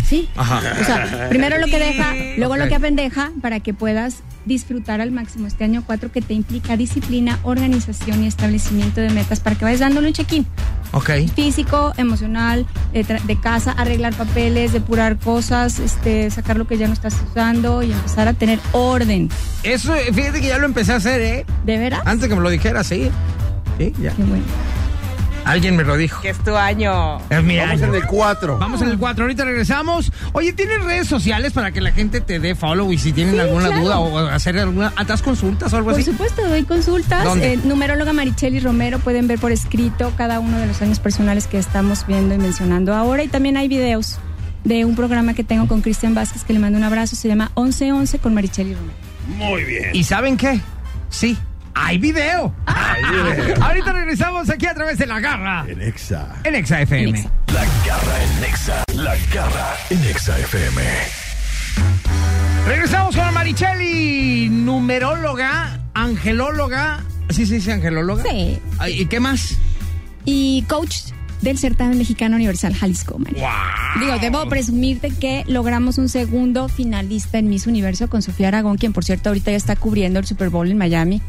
Sí. 0.06 0.30
Ajá. 0.36 0.62
O 0.80 0.84
sea, 0.84 1.28
primero 1.30 1.58
lo 1.58 1.68
que 1.68 1.80
deja, 1.80 2.14
luego 2.38 2.58
lo 2.58 2.68
que 2.68 2.76
apendeja 2.76 3.32
para 3.42 3.60
que 3.60 3.74
puedas 3.74 4.18
disfrutar 4.46 5.02
al 5.02 5.12
máximo 5.12 5.48
este 5.48 5.64
año 5.64 5.84
4 5.86 6.12
que 6.12 6.22
te 6.22 6.34
implica 6.34 6.78
disciplina, 6.78 7.40
organización 7.44 8.24
y 8.24 8.28
establecimiento 8.28 9.02
de 9.02 9.10
metas 9.10 9.40
para 9.40 9.56
que 9.56 9.66
vayas 9.66 9.82
dándole 9.82 10.08
un 10.08 10.14
check-in 10.14 10.46
Ok. 10.92 11.12
físico, 11.36 11.94
emocional, 11.98 12.66
de, 12.94 13.40
casa, 13.40 13.72
arreglar 13.74 14.14
papeles, 14.16 14.74
depurar 14.74 15.18
cosas, 15.18 15.80
este, 15.80 16.32
sacar 16.32 16.58
lo 16.58 16.66
que 16.66 16.78
ya 16.78 16.88
no 16.88 16.94
estás 16.94 17.16
usando 17.30 17.84
y 17.84 17.92
empezar 17.92 18.28
a 18.28 18.34
tener 18.34 18.60
orden. 18.72 19.30
Eso, 19.62 19.94
fíjate 20.14 20.42
que 20.42 20.48
ya 20.48 20.58
lo 20.58 20.66
empecé 20.66 20.94
a 20.94 20.96
hacer, 20.96 21.22
¿eh? 21.22 21.46
¿De 21.66 21.78
veras? 21.78 22.02
Antes 22.06 22.28
que 22.28 22.36
me 22.36 22.42
lo 22.42 22.50
dijera, 22.50 22.84
sí. 22.84 23.10
Sí, 23.78 23.94
ya. 24.02 24.12
Qué 24.14 24.24
bueno. 24.24 24.44
Alguien 25.50 25.76
me 25.76 25.84
lo 25.84 25.98
dijo. 25.98 26.22
Que 26.22 26.30
es 26.30 26.38
tu 26.44 26.56
año. 26.56 27.18
Es 27.30 27.44
mi 27.44 27.58
Vamos 27.58 27.82
año. 27.82 27.86
en 27.88 27.96
el 27.96 28.06
cuatro. 28.06 28.58
Vamos 28.58 28.82
en 28.82 28.90
el 28.90 28.98
4, 29.00 29.24
ahorita 29.24 29.46
regresamos. 29.46 30.12
Oye, 30.34 30.54
¿tienes 30.54 30.84
redes 30.84 31.08
sociales 31.08 31.54
para 31.54 31.72
que 31.72 31.82
la 31.82 31.92
gente 31.92 32.22
te 32.22 32.40
dé 32.40 32.54
follow 32.56 32.92
y 32.94 32.98
si 32.98 33.12
tienen 33.14 33.34
Sí, 33.34 33.40
alguna 33.40 33.68
claro. 33.68 33.82
duda 33.84 34.00
o 34.00 34.18
hacer 34.28 34.58
alguna... 34.60 34.94
¿Das 35.08 35.22
consultas 35.22 35.74
o 35.74 35.78
algo 35.78 35.90
Por 35.92 36.00
así? 36.00 36.12
supuesto, 36.12 36.48
doy 36.48 36.64
consultas. 36.64 37.24
¿Dónde? 37.24 37.54
Eh, 37.54 37.60
numeróloga 37.64 38.14
Maricheli 38.14 38.60
Romero, 38.60 39.00
pueden 39.00 39.28
ver 39.28 39.40
por 39.40 39.52
escrito 39.52 40.14
cada 40.18 40.40
uno 40.40 40.58
de 40.60 40.68
los 40.68 40.82
años 40.82 41.00
personales 41.00 41.48
que 41.48 41.58
estamos 41.58 42.06
viendo 42.06 42.36
y 42.36 42.38
mencionando 42.38 42.94
ahora. 42.94 43.24
Y 43.24 43.28
también 43.28 43.58
hay 43.58 43.68
videos 43.68 44.18
de 44.64 44.86
un 44.86 44.96
programa 44.96 45.34
que 45.34 45.44
tengo 45.44 45.68
con 45.68 45.82
Cristian 45.82 46.14
Vázquez, 46.14 46.44
que 46.44 46.54
le 46.54 46.60
mando 46.60 46.78
un 46.78 46.84
abrazo, 46.84 47.16
se 47.16 47.28
llama 47.28 47.52
1111 47.58 48.20
con 48.20 48.34
Maricheli 48.36 48.76
Romero. 48.76 48.94
Muy 49.38 49.64
bien. 49.64 49.90
¿Y 49.96 50.04
saben 50.04 50.38
qué? 50.38 50.60
Sí, 51.10 51.38
hay 51.74 51.98
video. 51.98 52.54
ahorita 53.62 53.92
regresamos 53.94 54.50
aquí 54.50 54.66
a 54.66 54.74
través 54.74 54.98
de 54.98 55.06
La 55.06 55.20
Garra 55.20 55.66
En 55.68 55.82
Exa. 55.82 56.36
en 56.44 56.56
Exa 56.56 56.82
FM. 56.82 57.10
Exa. 57.20 57.32
La 57.54 57.64
garra 57.86 58.24
en 58.24 58.42
Nexa. 58.42 58.84
La 58.94 59.16
garra 59.34 59.76
en 59.90 60.02
Nexa 60.02 60.38
FM. 60.40 60.82
Regresamos 62.68 63.16
con 63.16 63.34
Maricheli, 63.34 64.50
numeróloga, 64.50 65.80
angelóloga. 65.94 67.04
¿Sí 67.30 67.46
se 67.46 67.56
dice 67.56 67.72
angelóloga? 67.74 68.24
Sí. 68.24 68.60
¿Y 68.88 69.06
qué 69.08 69.20
más? 69.20 69.58
Y 70.26 70.64
coach 70.68 70.96
del 71.42 71.58
certamen 71.58 71.98
mexicano 71.98 72.36
universal 72.36 72.76
Jalisco, 72.76 73.18
María. 73.18 73.50
¡Wow! 73.96 74.04
Digo, 74.04 74.20
debo 74.20 74.50
presumirte 74.50 75.10
que 75.12 75.44
logramos 75.48 75.98
un 75.98 76.10
segundo 76.10 76.68
finalista 76.68 77.40
en 77.40 77.50
Miss 77.50 77.66
Universo 77.66 78.10
con 78.10 78.22
Sofía 78.22 78.50
Aragón, 78.50 78.78
quien 78.78 78.94
por 78.94 79.06
cierto 79.06 79.30
ahorita 79.30 79.52
ya 79.52 79.58
está 79.58 79.76
cubriendo 79.76 80.20
el 80.20 80.26
Super 80.26 80.50
Bowl 80.50 80.70
en 80.70 80.78
Miami. 80.78 81.22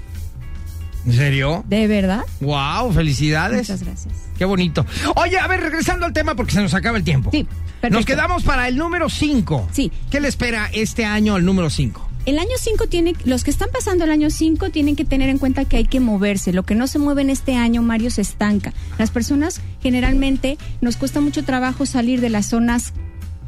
¿En 1.06 1.12
serio? 1.12 1.64
¿De 1.66 1.86
verdad? 1.86 2.24
¡Wow! 2.40 2.92
¡Felicidades! 2.92 3.58
Muchas 3.58 3.82
gracias. 3.82 4.14
Qué 4.36 4.44
bonito. 4.44 4.84
Oye, 5.16 5.38
a 5.38 5.46
ver, 5.46 5.60
regresando 5.60 6.06
al 6.06 6.12
tema 6.12 6.34
porque 6.34 6.52
se 6.52 6.62
nos 6.62 6.74
acaba 6.74 6.98
el 6.98 7.04
tiempo. 7.04 7.30
Sí, 7.30 7.44
perfecto. 7.44 7.96
Nos 7.96 8.06
quedamos 8.06 8.42
para 8.42 8.68
el 8.68 8.76
número 8.76 9.08
5. 9.08 9.68
Sí. 9.72 9.90
¿Qué 10.10 10.20
le 10.20 10.28
espera 10.28 10.70
este 10.72 11.04
año 11.04 11.34
al 11.34 11.44
número 11.44 11.70
5? 11.70 12.08
El 12.26 12.38
año 12.38 12.50
5 12.58 12.86
tiene, 12.86 13.14
los 13.24 13.44
que 13.44 13.50
están 13.50 13.70
pasando 13.72 14.04
el 14.04 14.10
año 14.10 14.28
5 14.28 14.70
tienen 14.70 14.94
que 14.94 15.06
tener 15.06 15.30
en 15.30 15.38
cuenta 15.38 15.64
que 15.64 15.78
hay 15.78 15.86
que 15.86 16.00
moverse. 16.00 16.52
Lo 16.52 16.64
que 16.64 16.74
no 16.74 16.86
se 16.86 16.98
mueve 16.98 17.22
en 17.22 17.30
este 17.30 17.56
año, 17.56 17.82
Mario, 17.82 18.10
se 18.10 18.20
estanca. 18.20 18.74
Las 18.98 19.10
personas 19.10 19.62
generalmente 19.82 20.58
nos 20.82 20.96
cuesta 20.96 21.20
mucho 21.20 21.44
trabajo 21.44 21.86
salir 21.86 22.20
de 22.20 22.28
las 22.28 22.46
zonas 22.46 22.92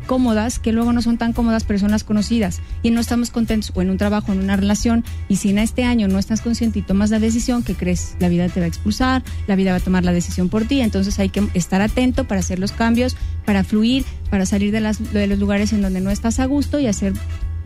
cómodas, 0.02 0.58
que 0.58 0.72
luego 0.72 0.92
no 0.92 1.02
son 1.02 1.18
tan 1.18 1.32
cómodas 1.32 1.64
personas 1.64 2.04
conocidas 2.04 2.60
y 2.82 2.90
no 2.90 3.00
estamos 3.00 3.30
contentos 3.30 3.72
o 3.74 3.82
en 3.82 3.90
un 3.90 3.98
trabajo, 3.98 4.32
en 4.32 4.40
una 4.40 4.56
relación 4.56 5.04
y 5.28 5.36
si 5.36 5.50
en 5.50 5.58
este 5.58 5.84
año 5.84 6.08
no 6.08 6.18
estás 6.18 6.40
consciente 6.40 6.80
y 6.80 6.82
tomas 6.82 7.10
la 7.10 7.18
decisión 7.18 7.62
que 7.62 7.74
crees, 7.74 8.16
la 8.18 8.28
vida 8.28 8.48
te 8.48 8.60
va 8.60 8.64
a 8.64 8.68
expulsar, 8.68 9.22
la 9.46 9.56
vida 9.56 9.70
va 9.70 9.78
a 9.78 9.80
tomar 9.80 10.04
la 10.04 10.12
decisión 10.12 10.48
por 10.48 10.64
ti, 10.64 10.80
entonces 10.80 11.18
hay 11.18 11.28
que 11.28 11.46
estar 11.54 11.80
atento 11.80 12.24
para 12.24 12.40
hacer 12.40 12.58
los 12.58 12.72
cambios, 12.72 13.16
para 13.44 13.64
fluir, 13.64 14.04
para 14.30 14.46
salir 14.46 14.72
de, 14.72 14.80
las, 14.80 15.12
de 15.12 15.26
los 15.26 15.38
lugares 15.38 15.72
en 15.72 15.82
donde 15.82 16.00
no 16.00 16.10
estás 16.10 16.40
a 16.40 16.46
gusto 16.46 16.78
y 16.78 16.86
hacer 16.86 17.14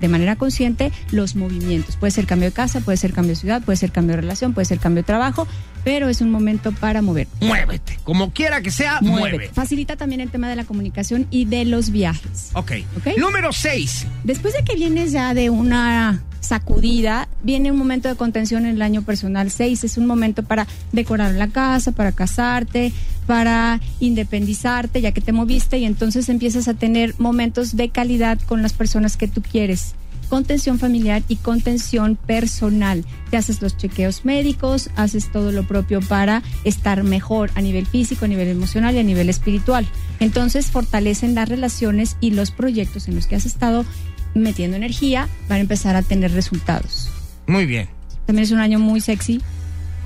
de 0.00 0.08
manera 0.08 0.36
consciente 0.36 0.92
los 1.10 1.36
movimientos. 1.36 1.96
Puede 1.96 2.10
ser 2.10 2.26
cambio 2.26 2.48
de 2.48 2.52
casa, 2.52 2.80
puede 2.80 2.98
ser 2.98 3.12
cambio 3.12 3.30
de 3.30 3.40
ciudad, 3.40 3.62
puede 3.62 3.76
ser 3.76 3.92
cambio 3.92 4.16
de 4.16 4.22
relación, 4.22 4.52
puede 4.52 4.66
ser 4.66 4.78
cambio 4.78 5.02
de 5.02 5.06
trabajo, 5.06 5.46
pero 5.86 6.08
es 6.08 6.20
un 6.20 6.32
momento 6.32 6.72
para 6.72 7.00
mover. 7.00 7.28
Muévete. 7.40 7.96
Como 8.02 8.32
quiera 8.32 8.60
que 8.60 8.72
sea, 8.72 8.98
muévete. 9.02 9.50
Facilita 9.54 9.94
también 9.94 10.20
el 10.20 10.32
tema 10.32 10.50
de 10.50 10.56
la 10.56 10.64
comunicación 10.64 11.28
y 11.30 11.44
de 11.44 11.64
los 11.64 11.90
viajes. 11.90 12.50
Ok. 12.54 12.72
Ok. 12.96 13.16
Número 13.16 13.52
6. 13.52 14.04
Después 14.24 14.52
de 14.54 14.64
que 14.64 14.74
vienes 14.74 15.12
ya 15.12 15.32
de 15.32 15.48
una 15.48 16.24
sacudida, 16.40 17.28
viene 17.44 17.70
un 17.70 17.78
momento 17.78 18.08
de 18.08 18.16
contención 18.16 18.66
en 18.66 18.74
el 18.74 18.82
año 18.82 19.02
personal 19.02 19.48
6. 19.48 19.84
Es 19.84 19.96
un 19.96 20.06
momento 20.06 20.42
para 20.42 20.66
decorar 20.90 21.34
la 21.34 21.46
casa, 21.46 21.92
para 21.92 22.10
casarte, 22.10 22.92
para 23.28 23.80
independizarte, 24.00 25.00
ya 25.00 25.12
que 25.12 25.20
te 25.20 25.30
moviste 25.30 25.78
y 25.78 25.84
entonces 25.84 26.28
empiezas 26.28 26.66
a 26.66 26.74
tener 26.74 27.14
momentos 27.18 27.76
de 27.76 27.90
calidad 27.90 28.40
con 28.40 28.60
las 28.60 28.72
personas 28.72 29.16
que 29.16 29.28
tú 29.28 29.40
quieres. 29.40 29.94
Contención 30.28 30.78
familiar 30.78 31.22
y 31.28 31.36
contención 31.36 32.16
personal. 32.16 33.04
Te 33.30 33.36
haces 33.36 33.62
los 33.62 33.76
chequeos 33.76 34.24
médicos, 34.24 34.90
haces 34.96 35.30
todo 35.30 35.52
lo 35.52 35.62
propio 35.62 36.00
para 36.00 36.42
estar 36.64 37.04
mejor 37.04 37.50
a 37.54 37.60
nivel 37.60 37.86
físico, 37.86 38.24
a 38.24 38.28
nivel 38.28 38.48
emocional 38.48 38.94
y 38.94 38.98
a 38.98 39.02
nivel 39.04 39.28
espiritual. 39.28 39.86
Entonces 40.18 40.70
fortalecen 40.70 41.34
las 41.34 41.48
relaciones 41.48 42.16
y 42.20 42.32
los 42.32 42.50
proyectos 42.50 43.06
en 43.08 43.14
los 43.14 43.26
que 43.26 43.36
has 43.36 43.46
estado 43.46 43.84
metiendo 44.34 44.76
energía 44.76 45.28
van 45.48 45.58
a 45.58 45.60
empezar 45.60 45.94
a 45.96 46.02
tener 46.02 46.32
resultados. 46.32 47.08
Muy 47.46 47.64
bien. 47.66 47.88
También 48.26 48.44
es 48.44 48.50
un 48.50 48.58
año 48.58 48.78
muy 48.80 49.00
sexy. 49.00 49.40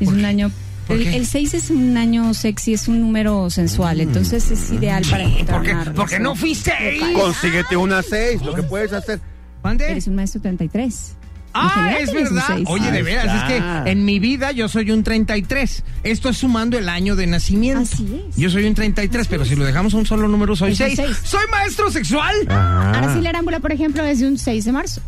Es 0.00 0.07
¿Por 0.07 0.15
un 0.15 0.21
qué? 0.21 0.27
año. 0.27 0.50
¿Por 0.87 0.97
El, 0.97 1.05
qué? 1.05 1.17
el 1.17 1.27
6 1.27 1.55
es 1.55 1.71
un 1.71 1.97
año 1.97 2.35
sexy, 2.35 2.75
es 2.75 2.89
un 2.89 3.00
número 3.00 3.49
sensual, 3.49 4.00
entonces 4.00 4.50
es 4.50 4.71
ideal 4.73 5.05
para 5.09 5.23
encontrar 5.25 5.57
¿Por 5.59 5.65
qué, 5.67 5.73
una 5.73 5.85
por 5.85 5.93
qué 5.95 5.99
relación. 6.19 6.23
no 6.25 6.35
fuiste? 6.35 6.73
Consíguete 7.15 7.77
una 7.77 8.03
seis, 8.03 8.43
lo 8.43 8.55
que 8.55 8.62
puedes 8.65 8.93
hacer. 8.93 9.21
¿Mande? 9.62 9.90
Eres 9.90 10.07
un 10.07 10.14
maestro 10.17 10.40
33. 10.40 11.12
En 11.12 11.17
Ah, 11.52 11.95
es 11.99 12.12
verdad. 12.12 12.61
Oye, 12.67 12.93
de 12.93 13.02
veras, 13.02 13.43
es 13.43 13.43
que 13.85 13.90
en 13.90 14.05
mi 14.05 14.21
vida 14.21 14.52
yo 14.52 14.69
soy 14.69 14.93
un 14.93 15.02
33. 15.02 15.83
Esto 16.05 16.29
es 16.29 16.38
sumando 16.38 16.79
el 16.79 16.88
año 16.88 17.17
de 17.17 17.26
nacimiento. 17.26 17.83
Así 17.93 18.23
es. 18.31 18.37
Yo 18.37 18.50
soy 18.50 18.67
un 18.67 18.75
33, 18.75 19.26
pero 19.26 19.45
si 19.45 19.57
lo 19.57 19.64
dejamos 19.64 19.93
a 19.95 19.97
un 19.97 20.07
solo 20.07 20.29
número 20.29 20.55
soy 20.55 20.73
Es 20.73 20.81
un 20.81 20.87
6. 20.87 21.00
seis. 21.05 21.17
Soy 21.25 21.45
maestro 21.50 21.90
sexual. 21.90 22.35
Ah. 22.49 22.93
Araceli 22.95 23.26
Arámbula, 23.26 23.59
por 23.59 23.73
ejemplo, 23.73 24.05
es 24.05 24.21
de 24.21 24.29
un 24.29 24.38
6 24.38 24.64
de 24.64 24.71
marzo. 24.73 25.00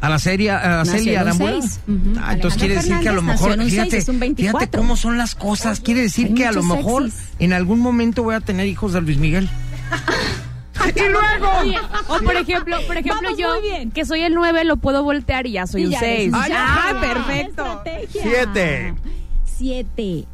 A 0.00 0.08
la 0.08 0.18
serie, 0.18 0.52
a 0.52 0.60
la 0.60 0.80
Arambula. 1.20 1.60
seis. 1.60 1.80
Ujú. 1.86 2.12
Ah, 2.22 2.32
entonces 2.32 2.58
quiere 2.58 2.76
decir 2.76 2.96
que 3.00 3.08
a 3.10 3.12
lo 3.12 3.20
mejor, 3.22 3.62
fíjate, 3.62 3.96
es 3.98 4.08
un 4.08 4.20
24. 4.20 4.58
fíjate 4.60 4.78
cómo 4.78 4.96
son 4.96 5.18
las 5.18 5.34
cosas. 5.34 5.80
Quiere 5.80 6.00
decir 6.02 6.28
Hay 6.28 6.34
que 6.34 6.46
a 6.46 6.52
lo 6.52 6.62
mejor 6.62 7.10
sexys. 7.10 7.28
en 7.40 7.52
algún 7.52 7.80
momento 7.80 8.22
voy 8.22 8.36
a 8.36 8.40
tener 8.40 8.66
hijos 8.68 8.92
de 8.94 9.02
Luis 9.02 9.18
Miguel. 9.18 9.48
y 10.94 11.08
luego. 11.08 11.78
O 12.08 12.18
por 12.18 12.36
ejemplo, 12.36 12.76
por 12.86 12.96
ejemplo 12.96 13.20
Vamos 13.22 13.38
yo, 13.38 13.50
muy 13.54 13.62
bien. 13.62 13.90
que 13.90 14.04
soy 14.04 14.22
el 14.22 14.34
9, 14.34 14.64
lo 14.64 14.76
puedo 14.76 15.02
voltear 15.02 15.46
y 15.46 15.52
ya 15.52 15.66
soy 15.66 15.82
Y 15.82 15.86
un 15.86 15.90
ya 15.92 15.98
eres 16.00 16.16
6. 16.16 16.28
un 16.28 16.34
Ah, 16.34 16.48
ya. 16.48 17.00
Perfecto. 17.00 17.82
Estrategia. 17.84 18.94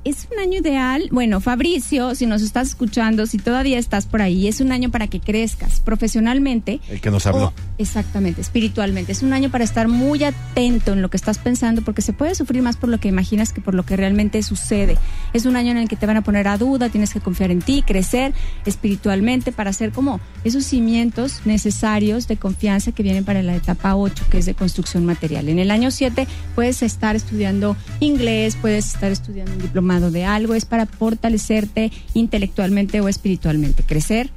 Es 0.04 0.28
un 0.32 0.38
año 0.38 0.58
ideal. 0.60 1.08
Bueno, 1.10 1.40
Fabricio, 1.40 2.14
si 2.14 2.26
nos 2.26 2.42
estás 2.42 2.68
escuchando, 2.68 3.26
si 3.26 3.38
todavía 3.38 3.78
estás 3.78 4.06
por 4.06 4.20
ahí, 4.22 4.48
es 4.48 4.60
un 4.60 4.70
año 4.70 4.90
para 4.90 5.06
que 5.08 5.18
crezcas 5.20 5.80
profesionalmente. 5.80 6.80
El 6.90 7.00
que 7.00 7.10
nos 7.10 7.26
habló. 7.26 7.46
o- 7.46 7.52
exactamente, 7.78 8.40
espiritualmente. 8.40 9.12
Es 9.12 9.22
un 9.22 9.32
año 9.32 9.50
para 9.50 9.64
estar 9.64 9.88
muy 9.88 10.22
atento 10.24 10.92
en 10.92 11.02
lo 11.02 11.08
que 11.10 11.16
estás 11.16 11.38
pensando, 11.38 11.82
porque 11.82 12.02
se 12.02 12.12
puede 12.12 12.34
sufrir 12.34 12.62
más 12.62 12.76
por 12.76 12.88
lo 12.90 12.98
que 13.00 13.08
imaginas 13.08 13.52
que 13.52 13.60
por 13.60 13.74
lo 13.74 13.84
que 13.84 13.96
realmente 13.96 14.42
sucede. 14.42 14.96
Es 15.32 15.46
un 15.46 15.56
año 15.56 15.70
en 15.70 15.78
el 15.78 15.88
que 15.88 15.96
te 15.96 16.06
van 16.06 16.16
a 16.18 16.22
poner 16.22 16.46
a 16.46 16.58
duda, 16.58 16.88
tienes 16.90 17.12
que 17.12 17.20
confiar 17.20 17.50
en 17.50 17.62
ti, 17.62 17.82
crecer 17.86 18.34
espiritualmente 18.66 19.52
para 19.52 19.70
hacer 19.70 19.92
como 19.92 20.20
esos 20.44 20.64
cimientos 20.64 21.40
necesarios 21.44 22.28
de 22.28 22.36
confianza 22.36 22.92
que 22.92 23.02
vienen 23.02 23.24
para 23.24 23.42
la 23.42 23.56
etapa 23.56 23.96
8, 23.96 24.24
que 24.30 24.38
es 24.38 24.46
de 24.46 24.54
construcción 24.54 25.04
material. 25.06 25.48
En 25.48 25.58
el 25.58 25.70
año 25.70 25.90
7 25.90 26.26
puedes 26.54 26.82
estar 26.82 27.16
estudiando 27.16 27.76
inglés, 28.00 28.56
puedes 28.60 28.86
estar 28.94 29.10
estudiando 29.14 29.52
un 29.52 29.58
diplomado 29.62 30.10
de 30.10 30.24
algo, 30.26 30.54
es 30.54 30.66
para 30.66 30.84
fortalecerte 30.86 31.90
intelectualmente 32.12 33.00
o 33.00 33.08
espiritualmente, 33.08 33.82
crecer 33.82 34.30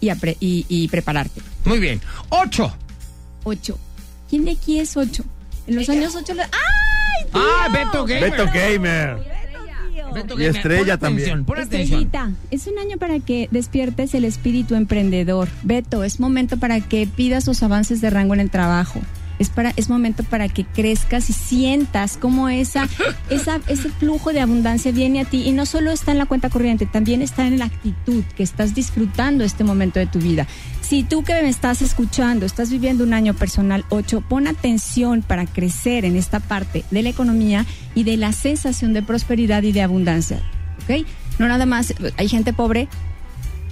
y, 0.00 0.06
apre- 0.08 0.36
y, 0.40 0.64
y 0.68 0.88
prepararte. 0.88 1.42
Muy 1.66 1.78
bien. 1.78 2.00
8. 2.30 2.74
8. 3.44 3.78
¿Quién 4.30 4.44
de 4.46 4.52
aquí 4.52 4.78
es 4.80 4.96
8? 4.96 5.22
En 5.66 5.76
los 5.76 5.88
años 5.88 6.14
8... 6.16 6.32
¡Ay! 6.38 7.26
Ah, 7.34 7.68
Beto 7.72 8.04
Gamer. 8.06 8.30
Beto 8.30 8.44
Gamer. 8.46 9.16
Beto 10.14 10.34
Y 10.34 10.44
Gamer. 10.44 10.56
Estrella 10.56 10.98
Pon 10.98 11.08
atención, 11.12 11.44
también. 11.44 11.66
atención. 11.66 12.00
Estrellita, 12.02 12.30
es 12.50 12.66
un 12.66 12.78
año 12.78 12.96
para 12.98 13.20
que 13.20 13.48
despiertes 13.52 14.14
el 14.14 14.24
espíritu 14.24 14.74
emprendedor. 14.74 15.48
Beto, 15.62 16.02
es 16.02 16.18
momento 16.18 16.56
para 16.56 16.80
que 16.80 17.06
pidas 17.06 17.46
los 17.46 17.62
avances 17.62 18.00
de 18.00 18.10
rango 18.10 18.34
en 18.34 18.40
el 18.40 18.50
trabajo. 18.50 19.00
Es, 19.40 19.50
para, 19.50 19.72
es 19.74 19.88
momento 19.88 20.22
para 20.22 20.48
que 20.48 20.64
crezcas 20.64 21.28
y 21.30 21.32
sientas 21.32 22.16
cómo 22.16 22.48
esa, 22.48 22.88
esa, 23.30 23.60
ese 23.66 23.88
flujo 23.88 24.32
de 24.32 24.40
abundancia 24.40 24.92
viene 24.92 25.20
a 25.20 25.24
ti 25.24 25.42
y 25.48 25.50
no 25.50 25.66
solo 25.66 25.90
está 25.90 26.12
en 26.12 26.18
la 26.18 26.26
cuenta 26.26 26.50
corriente, 26.50 26.86
también 26.86 27.22
está 27.22 27.46
en 27.48 27.58
la 27.58 27.64
actitud 27.64 28.22
que 28.36 28.44
estás 28.44 28.74
disfrutando 28.74 29.42
este 29.42 29.64
momento 29.64 29.98
de 29.98 30.06
tu 30.06 30.20
vida. 30.20 30.46
Si 30.80 31.02
tú 31.02 31.24
que 31.24 31.32
me 31.42 31.48
estás 31.48 31.82
escuchando 31.82 32.46
estás 32.46 32.70
viviendo 32.70 33.02
un 33.02 33.14
año 33.14 33.34
personal 33.34 33.84
8, 33.88 34.24
pon 34.28 34.46
atención 34.46 35.22
para 35.22 35.46
crecer 35.46 36.04
en 36.04 36.16
esta 36.16 36.38
parte 36.40 36.84
de 36.90 37.02
la 37.02 37.08
economía 37.08 37.66
y 37.94 38.04
de 38.04 38.16
la 38.16 38.32
sensación 38.32 38.92
de 38.92 39.02
prosperidad 39.02 39.62
y 39.62 39.72
de 39.72 39.82
abundancia. 39.82 40.40
¿ok? 40.84 41.06
No 41.38 41.48
nada 41.48 41.64
más, 41.64 41.94
hay 42.16 42.28
gente 42.28 42.52
pobre 42.52 42.88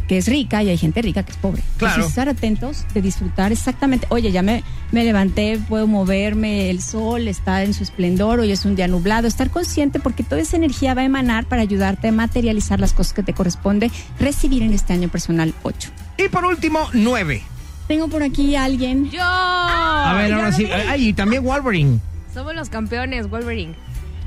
que 0.09 0.19
es 0.19 0.27
rica 0.27 0.63
y 0.63 0.71
hay 0.71 0.79
gente 0.79 1.03
rica 1.03 1.23
que 1.23 1.33
es 1.33 1.37
pobre. 1.37 1.63
Claro. 1.77 1.95
Entonces, 1.95 2.11
estar 2.11 2.29
atentos 2.29 2.85
de 2.95 3.03
disfrutar 3.03 3.53
exactamente, 3.53 4.07
oye, 4.11 4.33
ya 4.33 4.43
me, 4.43 4.65
me 4.91 5.05
levanté, 5.05 5.61
puedo 5.69 5.87
moverme, 5.87 6.71
el 6.71 6.83
sol 6.83 7.29
está 7.29 7.63
en 7.63 7.75
su 7.75 7.85
esplendor, 7.85 8.41
hoy 8.41 8.51
es 8.51 8.65
un 8.65 8.75
día 8.75 8.89
nublado, 8.89 9.29
estar 9.29 9.51
consciente 9.51 10.01
porque 10.01 10.25
toda 10.25 10.41
esa 10.41 10.57
energía 10.57 10.95
va 10.95 11.03
a 11.03 11.05
emanar 11.05 11.45
para 11.45 11.63
ayudarte 11.63 12.09
a 12.09 12.13
materializar 12.13 12.81
las 12.81 12.95
cosas 12.95 13.13
que 13.13 13.23
te 13.23 13.35
corresponde 13.35 13.91
recibir 14.19 14.63
en 14.63 14.73
este 14.73 14.95
año 14.95 15.09
personal 15.09 15.55
8. 15.63 15.91
Y 16.17 16.29
por 16.29 16.45
último, 16.47 16.89
9. 16.95 17.43
Tengo 17.87 18.09
por 18.09 18.23
aquí 18.23 18.57
a 18.57 18.65
alguien. 18.65 19.11
Yo. 19.11 19.21
A 19.23 20.15
ver, 20.17 20.33
ahora 20.33 20.53
sí. 20.53 20.67
Ay, 20.67 21.09
y 21.09 21.13
también 21.13 21.45
Wolverine. 21.45 22.01
Somos 22.33 22.55
los 22.55 22.69
campeones, 22.69 23.31
Wolverine. 23.31 23.75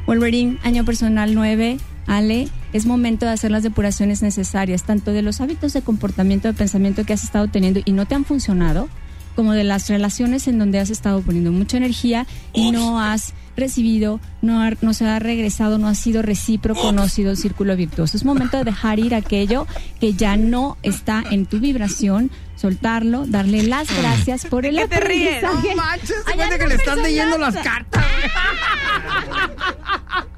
Wolverine, 0.07 0.57
año 0.63 0.83
personal 0.85 1.35
9. 1.35 1.77
Ale, 2.07 2.47
es 2.73 2.85
momento 2.85 3.25
de 3.25 3.31
hacer 3.33 3.51
las 3.51 3.63
depuraciones 3.63 4.21
necesarias, 4.21 4.83
tanto 4.83 5.11
de 5.13 5.21
los 5.21 5.39
hábitos 5.41 5.73
de 5.73 5.81
comportamiento, 5.81 6.47
de 6.47 6.53
pensamiento 6.53 7.05
que 7.05 7.13
has 7.13 7.23
estado 7.23 7.47
teniendo 7.47 7.79
y 7.85 7.91
no 7.93 8.05
te 8.05 8.15
han 8.15 8.25
funcionado, 8.25 8.89
como 9.35 9.53
de 9.53 9.63
las 9.63 9.87
relaciones 9.87 10.47
en 10.49 10.59
donde 10.59 10.79
has 10.79 10.89
estado 10.89 11.21
poniendo 11.21 11.51
mucha 11.53 11.77
energía 11.77 12.27
y 12.53 12.71
no 12.71 12.99
has 12.99 13.33
recibido, 13.55 14.19
no, 14.41 14.61
ha- 14.61 14.71
no 14.81 14.93
se 14.93 15.05
ha 15.05 15.19
regresado, 15.19 15.77
no 15.77 15.87
ha 15.87 15.95
sido 15.95 16.21
recíproco, 16.21 16.91
no 16.91 17.01
ha 17.03 17.09
sido 17.09 17.35
círculo 17.37 17.75
virtuoso. 17.77 18.17
Es 18.17 18.25
momento 18.25 18.57
de 18.57 18.65
dejar 18.65 18.99
ir 18.99 19.15
aquello 19.15 19.67
que 20.01 20.13
ya 20.13 20.35
no 20.35 20.77
está 20.83 21.23
en 21.31 21.45
tu 21.45 21.59
vibración, 21.59 22.29
soltarlo, 22.57 23.25
darle 23.25 23.63
las 23.63 23.87
gracias 23.97 24.45
por 24.45 24.65
el 24.65 24.75
qué 24.75 24.87
te 24.87 24.99
ríes? 24.99 25.43
No 25.43 25.53
manches, 25.75 26.13
se 26.27 26.33
cuenta 26.33 26.59
que 26.59 26.67
le 26.67 26.75
estás 26.75 26.97
leyendo 26.97 27.37
las 27.37 27.55
cartas. 27.55 28.03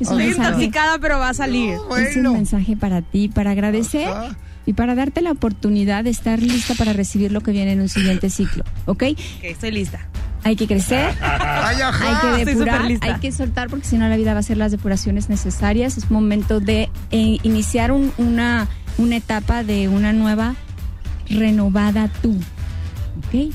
Estoy 0.00 0.16
mensaje. 0.26 0.48
intoxicada, 0.48 0.98
pero 0.98 1.18
va 1.18 1.30
a 1.30 1.34
salir. 1.34 1.70
Es 1.74 1.80
un 1.80 1.88
Bueno. 1.88 2.32
mensaje 2.32 2.76
para 2.76 3.02
ti, 3.02 3.28
para 3.28 3.52
agradecer 3.52 4.08
Ajá. 4.08 4.36
y 4.66 4.72
para 4.72 4.94
darte 4.94 5.20
la 5.22 5.30
oportunidad 5.30 6.04
de 6.04 6.10
estar 6.10 6.40
lista 6.42 6.74
para 6.74 6.92
recibir 6.92 7.32
lo 7.32 7.40
que 7.40 7.52
viene 7.52 7.72
en 7.72 7.80
un 7.80 7.88
siguiente 7.88 8.30
ciclo, 8.30 8.64
¿ok? 8.86 9.02
Ok, 9.12 9.18
estoy 9.42 9.70
lista. 9.70 10.00
Hay 10.44 10.54
que 10.54 10.66
crecer, 10.68 11.12
Ay, 11.20 11.76
hay 11.82 12.36
que 12.38 12.44
depurar, 12.44 12.82
hay 13.00 13.20
que 13.20 13.32
soltar 13.32 13.68
porque 13.68 13.84
si 13.86 13.98
no 13.98 14.08
la 14.08 14.16
vida 14.16 14.32
va 14.32 14.40
a 14.40 14.42
ser 14.44 14.56
las 14.58 14.70
depuraciones 14.70 15.28
necesarias. 15.28 15.96
Es 15.98 16.10
momento 16.10 16.60
de 16.60 16.88
eh, 17.10 17.38
iniciar 17.42 17.90
un- 17.90 18.12
una, 18.16 18.68
una 18.98 19.16
etapa 19.16 19.64
de 19.64 19.88
una 19.88 20.12
nueva, 20.12 20.54
renovada 21.28 22.08
tú, 22.22 22.36
¿ok? 23.26 23.52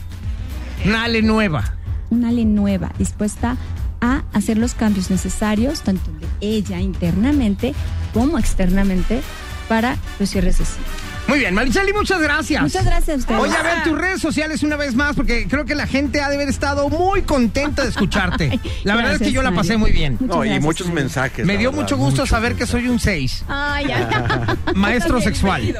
Una 0.85 1.03
Ale 1.05 1.21
nueva. 1.21 1.75
Una 2.09 2.27
Ale 2.29 2.43
nueva, 2.43 2.91
dispuesta 2.97 3.55
a 4.01 4.23
hacer 4.33 4.57
los 4.57 4.73
cambios 4.73 5.09
necesarios, 5.11 5.81
tanto 5.81 6.09
de 6.19 6.27
ella 6.41 6.79
internamente 6.79 7.73
como 8.13 8.37
externamente, 8.39 9.21
para 9.69 9.95
los 10.19 10.29
cierres 10.29 10.57
de 10.57 10.65
ciclo. 10.65 10.83
Muy 11.27 11.39
bien, 11.39 11.53
Maricheli, 11.53 11.93
muchas 11.93 12.19
gracias. 12.19 12.61
Muchas 12.63 12.83
gracias 12.83 13.09
a 13.15 13.19
ustedes. 13.19 13.39
Oye, 13.39 13.55
a 13.55 13.61
ver 13.61 13.83
tus 13.83 13.97
redes 13.97 14.19
sociales 14.19 14.63
una 14.63 14.75
vez 14.75 14.95
más, 14.95 15.15
porque 15.15 15.47
creo 15.47 15.63
que 15.65 15.75
la 15.75 15.87
gente 15.87 16.19
ha 16.19 16.27
de 16.29 16.35
haber 16.35 16.49
estado 16.49 16.89
muy 16.89 17.21
contenta 17.21 17.83
de 17.83 17.89
escucharte. 17.89 18.49
Ay, 18.51 18.59
La 18.83 18.95
verdad 18.95 19.13
es 19.13 19.19
que 19.19 19.31
yo 19.31 19.41
la 19.43 19.51
pasé 19.51 19.77
Mario. 19.77 19.79
muy 19.79 19.91
bien. 19.91 20.17
Muchas 20.19 20.35
No, 20.35 20.43
y 20.43 20.59
muchos 20.59 20.87
Mario. 20.87 21.01
mensajes. 21.03 21.45
Me 21.45 21.57
dio 21.57 21.69
verdad, 21.69 21.83
mucho 21.83 21.97
gusto 21.97 22.25
saber 22.25 22.55
que 22.55 22.65
soy 22.65 22.89
un 22.89 22.99
6. 22.99 23.45
Ay, 23.47 23.87
ya. 23.87 24.57
Maestro 24.75 25.21
sexual. 25.21 25.61
Ay, 25.61 25.73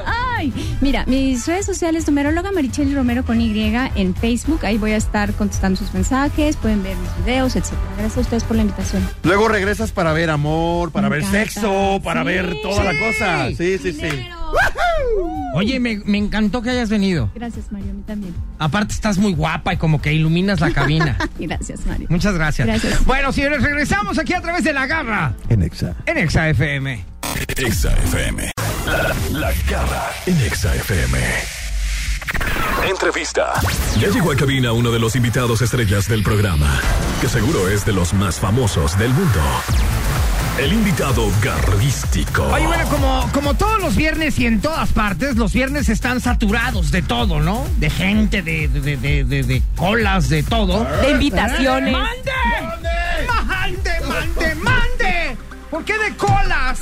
mira, 0.80 1.04
mis 1.06 1.46
redes 1.46 1.66
sociales, 1.66 2.06
numeróloga 2.06 2.50
Maricheli 2.52 2.94
Romero 2.94 3.24
con 3.24 3.40
Y 3.40 3.52
en 3.94 4.14
Facebook. 4.14 4.64
Ahí 4.64 4.78
voy 4.78 4.92
a 4.92 4.96
estar 4.96 5.32
contestando 5.34 5.78
sus 5.78 5.92
mensajes, 5.92 6.56
pueden 6.56 6.82
ver 6.82 6.96
mis 6.96 7.24
videos, 7.26 7.54
etcétera. 7.54 7.82
Gracias 7.98 8.16
a 8.16 8.20
ustedes 8.22 8.44
por 8.44 8.56
la 8.56 8.62
invitación. 8.62 9.06
Luego 9.22 9.48
regresas 9.48 9.92
para 9.92 10.12
ver 10.12 10.30
amor, 10.30 10.90
para 10.90 11.08
Me 11.08 11.16
ver 11.16 11.24
encanta. 11.24 11.44
sexo, 11.44 12.00
para 12.02 12.22
Sí. 12.22 12.26
ver 12.28 12.54
toda 12.62 12.82
la 12.84 12.98
cosa. 12.98 13.48
Sí, 13.56 13.78
sí, 13.78 13.92
sí. 13.92 14.28
Oye, 15.54 15.78
me, 15.80 15.98
me 16.04 16.18
encantó 16.18 16.62
que 16.62 16.70
hayas 16.70 16.88
venido. 16.88 17.30
Gracias, 17.34 17.70
Mario, 17.70 17.90
a 17.90 17.94
mí 17.94 18.02
también. 18.06 18.34
Aparte 18.58 18.94
estás 18.94 19.18
muy 19.18 19.34
guapa 19.34 19.74
y 19.74 19.76
como 19.76 20.00
que 20.00 20.12
iluminas 20.12 20.60
la 20.60 20.70
cabina. 20.72 21.18
Gracias, 21.38 21.84
Mario. 21.86 22.06
Muchas 22.10 22.34
gracias. 22.34 22.66
Gracias. 22.66 23.04
Bueno, 23.04 23.32
señores, 23.32 23.62
regresamos 23.62 24.18
aquí 24.18 24.32
a 24.32 24.40
través 24.40 24.64
de 24.64 24.72
la 24.72 24.86
garra 24.86 25.34
En 25.48 25.62
Exa. 25.62 25.94
en 26.06 26.18
Exa 26.18 26.48
FM. 26.48 27.04
Exa 27.56 27.92
FM. 28.04 28.52
La, 28.86 29.14
la 29.30 29.52
garra 29.68 30.10
en 30.26 30.40
Exa 30.42 30.74
FM. 30.74 31.18
Entrevista. 32.88 33.52
Ya 33.98 34.08
llegó 34.08 34.32
a 34.32 34.36
cabina 34.36 34.72
uno 34.72 34.90
de 34.90 34.98
los 34.98 35.14
invitados 35.16 35.62
estrellas 35.62 36.08
del 36.08 36.22
programa, 36.22 36.80
que 37.20 37.28
seguro 37.28 37.68
es 37.68 37.84
de 37.84 37.92
los 37.92 38.12
más 38.14 38.40
famosos 38.40 38.98
del 38.98 39.10
mundo. 39.10 39.40
El 40.58 40.72
invitado 40.72 41.30
garrístico. 41.42 42.44
Oye, 42.44 42.66
bueno, 42.66 42.84
como, 42.90 43.30
como 43.32 43.54
todos 43.54 43.80
los 43.80 43.96
viernes 43.96 44.38
y 44.38 44.46
en 44.46 44.60
todas 44.60 44.90
partes, 44.90 45.36
los 45.36 45.52
viernes 45.52 45.88
están 45.88 46.20
saturados 46.20 46.90
de 46.90 47.02
todo, 47.02 47.40
¿no? 47.40 47.66
De 47.78 47.88
gente, 47.88 48.42
de, 48.42 48.68
de, 48.68 48.96
de, 48.96 49.24
de- 49.24 49.42
de 49.44 49.62
colas, 49.76 50.28
de 50.28 50.42
todo. 50.42 50.84
De 51.02 51.10
invitaciones. 51.12 51.92
¡Mande! 51.92 52.30
¡Mande, 53.46 53.90
mande, 54.06 54.54
mande! 54.56 55.36
¿Por 55.70 55.84
qué 55.84 55.96
de 55.98 56.14
colas? 56.16 56.80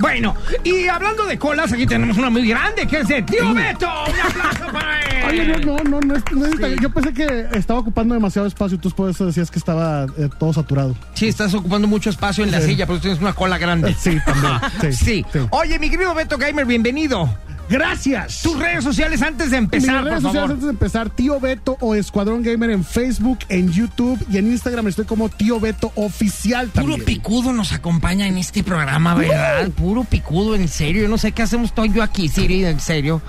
Bueno, 0.00 0.34
y 0.64 0.88
hablando 0.88 1.26
de 1.26 1.38
colas, 1.38 1.72
aquí 1.72 1.86
tenemos 1.86 2.16
una 2.16 2.30
muy 2.30 2.48
grande, 2.48 2.86
que 2.86 3.00
es 3.00 3.08
de 3.08 3.22
Tío 3.22 3.52
Beto. 3.54 3.86
¡Un 3.86 4.20
aplauso 4.20 4.72
para 4.72 5.00
él! 5.10 5.24
Oye, 5.28 5.46
no, 5.46 5.58
no, 5.76 5.84
no, 5.84 6.00
no, 6.00 6.16
es- 6.16 6.22
no 6.32 6.46
es- 6.46 6.80
yo 6.80 6.90
pensé 6.90 7.12
que 7.12 7.46
estaba 7.52 7.80
ocupando 7.80 8.14
demasiado 8.14 8.48
espacio, 8.48 8.76
entonces 8.76 8.96
por 8.96 9.10
eso 9.10 9.26
decías 9.26 9.50
que 9.50 9.58
estaba 9.58 10.06
eh, 10.18 10.28
todo 10.38 10.52
saturado. 10.52 10.96
Sí, 11.14 11.28
estás 11.28 11.52
ocupando 11.54 11.86
mucho 11.86 12.08
espacio 12.10 12.42
en 12.44 12.50
la 12.50 12.60
silla, 12.60 12.86
pero 12.86 12.98
tienes 12.98 13.20
una 13.20 13.34
cola 13.34 13.58
grande. 13.58 13.94
Sí, 13.98 14.16
también. 14.24 14.52
Sí, 14.80 14.92
Sí. 14.92 15.26
sí. 15.32 15.38
Oye, 15.50 15.78
mi 15.78 15.90
querido 15.90 16.14
Beto 16.14 16.38
Gamer, 16.38 16.64
bienvenido. 16.64 17.28
Gracias. 17.70 18.42
Tus 18.42 18.58
redes 18.58 18.82
sociales 18.84 19.22
antes 19.22 19.50
de 19.50 19.60
Mis 19.60 19.64
empezar, 19.72 20.04
redes 20.04 20.14
por 20.14 20.22
sociales 20.22 20.34
favor. 20.34 20.50
antes 20.50 20.64
de 20.64 20.70
empezar, 20.70 21.10
Tío 21.10 21.38
Beto 21.40 21.76
o 21.80 21.94
Escuadrón 21.94 22.42
Gamer 22.42 22.70
en 22.70 22.84
Facebook, 22.84 23.38
en 23.48 23.70
YouTube 23.72 24.18
y 24.30 24.38
en 24.38 24.48
Instagram 24.48 24.88
estoy 24.88 25.04
como 25.04 25.28
Tío 25.28 25.60
Beto 25.60 25.92
Oficial 25.94 26.66
Puro 26.68 26.84
también. 26.86 27.04
picudo 27.04 27.52
nos 27.52 27.72
acompaña 27.72 28.26
en 28.26 28.36
este 28.38 28.64
programa, 28.64 29.14
¿verdad? 29.14 29.68
Puro 29.70 30.04
picudo, 30.04 30.54
en 30.56 30.66
serio. 30.68 31.02
Yo 31.02 31.08
no 31.08 31.16
sé 31.16 31.32
qué 31.32 31.42
hacemos 31.42 31.72
todo 31.72 31.86
yo 31.86 32.02
aquí, 32.02 32.28
Siri, 32.28 32.64
en 32.64 32.80
serio. 32.80 33.22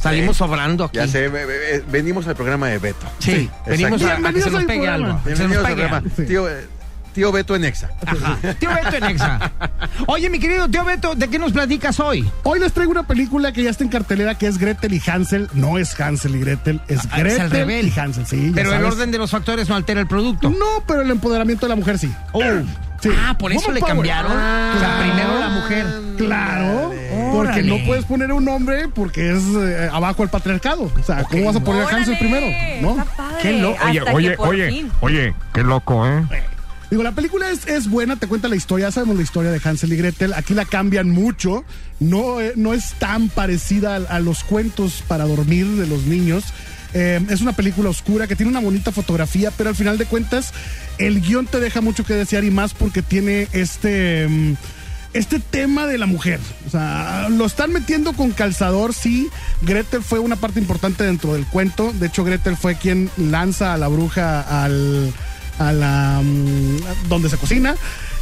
Salimos 0.00 0.36
sobrando 0.36 0.84
aquí. 0.84 0.96
Ya 0.98 1.06
sé, 1.08 1.28
ve- 1.28 1.46
ve- 1.46 1.84
venimos 1.90 2.26
al 2.28 2.34
programa 2.36 2.68
de 2.68 2.78
Beto. 2.78 3.06
Sí, 3.18 3.48
venimos 3.66 4.02
a, 4.02 4.14
a 4.16 4.32
que 4.32 4.42
se 4.42 4.50
nos 4.50 4.64
pegue 4.64 4.80
programa. 4.80 5.06
algo. 5.06 5.22
que 5.24 5.36
se 5.36 5.42
nos 5.42 5.50
Bienvenidos 5.50 5.64
al 5.64 5.74
pegue 5.74 5.88
programa. 5.88 5.96
algo. 5.96 6.26
Tío, 6.26 6.75
tío 7.16 7.32
Beto 7.32 7.56
en 7.56 7.64
Exa. 7.64 7.88
Ajá. 8.06 8.36
Tío 8.60 8.68
Beto 8.74 8.96
en 8.96 9.04
Exa. 9.04 9.50
Oye, 10.06 10.28
mi 10.28 10.38
querido 10.38 10.68
tío 10.68 10.84
Beto, 10.84 11.14
¿de 11.14 11.28
qué 11.28 11.38
nos 11.38 11.50
platicas 11.52 11.98
hoy? 11.98 12.28
Hoy 12.42 12.60
les 12.60 12.72
traigo 12.74 12.92
una 12.92 13.04
película 13.06 13.52
que 13.52 13.62
ya 13.62 13.70
está 13.70 13.84
en 13.84 13.90
cartelera 13.90 14.34
que 14.36 14.46
es 14.46 14.58
Gretel 14.58 14.92
y 14.92 15.02
Hansel. 15.10 15.48
No 15.54 15.78
es 15.78 15.98
Hansel 15.98 16.36
y 16.36 16.40
Gretel, 16.40 16.80
es 16.88 17.00
Ah, 17.10 17.16
es 17.16 17.24
Gretel 17.24 17.50
revés. 17.50 17.86
y 17.96 17.98
Hansel, 17.98 18.26
sí. 18.26 18.52
Pero 18.54 18.74
el 18.74 18.84
orden 18.84 19.10
de 19.10 19.16
los 19.16 19.30
factores 19.30 19.66
no 19.68 19.74
altera 19.76 19.98
el 20.00 20.06
producto. 20.06 20.50
No, 20.50 20.84
pero 20.86 21.00
el 21.00 21.10
empoderamiento 21.10 21.64
de 21.64 21.70
la 21.70 21.76
mujer 21.76 21.98
sí. 21.98 22.12
Oh. 22.32 22.42
Sí. 23.00 23.10
Ah, 23.18 23.36
por 23.38 23.50
eso 23.52 23.72
le 23.72 23.80
power. 23.80 23.94
cambiaron. 23.94 24.32
Ah, 24.34 24.72
o 24.74 24.78
sea, 24.78 24.88
claro. 24.88 25.02
primero 25.02 25.38
la 25.40 25.48
mujer. 25.48 25.86
Claro, 26.18 26.90
porque 27.32 27.50
Órale. 27.50 27.62
no 27.64 27.86
puedes 27.86 28.04
poner 28.04 28.32
un 28.32 28.48
hombre 28.48 28.88
porque 28.88 29.32
es 29.32 29.42
eh, 29.54 29.88
abajo 29.92 30.22
el 30.22 30.28
patriarcado. 30.28 30.84
O 30.98 31.02
sea, 31.02 31.24
¿cómo 31.24 31.46
vas 31.46 31.56
a 31.56 31.60
poner 31.60 31.82
a 31.82 31.88
Hansel 31.88 32.18
primero? 32.18 32.46
¿No? 32.82 32.90
Está 32.98 33.04
padre. 33.16 33.36
Qué 33.42 33.52
loco. 33.60 33.78
Oye, 33.86 33.98
Hasta 34.00 34.12
que 34.18 34.30
por 34.36 34.54
fin. 34.56 34.92
oye, 35.00 35.34
qué 35.54 35.62
loco, 35.62 36.06
¿eh? 36.06 36.22
Digo, 36.90 37.02
la 37.02 37.12
película 37.12 37.50
es, 37.50 37.66
es 37.66 37.90
buena, 37.90 38.16
te 38.16 38.28
cuenta 38.28 38.46
la 38.48 38.54
historia, 38.54 38.86
ya 38.86 38.92
sabemos 38.92 39.16
la 39.16 39.22
historia 39.22 39.50
de 39.50 39.60
Hansel 39.62 39.92
y 39.92 39.96
Gretel, 39.96 40.34
aquí 40.34 40.54
la 40.54 40.64
cambian 40.64 41.10
mucho, 41.10 41.64
no, 41.98 42.40
eh, 42.40 42.52
no 42.54 42.74
es 42.74 42.92
tan 42.98 43.28
parecida 43.28 43.96
a, 43.96 44.20
los 44.20 44.44
cuentos 44.44 45.02
para 45.08 45.24
dormir 45.24 45.66
de 45.66 45.86
los 45.86 46.04
niños. 46.04 46.44
Eh, 46.94 47.20
es 47.28 47.40
una 47.40 47.54
película 47.54 47.90
oscura 47.90 48.26
que 48.26 48.36
tiene 48.36 48.50
una 48.50 48.60
bonita 48.60 48.92
fotografía, 48.92 49.50
pero 49.50 49.70
al 49.70 49.76
final 49.76 49.98
de 49.98 50.06
cuentas 50.06 50.52
el 50.98 51.20
guion 51.20 51.46
te 51.46 51.58
deja 51.58 51.80
mucho 51.80 52.04
que 52.04 52.14
desear 52.14 52.44
y 52.44 52.50
más 52.50 52.72
porque 52.72 53.02
tiene 53.02 53.48
este... 53.52 54.28
mm, 54.28 54.54
este 55.12 55.40
tema 55.40 55.86
de 55.86 55.98
la 55.98 56.06
mujer. 56.06 56.40
O 56.66 56.70
sea, 56.70 57.28
lo 57.30 57.46
están 57.46 57.72
metiendo 57.72 58.12
con 58.12 58.32
calzador, 58.32 58.92
sí. 58.92 59.28
Gretel 59.62 60.02
fue 60.02 60.18
una 60.18 60.36
parte 60.36 60.60
importante 60.60 61.04
dentro 61.04 61.32
del 61.32 61.46
cuento. 61.46 61.92
De 61.94 62.08
hecho, 62.08 62.22
Gretel 62.22 62.56
fue 62.56 62.76
quien 62.76 63.10
lanza 63.16 63.72
a 63.72 63.78
la 63.78 63.88
bruja 63.88 64.42
al, 64.42 65.12
a 65.58 65.72
la 65.72 66.20
mm, 66.22 67.08
donde 67.08 67.28
se 67.28 67.38
cocina 67.38 67.76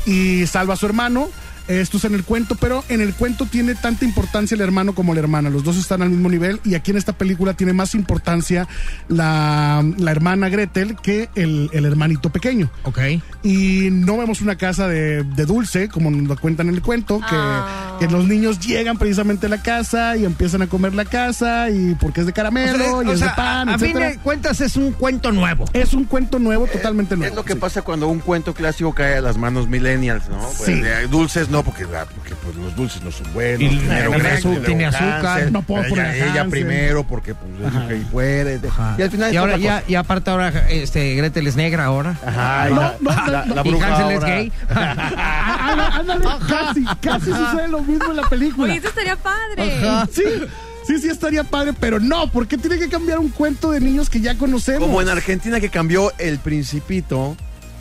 y 0.07 0.47
salva 0.47 0.75
a 0.75 0.77
su 0.77 0.87
hermano. 0.87 1.29
Esto 1.69 1.97
es 1.97 2.05
en 2.05 2.15
el 2.15 2.25
cuento, 2.25 2.57
pero 2.57 2.85
en 2.89 3.01
el 3.01 3.15
cuento 3.15 3.47
tiene 3.47 3.75
tanta 3.75 4.05
importancia 4.05 4.55
el 4.55 4.61
hermano 4.61 4.95
como 4.95 5.15
la 5.15 5.21
hermana. 5.21 5.49
Los 5.51 5.65
dos 5.65 5.77
están 5.77 6.03
al 6.03 6.11
mismo 6.11 6.29
nivel 6.29 6.61
y 6.65 6.75
aquí 6.75 6.91
en 6.91 6.97
esta 6.99 7.13
película 7.15 7.55
tiene 7.55 7.73
más 7.73 7.95
importancia 7.95 8.69
la, 9.09 9.85
la 9.99 10.11
hermana 10.11 10.49
Gretel 10.49 10.97
que 11.03 11.29
el, 11.35 11.71
el 11.73 11.85
hermanito 11.85 12.31
pequeño. 12.31 12.71
Ok. 12.85 12.99
Y 13.43 13.89
no 13.91 14.17
vemos 14.17 14.41
una 14.41 14.57
casa 14.57 14.89
de, 14.89 15.23
de 15.23 15.47
dulce, 15.47 15.89
como 15.89 16.11
nos 16.11 16.29
lo 16.29 16.37
cuentan 16.37 16.69
en 16.69 16.75
el 16.75 16.83
cuento, 16.83 17.19
que, 17.21 17.25
Ah. 17.37 17.97
que 18.01 18.09
los 18.09 18.27
niños 18.27 18.61
llegan 18.61 18.97
precisamente 18.99 19.47
a 19.47 19.49
la 19.49 19.63
casa 19.63 20.17
y 20.17 20.25
empiezan 20.25 20.63
a 20.63 20.67
comer 20.67 20.95
la 20.95 21.05
casa 21.05 21.69
y 21.71 21.95
porque 21.95 22.21
es 22.21 22.27
de 22.27 22.33
caramelo 22.33 23.03
y 23.03 23.09
O 23.09 23.13
es 23.13 23.19
sea, 23.19 23.29
de 23.31 23.35
pan, 23.35 23.69
a, 23.69 23.75
a 23.75 23.79
fin 23.79 23.93
de 23.95 24.19
cuentas 24.23 24.61
es 24.61 24.77
un 24.77 24.93
cuento 24.93 25.31
nuevo. 25.33 25.65
Es 25.73 25.93
un 25.95 26.05
cuento 26.05 26.39
nuevo, 26.39 26.67
totalmente 26.67 27.17
nuevo. 27.17 27.31
Es 27.31 27.37
lo 27.37 27.45
que 27.45 27.55
sí. 27.55 27.59
pasa 27.59 27.83
cuando 27.83 28.09
un 28.09 28.21
cuento 28.21 28.55
clásico 28.55 28.95
cae 28.95 29.17
a 29.17 29.21
las 29.21 29.37
manos 29.37 29.69
millennials, 29.69 30.29
¿no? 30.29 30.39
Pues, 30.59 30.65
Sí. 30.65 30.81
de 30.81 31.07
dulces 31.09 31.49
no, 31.55 31.63
porque, 31.63 31.85
ah, 31.97 32.05
porque 32.13 32.35
pues, 32.35 32.57
los 32.57 32.75
dulces 32.75 33.01
no 33.03 33.13
son 33.13 33.33
buenos. 33.33 33.61
Y 33.63 33.77
primero 33.77 34.11
tiene 34.65 34.87
azúcar, 34.87 35.37
tiene 35.37 35.51
No 35.53 35.63
puedo 35.63 35.83
ella, 35.85 35.89
poner 35.91 36.15
ella 36.17 36.27
Hansel. 36.43 36.51
primero 36.51 37.05
porque 37.05 37.35
pues, 37.35 37.73
es 37.73 37.89
que 37.89 37.95
puede. 38.11 38.61
Y 38.99 39.03
al 39.03 39.11
final 39.11 39.33
y 39.33 39.37
ahora 39.37 39.57
ya, 39.57 39.85
y 39.87 39.95
aparte 39.95 40.31
ahora 40.31 40.49
este 40.69 41.15
Gretel 41.15 41.47
es 41.47 41.55
negra 41.55 41.85
ahora. 41.85 42.17
Ajá, 42.27 42.71
y 42.71 42.75
No, 42.75 42.81
la, 42.81 42.97
no, 43.01 43.11
la- 43.31 43.45
no, 43.47 43.55
la 43.55 43.63
y 43.65 44.15
es 44.15 44.25
gay. 44.25 44.53
Ah, 45.17 45.71
ándale, 45.71 46.13
ándale, 46.13 46.45
casi, 46.49 46.85
casi 47.01 47.27
sucede 47.27 47.69
lo 47.69 47.81
mismo 47.83 48.11
en 48.11 48.17
la 48.17 48.29
película. 48.29 48.65
Oye, 48.69 48.77
esto 48.77 48.89
estaría 48.89 49.17
padre. 49.17 49.81
Sí, 50.13 50.23
sí, 50.87 50.99
sí 51.01 51.09
estaría 51.09 51.45
padre, 51.45 51.73
pero 51.79 52.01
no, 52.01 52.29
¿por 52.31 52.47
qué 52.49 52.59
tiene 52.59 52.79
que 52.79 52.89
cambiar 52.89 53.19
un 53.19 53.31
cuento 53.31 53.71
de 53.71 53.81
niños 53.81 54.11
que 54.11 54.21
ya 54.21 54.37
conocemos? 54.37 54.89
Como 54.89 55.01
en 55.01 55.09
Argentina 55.09 55.61
que 55.61 55.69
cambió 55.71 56.13
el 56.19 56.39
principito. 56.39 57.37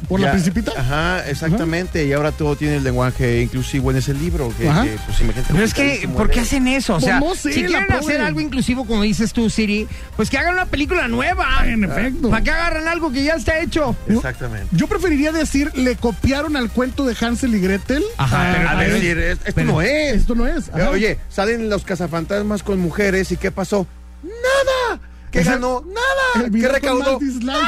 ¿Por 0.07 0.19
la 0.19 0.31
principita? 0.31 0.71
Ajá, 0.77 1.27
exactamente. 1.29 2.05
Y 2.05 2.13
ahora 2.13 2.31
todo 2.31 2.55
tiene 2.55 2.77
el 2.77 2.83
lenguaje 2.83 3.41
inclusivo 3.41 3.91
en 3.91 3.97
ese 3.97 4.13
libro. 4.13 4.53
Que, 4.57 4.67
Ajá. 4.69 4.83
que, 4.83 4.97
pues 5.05 5.19
imagínate. 5.21 5.53
Pero 5.53 5.63
es 5.65 5.73
que, 5.73 6.09
¿por 6.15 6.29
qué 6.29 6.41
hacen 6.41 6.67
eso? 6.67 6.93
O 6.93 6.95
Pues 6.97 7.05
sea, 7.05 7.19
no 7.19 7.35
sé, 7.35 7.53
si 7.53 7.63
quieren 7.63 7.91
hacer 7.91 8.21
algo 8.21 8.39
inclusivo, 8.41 8.85
como 8.85 9.01
dices 9.03 9.33
tú, 9.33 9.49
Siri, 9.49 9.87
pues 10.15 10.29
que 10.29 10.37
hagan 10.37 10.53
una 10.53 10.65
película 10.65 11.07
nueva. 11.07 11.47
En 11.65 11.83
efecto. 11.83 12.29
¿Para 12.29 12.43
qué 12.43 12.51
agarran 12.51 12.87
algo 12.87 13.11
que 13.11 13.23
ya 13.23 13.33
está 13.35 13.59
hecho? 13.59 13.95
Exactamente. 14.07 14.67
Yo 14.71 14.87
preferiría 14.87 15.31
decir, 15.31 15.71
le 15.75 15.95
copiaron 15.95 16.55
al 16.55 16.69
cuento 16.69 17.05
de 17.05 17.15
Hansel 17.19 17.55
y 17.55 17.59
Gretel. 17.59 18.03
Ajá, 18.17 18.51
a- 18.51 18.55
pero- 18.55 18.69
A 18.69 18.71
a- 18.79 18.83
decir, 18.83 19.17
es- 19.17 19.37
esto 19.39 19.51
pero- 19.55 19.67
no 19.71 19.81
es. 19.81 20.13
Esto 20.15 20.35
no 20.35 20.47
es. 20.47 20.69
ajá. 20.69 20.89
Oye, 20.89 21.19
salen 21.29 21.69
los 21.69 21.83
cazafantasmas 21.83 22.63
con 22.63 22.79
mujeres 22.79 23.31
y 23.31 23.37
¿qué 23.37 23.51
pasó? 23.51 23.87
¡Nada! 24.23 24.99
¿Qué 25.31 25.41
ganó? 25.43 25.83
¡Nada! 25.87 26.49
¿Qué 26.51 26.67
recaudó? 26.67 27.17
dislikes. 27.17 27.59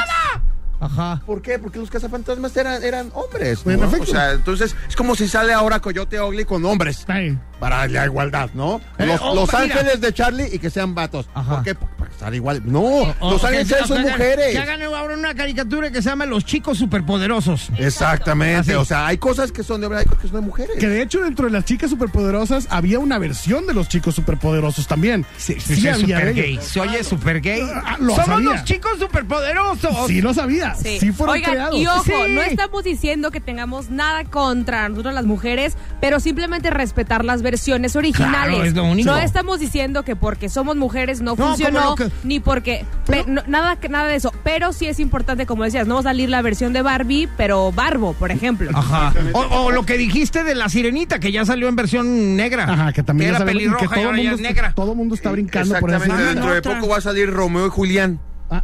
Ajá. 0.80 1.22
¿Por 1.24 1.42
qué? 1.42 1.58
Porque 1.58 1.78
los 1.78 1.90
cazafantasmas 1.90 2.56
eran, 2.56 2.82
eran 2.82 3.10
hombres. 3.14 3.62
O 3.66 4.06
sea, 4.06 4.32
entonces 4.32 4.76
es 4.88 4.96
como 4.96 5.14
si 5.16 5.28
sale 5.28 5.52
ahora 5.52 5.80
Coyote 5.80 6.20
Ugly 6.20 6.44
con 6.44 6.64
hombres. 6.64 7.04
Ay, 7.08 7.38
Para 7.58 7.86
la 7.88 8.04
igualdad, 8.04 8.50
¿no? 8.52 8.80
Eh, 8.98 9.06
Los, 9.06 9.20
oh, 9.22 9.34
los 9.34 9.54
ángeles 9.54 10.00
de 10.00 10.12
Charlie 10.12 10.48
y 10.52 10.58
que 10.58 10.68
sean 10.68 10.94
vatos. 10.94 11.26
Ajá. 11.34 11.54
¿Por 11.56 11.64
qué? 11.64 11.74
Para 11.74 12.10
estar 12.10 12.34
igual. 12.34 12.60
No, 12.66 12.80
O- 12.82 13.30
los 13.30 13.42
o 13.42 13.46
ángeles 13.46 13.68
son 13.86 14.02
mujeres. 14.02 14.52
Que 14.52 14.58
hagan 14.58 14.82
ahora 14.82 15.14
una 15.14 15.34
caricatura 15.34 15.90
que 15.90 16.02
se 16.02 16.10
llama 16.10 16.26
Los 16.26 16.44
Chicos 16.44 16.76
Superpoderosos. 16.78 17.70
Exactamente. 17.78 18.72
Así. 18.72 18.74
O 18.74 18.84
sea, 18.84 19.06
hay 19.06 19.16
cosas 19.18 19.52
que 19.52 19.62
son 19.62 19.80
de 19.80 19.86
hombre, 19.86 20.00
hay 20.00 20.04
cosas 20.04 20.20
que 20.22 20.28
son 20.28 20.40
de 20.40 20.46
mujeres. 20.46 20.76
que 20.78 20.86
de 20.88 21.00
hecho 21.00 21.22
dentro 21.22 21.46
de 21.46 21.52
las 21.52 21.64
chicas 21.64 21.88
superpoderosas 21.90 22.66
había 22.70 22.98
una 22.98 23.18
versión 23.18 23.66
de 23.66 23.72
los 23.72 23.88
chicos 23.88 24.14
superpoderosos 24.14 24.86
también. 24.86 25.24
Sí, 25.38 25.56
sí 25.58 25.72
es 25.88 25.94
había 25.94 25.96
super 25.96 26.34
gay. 26.34 26.58
Se 26.60 26.80
oye 26.80 27.02
super 27.04 27.40
gay. 27.40 27.62
Ah, 27.74 27.96
lo 27.98 28.10
Somos 28.10 28.26
sabía. 28.26 28.50
los 28.50 28.64
chicos 28.64 28.98
superpoderosos. 28.98 30.06
Sí 30.08 30.20
lo 30.20 30.34
sabía. 30.34 30.74
Sí, 30.74 31.12
fueron 31.12 31.34
Oigan, 31.36 31.50
creados. 31.52 31.76
y 31.76 31.86
ojo, 31.86 32.02
Sí. 32.04 32.12
no 32.34 32.42
estamos 32.42 32.84
diciendo 32.84 33.30
que 33.30 33.40
tengamos 33.40 33.90
nada 33.90 34.24
contra 34.24 34.88
nosotros 34.88 35.14
las 35.14 35.24
mujeres, 35.24 35.76
pero 36.00 36.20
simplemente 36.20 36.70
respetar 36.70 37.24
las 37.24 37.42
versiones 37.50 37.94
originales. 37.94 38.54
Claro, 38.56 38.64
es 38.64 38.74
lo 38.74 38.84
único. 38.84 39.08
No 39.10 39.18
estamos 39.18 39.60
diciendo 39.60 40.02
que 40.02 40.16
porque 40.16 40.48
somos 40.48 40.74
mujeres 40.74 41.20
no, 41.20 41.36
funcionó, 41.36 41.94
que- 41.94 42.10
ni 42.24 42.40
porque 42.40 42.84
pe- 43.06 43.24
no- 43.28 43.42
nada 43.46 43.76
que- 43.76 43.88
nada 43.88 44.08
de 44.08 44.16
eso. 44.16 44.32
Pero 44.42 44.72
sí 44.72 44.86
es 44.86 44.98
importante, 44.98 45.46
como 45.46 45.62
decías, 45.62 45.86
no 45.86 45.94
va 45.94 46.00
a 46.00 46.02
salir 46.02 46.28
la 46.28 46.42
versión 46.42 46.72
de 46.72 46.82
Barbie, 46.82 47.28
pero 47.36 47.70
Barbo, 47.70 48.14
por 48.14 48.32
ejemplo. 48.32 48.70
Ajá. 48.74 49.14
O, 49.32 49.40
o 49.40 49.70
lo 49.70 49.86
que 49.86 49.96
dijiste 49.96 50.42
de 50.42 50.54
la 50.56 50.68
sirenita, 50.68 51.20
que 51.20 51.30
ya 51.30 51.44
salió 51.44 51.68
en 51.68 51.76
versión 51.76 52.34
negra. 52.34 52.64
Ajá, 52.64 52.92
que 52.92 53.02
también 53.04 53.30
era 53.30 53.38
sabemos- 53.38 53.54
y 53.54 53.64
pelirroja 53.64 53.84
y, 53.84 53.88
todo 53.88 54.04
ahora 54.06 54.16
ya 54.18 54.22
mundo 54.22 54.34
es 54.34 54.40
está- 54.40 54.48
negra. 54.54 54.72
Todo 54.74 54.94
mundo 54.96 55.14
está 55.14 55.30
brincando 55.30 55.78
por 55.78 55.90
eso. 55.94 56.12
Dentro 56.16 56.52
de 56.54 56.62
poco 56.62 56.88
va 56.88 56.96
a 56.96 57.00
salir 57.00 57.30
Romeo 57.30 57.66
y 57.66 57.70
Julián. 57.70 58.18
Ah, 58.50 58.62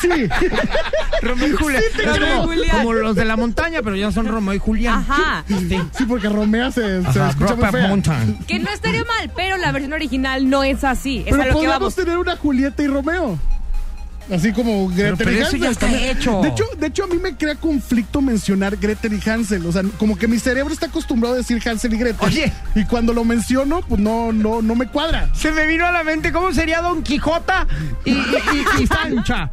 sí. 0.00 0.08
Romeo 1.22 1.48
y. 1.48 1.74
Es 1.76 1.84
y 1.98 2.06
como, 2.20 2.42
Julián. 2.44 2.76
como 2.78 2.92
los 2.92 3.16
de 3.16 3.24
la 3.24 3.36
montaña, 3.36 3.80
pero 3.82 3.96
ya 3.96 4.12
son 4.12 4.26
Romeo 4.26 4.54
y 4.54 4.58
Julián. 4.58 4.98
Ajá. 5.08 5.44
Sí, 5.48 6.04
porque 6.06 6.28
Romea 6.28 6.70
se, 6.70 7.02
se 7.02 7.08
Ajá, 7.08 7.30
escucha 7.30 7.54
muy 7.54 7.62
Brokeback 7.62 7.72
fea. 7.72 7.88
Mountain. 7.88 8.38
Que 8.46 8.58
no 8.58 8.70
estaría 8.70 9.04
mal, 9.04 9.30
pero 9.34 9.56
la 9.56 9.72
versión 9.72 9.92
original 9.92 10.48
no 10.48 10.62
es 10.64 10.84
así. 10.84 11.18
Es 11.20 11.30
Pero 11.30 11.36
a 11.36 11.38
lo 11.38 11.44
que 11.44 11.52
podríamos 11.54 11.80
vamos. 11.80 11.94
tener 11.94 12.18
una 12.18 12.36
Julieta 12.36 12.82
y 12.82 12.86
Romeo. 12.88 13.38
Así 14.32 14.52
como 14.52 14.88
Gretel 14.88 15.16
pero 15.18 15.30
y 15.32 15.34
eso 15.34 15.44
Hansel. 15.44 15.60
ya 15.60 15.70
está 15.70 15.86
también. 15.86 16.16
hecho. 16.16 16.40
De 16.40 16.48
hecho, 16.48 16.64
de 16.78 16.86
hecho, 16.86 17.04
a 17.04 17.06
mí 17.08 17.18
me 17.18 17.36
crea 17.36 17.54
conflicto 17.56 18.20
mencionar 18.22 18.76
Gretel 18.76 19.12
y 19.22 19.28
Hansel. 19.30 19.66
O 19.66 19.72
sea, 19.72 19.82
como 19.98 20.16
que 20.16 20.26
mi 20.28 20.38
cerebro 20.38 20.72
está 20.72 20.86
acostumbrado 20.86 21.34
a 21.34 21.38
decir 21.38 21.60
Hansel 21.68 21.92
y 21.94 21.98
Gretel. 21.98 22.26
Oye. 22.26 22.52
Y 22.74 22.84
cuando 22.86 23.12
lo 23.12 23.24
menciono, 23.24 23.80
pues 23.86 24.00
no, 24.00 24.32
no, 24.32 24.62
no 24.62 24.74
me 24.74 24.86
cuadra. 24.88 25.28
Se 25.34 25.52
me 25.52 25.66
vino 25.66 25.84
a 25.86 25.92
la 25.92 26.04
mente 26.04 26.32
cómo 26.32 26.52
sería 26.52 26.80
Don 26.80 27.02
Quijota 27.02 27.66
y, 28.04 28.12
y- 28.12 28.14
y- 28.14 28.82
y 28.82 28.86
Sancha. 28.88 29.50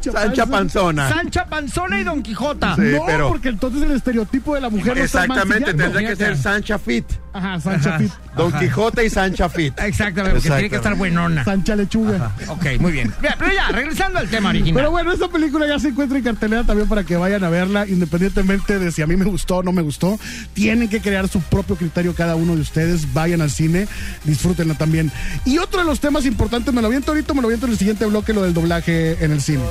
Sancha 0.00 0.46
Panzona. 0.46 1.08
Sancha 1.08 1.44
Panzona 1.46 2.00
y 2.00 2.04
Don 2.04 2.22
Quijota. 2.22 2.74
Sí, 2.76 2.82
no, 2.82 3.04
pero- 3.06 3.28
porque 3.28 3.48
entonces 3.50 3.82
el 3.82 3.92
estereotipo 3.92 4.54
de 4.54 4.60
la 4.62 4.70
mujer 4.70 4.96
no 4.96 5.04
está 5.04 5.24
Exactamente, 5.24 5.74
tendría 5.74 6.08
que 6.08 6.16
ser 6.16 6.36
Sancha 6.36 6.78
Fit. 6.78 7.04
Ajá, 7.32 7.60
Sancha 7.60 7.90
Ajá. 7.90 7.98
Fit. 7.98 8.12
Don 8.36 8.48
Ajá. 8.48 8.60
Quijote 8.60 9.04
y 9.04 9.10
Sancha 9.10 9.48
Fit. 9.48 9.78
Exactamente, 9.80 10.34
porque 10.40 10.50
tiene 10.50 10.70
que 10.70 10.76
estar 10.76 10.94
buenona. 10.94 11.44
Sancha 11.44 11.74
Lechuga. 11.76 12.32
Ok, 12.48 12.66
muy 12.80 12.92
bien. 12.92 13.12
Pero 13.20 13.52
ya, 13.52 13.68
regresando 13.68 14.18
al 14.18 14.28
tema 14.28 14.50
original. 14.50 14.74
Pero 14.74 14.90
bueno, 14.90 15.12
esta 15.12 15.28
película 15.28 15.66
ya 15.66 15.78
se 15.78 15.88
encuentra 15.88 16.18
en 16.18 16.24
cartelera 16.24 16.64
también 16.64 16.88
para 16.88 17.04
que 17.04 17.16
vayan 17.16 17.42
a 17.44 17.48
verla, 17.48 17.86
independientemente 17.86 18.78
de 18.78 18.92
si 18.92 19.02
a 19.02 19.06
mí 19.06 19.16
me 19.16 19.24
gustó 19.24 19.56
o 19.58 19.62
no 19.62 19.72
me 19.72 19.82
gustó. 19.82 20.18
Tienen 20.52 20.88
que 20.88 21.00
crear 21.00 21.28
su 21.28 21.40
propio 21.40 21.76
criterio 21.76 22.14
cada 22.14 22.36
uno 22.36 22.54
de 22.54 22.60
ustedes. 22.60 23.12
Vayan 23.14 23.40
al 23.40 23.50
cine, 23.50 23.88
disfrútenla 24.24 24.74
también. 24.74 25.10
Y 25.44 25.58
otro 25.58 25.80
de 25.80 25.86
los 25.86 26.00
temas 26.00 26.26
importantes, 26.26 26.72
me 26.74 26.82
lo 26.82 26.88
viento 26.88 27.12
ahorita, 27.12 27.32
me 27.34 27.42
lo 27.42 27.48
viento 27.48 27.66
en 27.66 27.72
el 27.72 27.78
siguiente 27.78 28.04
bloque, 28.06 28.32
lo 28.32 28.42
del 28.42 28.54
doblaje 28.54 29.24
en 29.24 29.32
el 29.32 29.40
cine. 29.40 29.62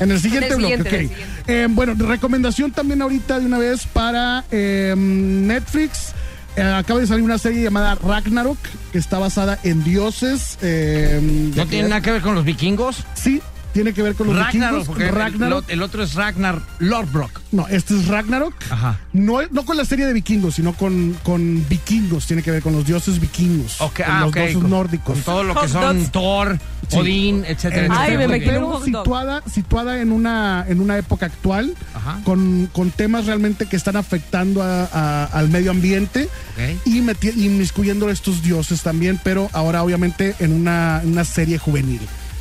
En 0.00 0.10
el 0.10 0.20
siguiente 0.20 0.46
En 0.48 0.52
el 0.52 0.58
bloque, 0.58 0.76
siguiente, 0.76 0.88
ok. 0.88 1.10
siguiente. 1.10 1.26
Eh, 1.46 1.66
bueno, 1.70 1.94
recomendación 1.94 2.72
también 2.72 3.00
ahorita 3.02 3.38
de 3.40 3.46
una 3.46 3.58
vez 3.58 3.86
para 3.86 4.44
eh, 4.50 4.94
Netflix. 4.96 6.12
Eh, 6.56 6.62
acaba 6.62 7.00
de 7.00 7.06
salir 7.06 7.22
una 7.22 7.38
serie 7.38 7.62
llamada 7.62 7.96
Ragnarok, 7.96 8.58
que 8.92 8.98
está 8.98 9.18
basada 9.18 9.58
en 9.62 9.84
dioses. 9.84 10.58
eh, 10.62 11.20
¿No 11.54 11.66
tiene 11.66 11.88
nada 11.88 12.00
que 12.00 12.12
ver 12.12 12.22
con 12.22 12.34
los 12.34 12.44
vikingos? 12.44 13.04
Sí, 13.14 13.42
tiene 13.76 13.92
que 13.92 14.00
ver 14.02 14.14
con 14.14 14.28
los 14.28 14.36
Ragnarok, 14.36 14.78
vikingos. 14.88 15.02
el- 15.02 15.14
Ragnarok. 15.14 15.64
El, 15.68 15.82
otro 15.82 16.02
es 16.02 16.14
Ragnar 16.14 16.62
Lodbrok. 16.78 17.42
No, 17.52 17.68
este 17.68 17.94
es 17.94 18.06
Ragnarok. 18.08 18.54
Ajá. 18.70 18.98
No, 19.12 19.40
no 19.50 19.66
con 19.66 19.76
la 19.76 19.84
serie 19.84 20.06
de 20.06 20.14
vikingos, 20.14 20.54
sino 20.54 20.72
con, 20.72 21.14
con 21.22 21.62
vikingos. 21.68 22.26
Tiene 22.26 22.42
que 22.42 22.50
ver 22.50 22.62
con 22.62 22.72
los 22.72 22.86
dioses 22.86 23.20
vikingos. 23.20 23.78
Ok, 23.82 23.96
con 23.96 24.04
ah, 24.08 24.20
los 24.22 24.32
dioses 24.32 24.56
con- 24.56 24.70
nórdicos. 24.70 25.14
Con 25.16 25.22
todo 25.24 25.42
lo 25.44 25.54
que 25.60 25.68
son. 25.68 26.06
Thor, 26.10 26.58
Sí. 26.88 26.96
Odín, 26.98 27.44
etcétera, 27.44 27.82
Eh, 27.82 27.86
etcétera. 27.86 28.00
Ay, 28.00 28.16
me 28.28 28.40
pero 28.40 28.80
situada, 28.82 29.42
situada 29.52 30.00
en 30.00 30.12
una, 30.12 30.64
en 30.68 30.80
una 30.80 30.96
época 30.96 31.26
actual, 31.26 31.74
Ajá. 31.94 32.20
con, 32.24 32.70
con 32.72 32.90
temas 32.92 33.26
realmente 33.26 33.66
que 33.66 33.74
están 33.76 33.96
afectando 33.96 34.62
a- 34.62 34.84
a- 34.92 35.24
al 35.24 35.48
medio 35.50 35.72
ambiente 35.72 36.28
Ok. 36.52 36.86
y 36.86 37.00
meti- 37.02 37.36
inmiscuyendo 37.36 38.06
a 38.06 38.12
estos 38.12 38.40
dioses 38.42 38.82
también, 38.82 39.20
pero 39.22 39.50
ahora 39.52 39.82
obviamente 39.82 40.34
en 40.38 40.52
una, 40.52 41.00
en 41.02 41.10
una 41.10 41.24
serie 41.24 41.58
juvenil. 41.58 42.00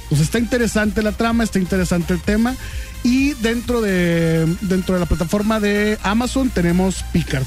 Pues 0.10 0.22
está 0.22 0.40
interesante 0.40 1.02
la 1.02 1.12
trama, 1.12 1.44
está 1.44 1.60
interesante 1.60 2.14
el 2.14 2.22
tema. 2.22 2.56
Y 3.04 3.34
dentro 3.36 3.82
de, 3.82 4.46
dentro 4.62 4.96
de 4.96 5.00
la 5.00 5.06
plataforma 5.06 5.60
de 5.60 5.98
Amazon 6.04 6.50
tenemos 6.50 7.04
Picard, 7.14 7.46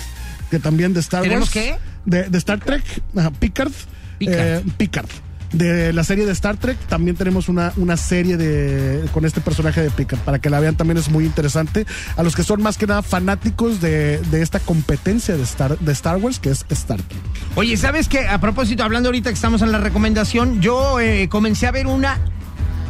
que 0.51 0.59
también 0.59 0.95
de 0.95 1.01
Star 1.01 1.23
¿Tenemos 1.23 1.49
Wars. 1.49 1.53
qué? 1.53 1.77
De, 2.05 2.25
de 2.29 2.39
Star 2.39 2.61
Trek, 2.61 2.85
ajá, 3.17 3.31
Picard. 3.33 3.73
Picard. 4.19 4.39
eh, 4.39 4.65
Picard. 4.77 5.09
De 5.53 5.95
la 5.95 6.05
serie 6.05 6.27
de 6.27 6.33
Star 6.33 6.59
Trek 6.59 6.77
también 6.89 7.17
tenemos 7.17 7.49
una, 7.49 7.73
una 7.77 7.97
serie 7.97 8.37
de 8.37 9.03
con 9.13 9.25
este 9.25 9.41
personaje 9.41 9.81
de 9.81 9.91
Picard. 9.91 10.21
Para 10.21 10.39
que 10.39 10.51
la 10.51 10.61
vean 10.61 10.77
también 10.77 10.99
es 10.99 11.09
muy 11.09 11.25
interesante. 11.25 11.87
A 12.17 12.23
los 12.23 12.37
que 12.37 12.43
son 12.45 12.63
más 12.63 12.77
que 12.77 12.87
nada 12.87 13.01
fanáticos 13.03 13.81
de, 13.81 14.19
de 14.31 14.43
esta 14.43 14.61
competencia 14.61 15.37
de 15.39 15.43
Star, 15.45 15.79
de 15.79 15.93
Star 15.93 16.19
Wars, 16.19 16.39
que 16.39 16.51
es 16.51 16.67
Star 16.69 17.01
Trek. 17.01 17.21
Oye, 17.55 17.77
¿sabes 17.79 18.09
qué? 18.09 18.29
A 18.29 18.39
propósito, 18.41 18.85
hablando 18.85 19.09
ahorita 19.09 19.31
que 19.31 19.35
estamos 19.35 19.63
en 19.63 19.73
la 19.73 19.79
recomendación, 19.79 20.61
yo 20.61 21.01
eh, 21.01 21.29
comencé 21.31 21.67
a 21.67 21.71
ver 21.71 21.87
una 21.87 22.19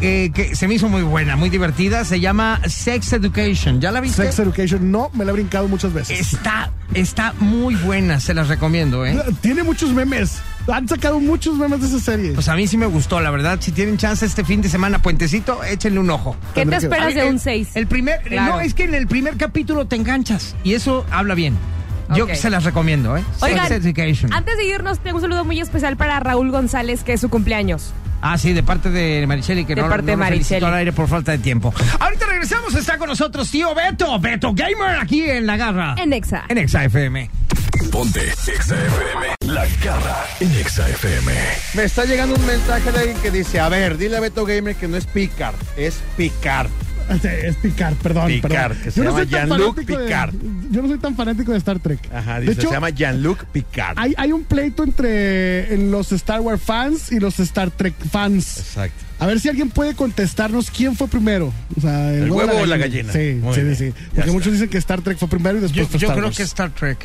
eh, 0.01 0.31
que 0.33 0.55
se 0.55 0.69
me 0.69 0.75
hizo 0.75 0.89
muy 0.89 1.03
buena, 1.03 1.37
muy 1.37 1.51
divertida. 1.51 2.05
Se 2.05 2.21
llama 2.21 2.61
Sex 2.67 3.13
Education. 3.13 3.81
¿Ya 3.81 3.91
la 3.91 4.01
viste? 4.01 4.23
Sex 4.23 4.39
Education 4.39 4.91
no, 4.91 5.11
me 5.15 5.25
la 5.25 5.31
he 5.31 5.35
brincado 5.35 5.69
muchas 5.69 5.93
veces. 5.93 6.21
Está, 6.21 6.71
está 6.95 7.33
muy 7.41 7.75
buena, 7.75 8.21
se 8.21 8.35
las 8.35 8.49
recomiendo, 8.49 9.05
¿eh? 9.05 9.21
Tiene 9.41 9.63
muchos 9.63 9.91
memes. 9.93 10.39
Han 10.73 10.87
sacado 10.87 11.19
muchos 11.19 11.57
memes 11.57 11.81
de 11.81 11.87
esa 11.87 12.01
serie. 12.01 12.33
Pues 12.33 12.49
a 12.49 12.55
mí 12.55 12.67
sí 12.67 12.77
me 12.77 12.87
gustó, 12.87 13.21
la 13.21 13.31
verdad. 13.31 13.59
Si 13.61 13.73
tienen 13.73 13.97
chance 13.97 14.25
este 14.25 14.45
fin 14.45 14.61
de 14.61 14.69
semana, 14.69 15.01
puentecito, 15.01 15.65
échenle 15.65 15.99
un 15.99 16.11
ojo. 16.11 16.37
¿Qué 16.55 16.67
te 16.67 16.77
esperas 16.77 17.15
de 17.15 17.25
un 17.27 17.39
6? 17.39 17.71
El 17.75 17.87
primer, 17.87 18.21
Claro. 18.23 18.55
no, 18.57 18.61
es 18.61 18.75
que 18.75 18.85
en 18.85 18.95
el 18.95 19.07
primer 19.07 19.37
capítulo 19.37 19.87
te 19.87 19.97
enganchas 19.97 20.55
y 20.65 20.75
eso 20.75 21.07
habla 21.11 21.35
bien. 21.35 21.57
Yo 22.15 22.27
se 22.35 22.49
las 22.51 22.65
recomiendo, 22.65 23.17
¿eh? 23.17 23.25
Oigan, 23.41 23.69
Sex 23.69 23.85
Education. 23.85 24.33
antes 24.33 24.57
de 24.57 24.65
irnos, 24.65 24.99
tengo 25.01 25.17
un 25.17 25.23
saludo 25.23 25.45
muy 25.45 25.61
especial 25.61 25.97
para 25.97 26.19
Raúl 26.21 26.51
González, 26.51 27.03
que 27.03 27.13
es 27.13 27.21
su 27.21 27.29
cumpleaños. 27.29 27.93
Ah, 28.21 28.37
sí, 28.39 28.53
de 28.53 28.63
parte 28.63 28.91
de 28.91 29.27
Maricheli, 29.27 29.65
que 29.65 29.75
De 29.75 29.83
no, 29.83 29.89
parte 29.89 30.17
no 30.17 30.25
de 30.25 30.67
al 30.67 30.75
aire 30.75 30.93
por 30.93 31.09
falta 31.09 31.33
de 31.33 31.39
tiempo. 31.39 31.73
Ahorita 32.01 32.27
regresamos, 32.27 32.75
está 32.75 32.99
con 32.99 33.09
nosotros 33.09 33.51
tío 33.51 33.75
Beto, 33.75 34.19
Beto 34.19 34.53
Gamer, 34.55 34.99
aquí 35.01 35.23
en 35.29 35.47
La 35.47 35.57
Garra. 35.57 35.95
En 35.99 36.13
Exa. 36.13 36.45
En 36.49 36.59
Exa 36.59 36.85
FM. 36.85 37.31
Ponte 37.93 38.21
Exa 38.29 38.75
FM. 38.75 39.53
La 39.53 39.67
garra 39.83 40.25
en 40.41 40.55
Exa 40.57 40.89
FM. 40.89 41.33
Me 41.75 41.85
está 41.85 42.05
llegando 42.05 42.35
un 42.35 42.47
mensaje 42.47 42.93
de 42.93 42.99
alguien 42.99 43.17
que 43.19 43.31
dice, 43.31 43.61
a 43.61 43.69
ver, 43.69 43.97
dile 43.97 44.17
a 44.17 44.21
Beto 44.21 44.45
Gamer 44.45 44.75
que 44.75 44.89
no 44.89 44.97
es 44.97 45.07
Picard, 45.07 45.55
es 45.77 46.01
Picard. 46.17 46.69
Es 47.09 47.57
Picard, 47.57 47.95
perdón. 47.97 48.27
Picard, 48.27 48.53
perdón. 48.53 48.79
que 48.85 48.91
se 48.91 49.03
llama 49.03 49.19
tan 49.21 49.29
Jean-Luc 49.29 49.77
de- 49.79 49.85
Picard. 49.97 50.35
yo 50.71 50.83
no 50.83 50.89
soy 50.89 50.99
tan 50.99 51.17
fanático 51.17 51.53
de 51.53 51.59
Star 51.59 51.79
Trek. 51.79 52.01
Ajá, 52.13 52.35
de 52.41 52.41
dice, 52.47 52.53
hecho, 52.61 52.69
se 52.69 52.75
llama 52.75 52.91
Jean-Luc 52.91 53.45
Picard. 53.47 53.99
hay, 53.99 54.15
hay 54.17 54.33
un 54.33 54.45
pleito 54.45 54.85
entre 54.85 55.73
en 55.75 55.91
los 55.91 56.13
Star 56.13 56.41
Wars 56.41 56.61
fans 56.63 57.11
y 57.13 57.19
los 57.21 57.39
Star 57.41 57.71
Trek 57.71 57.95
fans. 58.11 58.59
Exacto. 58.59 59.05
A 59.21 59.27
ver 59.27 59.41
si 59.41 59.49
alguien 59.49 59.71
puede 59.71 59.95
contestarnos 59.95 60.71
quién 60.71 60.95
fue 60.95 61.09
primero. 61.09 61.53
O 61.77 61.81
sea, 61.81 62.13
¿El 62.15 62.31
huevo 62.31 62.59
o 62.59 62.67
la 62.67 62.77
gallina? 62.77 63.13
Sí, 63.13 63.39
Muy 63.43 63.55
sí, 63.55 63.63
bien, 63.63 63.77
sí. 63.77 63.87
ya 63.87 63.95
Porque 63.95 64.21
está. 64.21 64.33
muchos 64.33 64.53
dicen 64.53 64.69
que 64.69 64.79
Star 64.79 65.01
Trek 65.01 65.19
fue 65.19 65.29
primero 65.29 65.59
y 65.59 65.61
después 65.63 65.77
Yo, 65.87 65.89
fue 65.91 65.99
yo 65.99 66.07
Star 66.07 66.17
creo 66.17 66.27
Wars. 66.27 66.37
que 66.37 66.43
es 66.43 66.49
Star 66.49 66.71
Trek. 66.71 66.99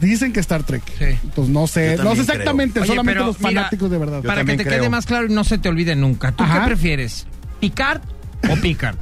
Dicen 0.00 0.32
que 0.32 0.40
Star 0.40 0.62
Trek. 0.62 0.82
Sí. 0.98 1.28
Pues 1.34 1.48
no 1.48 1.66
sé, 1.66 1.96
Yo 1.98 2.04
no 2.04 2.14
sé 2.14 2.22
exactamente, 2.22 2.80
Oye, 2.80 2.86
solamente 2.86 3.20
los 3.22 3.38
mira, 3.40 3.50
fanáticos 3.62 3.90
de 3.90 3.98
verdad. 3.98 4.22
Yo 4.22 4.28
Para 4.28 4.44
que 4.46 4.56
te 4.56 4.64
creo. 4.64 4.78
quede 4.78 4.88
más 4.88 5.04
claro 5.04 5.26
y 5.26 5.34
no 5.34 5.44
se 5.44 5.58
te 5.58 5.68
olvide 5.68 5.94
nunca. 5.96 6.32
¿Tú 6.32 6.42
Ajá. 6.44 6.60
qué 6.60 6.66
prefieres? 6.68 7.26
¿Picard 7.60 8.00
o 8.48 8.56
Picard? 8.56 8.96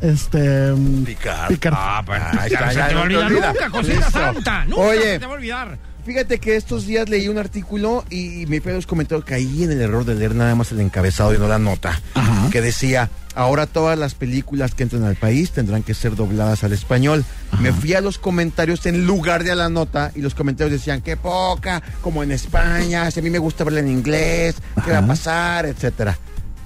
Este. 0.00 0.72
mm, 0.72 1.04
Picard. 1.04 1.48
Picard. 1.48 1.74
Ah, 1.76 2.02
pues 2.04 2.20
Ahí 2.20 2.50
ya 2.50 2.60
no 2.60 2.68
se 2.70 2.76
ya 2.76 2.88
te 2.88 2.94
va 2.94 3.00
a 3.00 3.04
olvidar 3.04 3.26
olvida. 3.26 3.52
nunca, 3.52 3.70
cosita 3.70 3.94
Listo. 3.96 4.10
santa. 4.10 4.64
Nunca 4.66 4.82
Oye. 4.82 5.00
se 5.14 5.18
te 5.18 5.26
va 5.26 5.32
a 5.32 5.36
olvidar. 5.36 5.78
Fíjate 6.04 6.38
que 6.38 6.54
estos 6.56 6.84
días 6.86 7.08
leí 7.08 7.28
un 7.28 7.38
artículo 7.38 8.04
y 8.10 8.44
me 8.46 8.60
fui 8.60 8.72
a 8.72 8.74
los 8.74 8.86
comentarios, 8.86 9.24
caí 9.24 9.64
en 9.64 9.72
el 9.72 9.80
error 9.80 10.04
de 10.04 10.14
leer 10.14 10.34
nada 10.34 10.54
más 10.54 10.70
el 10.70 10.80
encabezado 10.80 11.34
y 11.34 11.38
no 11.38 11.48
la 11.48 11.58
nota, 11.58 11.98
Ajá. 12.12 12.50
que 12.50 12.60
decía, 12.60 13.08
ahora 13.34 13.64
todas 13.66 13.98
las 13.98 14.14
películas 14.14 14.74
que 14.74 14.82
entran 14.82 15.04
al 15.04 15.16
país 15.16 15.52
tendrán 15.52 15.82
que 15.82 15.94
ser 15.94 16.14
dobladas 16.14 16.62
al 16.62 16.74
español. 16.74 17.24
Me 17.58 17.72
fui 17.72 17.94
a 17.94 18.02
los 18.02 18.18
comentarios 18.18 18.84
en 18.84 19.06
lugar 19.06 19.44
de 19.44 19.52
a 19.52 19.54
la 19.54 19.70
nota 19.70 20.12
y 20.14 20.20
los 20.20 20.34
comentarios 20.34 20.78
decían, 20.78 21.00
qué 21.00 21.16
poca, 21.16 21.82
como 22.02 22.22
en 22.22 22.32
España, 22.32 23.10
si 23.10 23.20
a 23.20 23.22
mí 23.22 23.30
me 23.30 23.38
gusta 23.38 23.64
verla 23.64 23.80
en 23.80 23.88
inglés, 23.88 24.56
qué 24.84 24.90
va 24.92 24.98
a 24.98 25.06
pasar, 25.06 25.64
etcétera. 25.64 26.18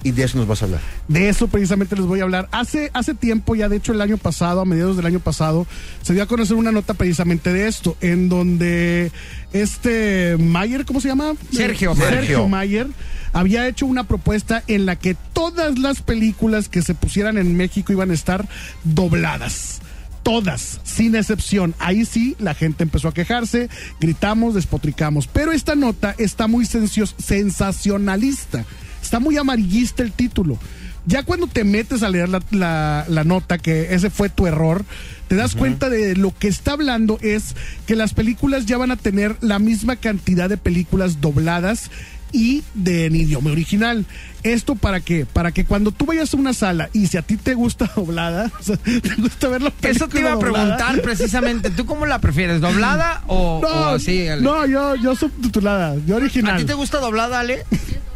Y 0.04 0.12
de 0.12 0.24
eso 0.24 0.38
nos 0.38 0.46
vas 0.46 0.62
a 0.62 0.66
hablar. 0.66 0.80
De 1.08 1.28
eso 1.28 1.48
precisamente 1.48 1.96
les 1.96 2.06
voy 2.06 2.20
a 2.20 2.22
hablar. 2.22 2.48
Hace, 2.52 2.90
hace 2.94 3.14
tiempo, 3.14 3.56
ya 3.56 3.68
de 3.68 3.76
hecho 3.76 3.92
el 3.92 4.00
año 4.00 4.16
pasado, 4.16 4.61
a 4.61 4.64
mediados 4.64 4.96
del 4.96 5.06
año 5.06 5.20
pasado, 5.20 5.66
se 6.02 6.14
dio 6.14 6.22
a 6.22 6.26
conocer 6.26 6.56
una 6.56 6.70
nota 6.70 6.94
precisamente 6.94 7.52
de 7.52 7.66
esto, 7.66 7.96
en 8.00 8.28
donde 8.28 9.11
este 9.52 10.37
Mayer, 10.38 10.84
¿cómo 10.84 11.00
se 11.00 11.08
llama? 11.08 11.34
Sergio 11.52 11.94
Mayer. 11.94 12.14
Sergio 12.14 12.48
Mayer 12.48 12.87
había 13.32 13.66
hecho 13.66 13.87
una 13.87 14.04
propuesta 14.04 14.62
en 14.66 14.87
la 14.87 14.96
que 14.96 15.16
todas 15.32 15.78
las 15.78 16.02
películas 16.02 16.68
que 16.68 16.82
se 16.82 16.94
pusieran 16.94 17.38
en 17.38 17.56
México 17.56 17.92
iban 17.92 18.11
a 18.11 18.14
estar 18.14 18.48
dobladas. 18.84 19.80
Todas, 20.22 20.80
sin 20.84 21.16
excepción. 21.16 21.74
Ahí 21.78 22.04
sí, 22.04 22.37
la 22.38 22.54
gente 22.54 22.82
empezó 22.82 23.08
a 23.08 23.14
quejarse, 23.14 23.70
gritamos, 23.98 24.54
despotricamos. 24.54 25.26
Pero 25.26 25.52
esta 25.52 25.74
nota 25.74 26.14
está 26.18 26.48
muy 26.48 26.66
sensacionalista. 26.66 28.66
Está 29.09 29.21
muy 29.21 29.38
amarillista 29.38 30.03
el 30.03 30.12
título. 30.12 30.59
Ya 31.07 31.23
cuando 31.23 31.47
te 31.47 31.64
metes 31.64 32.03
a 32.03 32.11
leer 32.11 32.29
la, 32.29 32.42
la- 32.51 33.07
la 33.09 33.25
nota, 33.25 33.57
que 33.57 33.94
ese 33.94 34.11
fue 34.11 34.29
tu 34.29 34.47
error, 34.47 34.85
te 35.29 35.35
das 35.35 35.55
cuenta 35.55 35.88
de 35.88 36.14
lo 36.14 36.37
que 36.37 36.49
está 36.49 36.73
hablando 36.73 37.18
es 37.23 37.57
que 37.87 37.97
las 37.97 38.12
películas 38.12 38.66
ya 38.66 38.77
van 38.77 38.90
a 38.90 38.97
tener 38.97 39.37
la 39.40 39.59
misma 39.59 39.97
cantidad 39.97 40.51
de 40.51 40.59
películas 40.59 41.23
dobladas 41.23 41.90
y 42.33 42.62
de 42.75 43.07
en 43.07 43.16
idioma 43.16 43.51
original. 43.51 44.05
¿Esto 44.42 44.75
para 44.75 45.01
qué? 45.01 45.25
Para 45.25 45.53
que 45.53 45.64
cuando 45.64 45.92
tú 45.92 46.05
vayas 46.05 46.35
a 46.35 46.37
una 46.37 46.53
sala 46.53 46.90
y 46.92 47.07
si 47.07 47.16
a 47.16 47.23
ti 47.23 47.38
te 47.38 47.55
gusta 47.55 47.90
doblada, 47.97 48.53
o 48.61 48.62
sea, 48.62 48.77
te 48.77 49.14
gusta 49.16 49.49
ver 49.49 49.62
la 49.62 49.71
película 49.71 49.90
Eso 49.92 50.09
te 50.09 50.21
iba 50.21 50.33
a 50.33 50.35
doblada, 50.35 50.77
preguntar 50.77 51.01
precisamente. 51.03 51.71
¿Tú 51.71 51.87
cómo 51.87 52.05
la 52.05 52.18
prefieres? 52.18 52.61
¿Doblada 52.61 53.23
o, 53.29 53.61
No, 53.62 53.68
o 53.68 53.85
así? 53.94 54.29
Ale? 54.29 54.42
no, 54.42 54.66
yo, 54.66 54.94
yo 54.97 55.16
subtitulada, 55.16 55.97
yo 56.07 56.16
original. 56.16 56.57
¿A 56.57 56.59
ti 56.59 56.66
te 56.66 56.75
gusta 56.75 56.99
doblada, 57.01 57.40
Ale? 57.40 57.64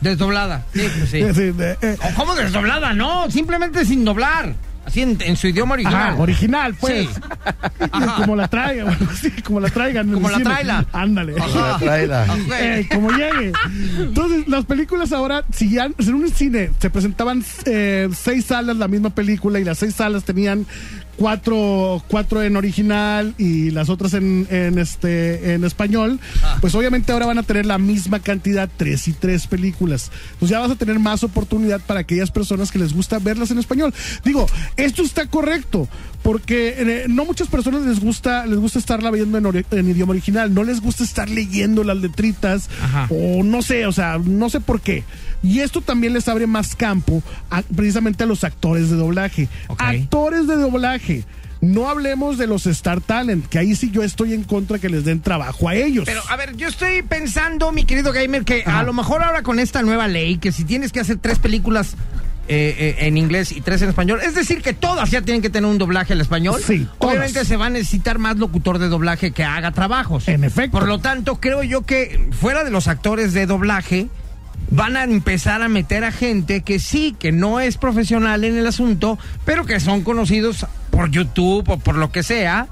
Desdoblada. 0.00 0.64
Sí, 0.74 0.80
pues 0.98 1.10
sí. 1.10 1.22
Sí, 1.34 1.50
de- 1.52 1.76
eh, 1.82 1.96
¿O 2.02 2.14
¿Cómo 2.14 2.34
desdoblada? 2.34 2.92
No, 2.94 3.30
simplemente 3.30 3.84
sin 3.84 4.04
doblar. 4.04 4.54
Así 4.84 5.00
en, 5.00 5.16
en 5.20 5.36
su 5.36 5.46
idioma 5.46 5.74
original. 5.74 6.12
Ajá, 6.14 6.20
original, 6.20 6.74
pues. 6.74 7.08
Sí. 7.82 7.88
Como 8.16 8.36
la 8.36 8.48
traigan, 8.48 8.98
sí, 9.20 9.30
como 9.42 9.60
la 9.60 9.68
traigan. 9.68 10.10
Como 10.12 10.28
la 10.28 10.40
traila. 10.40 10.84
Ándale. 10.92 11.34
Ajá. 11.40 11.76
Ok. 11.76 11.82
Eh, 12.52 12.88
como 12.92 13.10
llegue. 13.10 13.52
Entonces, 13.98 14.48
las 14.48 14.64
películas 14.64 15.12
ahora, 15.12 15.44
si 15.52 15.70
ya 15.70 15.84
en 15.86 16.14
un 16.14 16.28
cine 16.30 16.70
se 16.80 16.90
presentaban 16.90 17.44
eh, 17.64 18.08
seis 18.14 18.46
salas 18.46 18.76
la 18.76 18.88
misma 18.88 19.10
película 19.10 19.60
y 19.60 19.64
las 19.64 19.78
seis 19.78 19.94
salas 19.94 20.24
tenían 20.24 20.66
cuatro, 21.16 22.02
cuatro 22.08 22.42
en 22.42 22.56
original 22.56 23.34
y 23.38 23.70
las 23.70 23.88
otras 23.88 24.14
en, 24.14 24.46
en 24.50 24.78
este 24.78 25.54
en 25.54 25.64
español, 25.64 26.18
pues 26.60 26.74
obviamente 26.74 27.12
ahora 27.12 27.26
van 27.26 27.38
a 27.38 27.42
tener 27.42 27.66
la 27.66 27.78
misma 27.78 28.20
cantidad, 28.20 28.68
tres 28.76 29.08
y 29.08 29.12
tres 29.12 29.46
películas. 29.46 30.10
Pues 30.38 30.50
ya 30.50 30.58
vas 30.58 30.70
a 30.70 30.76
tener 30.76 30.98
más 30.98 31.22
oportunidad 31.24 31.80
para 31.80 32.00
aquellas 32.00 32.30
personas 32.30 32.70
que 32.70 32.78
les 32.78 32.92
gusta 32.92 33.18
verlas 33.18 33.50
en 33.50 33.58
español. 33.58 33.92
Digo, 34.24 34.46
esto 34.76 35.02
está 35.02 35.26
correcto, 35.26 35.88
porque 36.22 36.74
eh, 36.78 37.06
no 37.08 37.24
muchas 37.24 37.48
personas 37.48 37.82
les 37.82 38.00
gusta, 38.00 38.46
les 38.46 38.58
gusta 38.58 38.78
estarla 38.78 39.10
viendo 39.10 39.38
en, 39.38 39.66
en 39.70 39.90
idioma 39.90 40.12
original, 40.12 40.52
no 40.54 40.64
les 40.64 40.80
gusta 40.80 41.04
estar 41.04 41.28
leyendo 41.28 41.84
las 41.84 41.96
letritas, 41.98 42.68
Ajá. 42.82 43.06
o 43.10 43.42
no 43.42 43.62
sé, 43.62 43.86
o 43.86 43.92
sea, 43.92 44.18
no 44.18 44.48
sé 44.50 44.60
por 44.60 44.80
qué. 44.80 45.04
Y 45.42 45.60
esto 45.60 45.80
también 45.80 46.12
les 46.12 46.28
abre 46.28 46.46
más 46.46 46.76
campo 46.76 47.22
a- 47.50 47.62
precisamente 47.62 48.24
a 48.24 48.26
los 48.26 48.44
actores 48.44 48.90
de 48.90 48.96
doblaje. 48.96 49.48
Actores 49.78 50.46
de 50.46 50.56
doblaje. 50.56 51.24
No 51.60 51.88
hablemos 51.88 52.38
de 52.38 52.48
los 52.48 52.66
Star 52.66 53.00
Talent, 53.00 53.46
que 53.46 53.58
ahí 53.58 53.76
sí 53.76 53.90
yo 53.92 54.02
estoy 54.02 54.34
en 54.34 54.42
contra 54.42 54.80
que 54.80 54.88
les 54.88 55.04
den 55.04 55.20
trabajo 55.20 55.68
a 55.68 55.76
ellos. 55.76 56.04
Pero, 56.06 56.20
a 56.28 56.36
ver, 56.36 56.56
yo 56.56 56.66
estoy 56.66 57.02
pensando, 57.02 57.70
mi 57.70 57.84
querido 57.84 58.12
gamer, 58.12 58.44
que 58.44 58.64
a 58.66 58.82
lo 58.82 58.92
mejor 58.92 59.22
ahora 59.22 59.42
con 59.44 59.60
esta 59.60 59.82
nueva 59.82 60.08
ley, 60.08 60.38
que 60.38 60.50
si 60.50 60.64
tienes 60.64 60.90
que 60.90 60.98
hacer 60.98 61.18
tres 61.18 61.38
películas 61.38 61.94
eh, 62.48 62.96
eh, 62.98 63.06
en 63.06 63.16
inglés 63.16 63.52
y 63.52 63.60
tres 63.60 63.80
en 63.82 63.90
español, 63.90 64.18
es 64.24 64.34
decir, 64.34 64.60
que 64.60 64.72
todas 64.72 65.12
ya 65.12 65.22
tienen 65.22 65.40
que 65.40 65.50
tener 65.50 65.70
un 65.70 65.78
doblaje 65.78 66.14
al 66.14 66.20
español. 66.20 66.60
Sí, 66.66 66.88
todas. 66.98 67.14
Obviamente 67.14 67.44
se 67.44 67.56
va 67.56 67.66
a 67.66 67.70
necesitar 67.70 68.18
más 68.18 68.38
locutor 68.38 68.80
de 68.80 68.88
doblaje 68.88 69.30
que 69.30 69.44
haga 69.44 69.70
trabajos. 69.70 70.26
En 70.26 70.42
efecto. 70.42 70.76
Por 70.76 70.88
lo 70.88 70.98
tanto, 70.98 71.38
creo 71.40 71.62
yo 71.62 71.82
que 71.82 72.28
fuera 72.32 72.64
de 72.64 72.72
los 72.72 72.88
actores 72.88 73.32
de 73.34 73.46
doblaje, 73.46 74.08
van 74.72 74.96
a 74.96 75.04
empezar 75.04 75.60
a 75.60 75.68
meter 75.68 76.02
a 76.02 76.12
gente 76.12 76.62
que 76.62 76.78
sí, 76.78 77.14
que 77.18 77.30
no 77.30 77.60
es 77.60 77.76
profesional 77.76 78.42
en 78.42 78.56
el 78.56 78.66
asunto, 78.66 79.18
pero 79.44 79.66
que 79.66 79.78
son 79.80 80.02
conocidos 80.02 80.66
por 80.90 81.10
YouTube 81.10 81.68
o 81.68 81.78
por 81.78 81.96
lo 81.96 82.10
que 82.10 82.22
sea, 82.22 82.68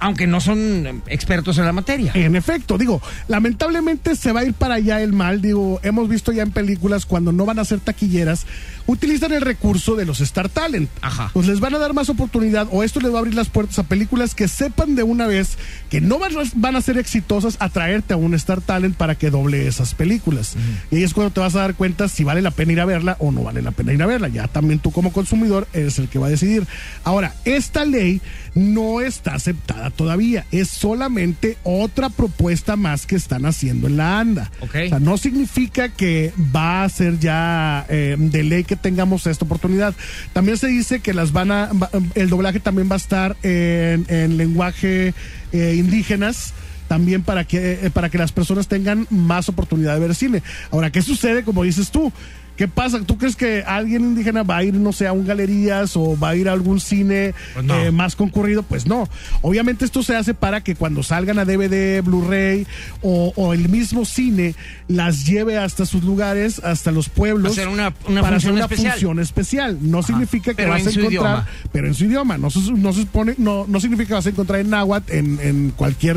aunque 0.00 0.26
no 0.26 0.40
son 0.40 1.02
expertos 1.06 1.58
en 1.58 1.64
la 1.64 1.72
materia. 1.72 2.12
En 2.14 2.36
efecto, 2.36 2.76
digo, 2.78 3.00
lamentablemente 3.28 4.16
se 4.16 4.32
va 4.32 4.40
a 4.40 4.44
ir 4.44 4.54
para 4.54 4.74
allá 4.74 5.00
el 5.02 5.12
mal. 5.12 5.40
Digo, 5.42 5.80
hemos 5.82 6.08
visto 6.08 6.32
ya 6.32 6.42
en 6.42 6.50
películas 6.50 7.04
cuando 7.06 7.32
no 7.32 7.44
van 7.44 7.58
a 7.58 7.64
ser 7.64 7.80
taquilleras, 7.80 8.46
utilizan 8.86 9.32
el 9.32 9.40
recurso 9.42 9.96
de 9.96 10.04
los 10.06 10.20
Star 10.20 10.48
Talent. 10.48 10.88
Ajá. 11.02 11.30
Pues 11.32 11.46
les 11.46 11.60
van 11.60 11.74
a 11.74 11.78
dar 11.78 11.94
más 11.94 12.08
oportunidad 12.08 12.68
o 12.70 12.82
esto 12.82 13.00
les 13.00 13.12
va 13.12 13.16
a 13.16 13.18
abrir 13.20 13.34
las 13.34 13.48
puertas 13.50 13.78
a 13.78 13.82
películas 13.84 14.34
que 14.34 14.48
sepan 14.48 14.94
de 14.94 15.02
una 15.02 15.26
vez 15.26 15.56
que 15.90 16.00
no 16.00 16.18
van, 16.18 16.32
a- 16.36 16.42
van 16.54 16.76
a 16.76 16.80
ser 16.80 16.98
exitosas 16.98 17.56
a 17.60 17.68
traerte 17.68 18.14
a 18.14 18.16
un 18.16 18.34
Star 18.34 18.60
Talent 18.60 18.96
para 18.96 19.14
que 19.14 19.30
doble 19.30 19.66
esas 19.66 19.94
películas. 19.94 20.56
Y 20.90 20.96
ahí 20.96 21.02
es 21.02 21.12
cuando 21.14 21.32
te 21.32 21.40
vas 21.40 21.54
a 21.54 21.60
dar 21.60 21.74
cuenta 21.74 22.08
si 22.08 22.24
vale 22.24 22.42
la 22.42 22.50
pena 22.50 22.72
ir 22.72 22.80
a 22.80 22.84
verla 22.86 23.16
o 23.20 23.32
no 23.32 23.42
vale 23.42 23.62
la 23.62 23.70
pena 23.72 23.92
ir 23.92 24.02
a 24.02 24.06
verla. 24.06 24.28
Ya 24.28 24.48
también 24.48 24.78
tú 24.78 24.90
como 24.92 25.12
consumidor 25.12 25.66
eres 25.72 25.98
el 25.98 26.08
que 26.08 26.18
va 26.18 26.26
a 26.26 26.30
decidir. 26.30 26.66
Ahora, 27.04 27.34
esta 27.44 27.84
ley 27.84 28.20
no 28.54 29.00
está 29.00 29.34
aceptada 29.34 29.90
todavía. 29.90 30.46
Es 30.52 30.68
solamente 30.68 31.58
otra 31.62 32.08
propuesta 32.08 32.76
más 32.76 33.06
que 33.06 33.16
están 33.16 33.46
haciendo 33.46 33.88
en 33.88 33.96
la 33.96 34.20
ANDA. 34.20 34.50
O 34.60 34.68
sea, 34.70 35.00
no 35.00 35.18
significa 35.18 35.88
que 35.88 36.32
va 36.54 36.84
a 36.84 36.88
ser 36.88 37.18
ya 37.18 37.86
eh, 37.88 38.16
de 38.18 38.42
ley 38.44 38.64
que 38.64 38.76
tengamos 38.76 39.26
esta 39.26 39.44
oportunidad. 39.44 39.94
También 40.32 40.56
se 40.56 40.68
dice 40.68 41.00
que 41.00 41.14
las 41.14 41.32
van 41.32 41.50
a, 41.50 41.70
el 42.14 42.30
doblaje 42.30 42.60
también 42.60 42.88
va 42.90 42.94
a 42.94 42.98
estar 42.98 43.36
en, 43.42 44.06
en 44.08 44.36
lenguaje 44.36 45.14
eh, 45.52 45.74
indígenas. 45.76 46.54
También 46.88 47.22
para 47.22 47.44
que, 47.44 47.80
eh, 47.82 47.90
para 47.90 48.10
que 48.10 48.18
las 48.18 48.30
personas 48.30 48.68
tengan 48.68 49.06
más 49.08 49.48
oportunidad 49.48 49.94
de 49.94 50.00
ver 50.00 50.14
cine. 50.14 50.42
Ahora, 50.70 50.90
¿qué 50.92 51.00
sucede? 51.00 51.42
Como 51.42 51.64
dices 51.64 51.90
tú, 51.90 52.12
¿qué 52.56 52.68
pasa? 52.68 53.00
¿Tú 53.00 53.18
crees 53.18 53.36
que 53.36 53.62
alguien 53.66 54.02
indígena 54.02 54.42
va 54.42 54.58
a 54.58 54.64
ir, 54.64 54.74
no 54.74 54.92
sé, 54.92 55.06
a 55.06 55.12
un 55.12 55.26
galerías 55.26 55.96
o 55.96 56.18
va 56.18 56.30
a 56.30 56.36
ir 56.36 56.48
a 56.48 56.52
algún 56.52 56.80
cine 56.80 57.34
Pues 57.54 57.64
no. 57.64 57.74
eh, 57.76 57.90
más 57.90 58.16
concurrido? 58.16 58.62
Pues 58.62 58.86
no. 58.86 59.08
Obviamente 59.42 59.84
esto 59.84 60.02
se 60.02 60.16
hace 60.16 60.34
para 60.34 60.62
que 60.62 60.74
cuando 60.74 61.02
salgan 61.02 61.38
a 61.38 61.44
DVD, 61.44 62.02
Blu-ray 62.02 62.66
o, 63.02 63.32
o 63.36 63.52
el 63.54 63.68
mismo 63.68 64.04
cine 64.04 64.54
las 64.88 65.26
lleve 65.26 65.58
hasta 65.58 65.86
sus 65.86 66.04
lugares, 66.04 66.60
hasta 66.64 66.90
los 66.90 67.08
pueblos. 67.08 67.52
Hacer 67.52 67.68
una- 67.68 67.92
una 68.08 68.20
para 68.22 68.36
hacer 68.36 68.52
una 68.52 68.62
especial. 68.62 68.92
función 68.92 69.18
especial. 69.20 69.78
No 69.80 70.02
significa 70.02 70.52
que 70.52 70.56
pero 70.56 70.70
vas 70.70 70.82
en 70.82 70.88
a 70.88 70.90
encontrar, 70.90 71.10
idioma. 71.12 71.46
pero 71.72 71.86
en 71.88 71.94
su 71.94 72.04
idioma. 72.04 72.38
No, 72.38 72.50
se- 72.50 72.72
no 72.72 72.92
se 72.92 73.00
supone, 73.00 73.34
no, 73.38 73.64
no 73.68 73.80
significa 73.80 74.08
que 74.08 74.14
vas 74.14 74.26
a 74.26 74.30
encontrar 74.30 74.60
en 74.60 74.70
náhuatl 74.70 75.12
en, 75.12 75.38
en 75.42 75.70
cualquier 75.70 76.16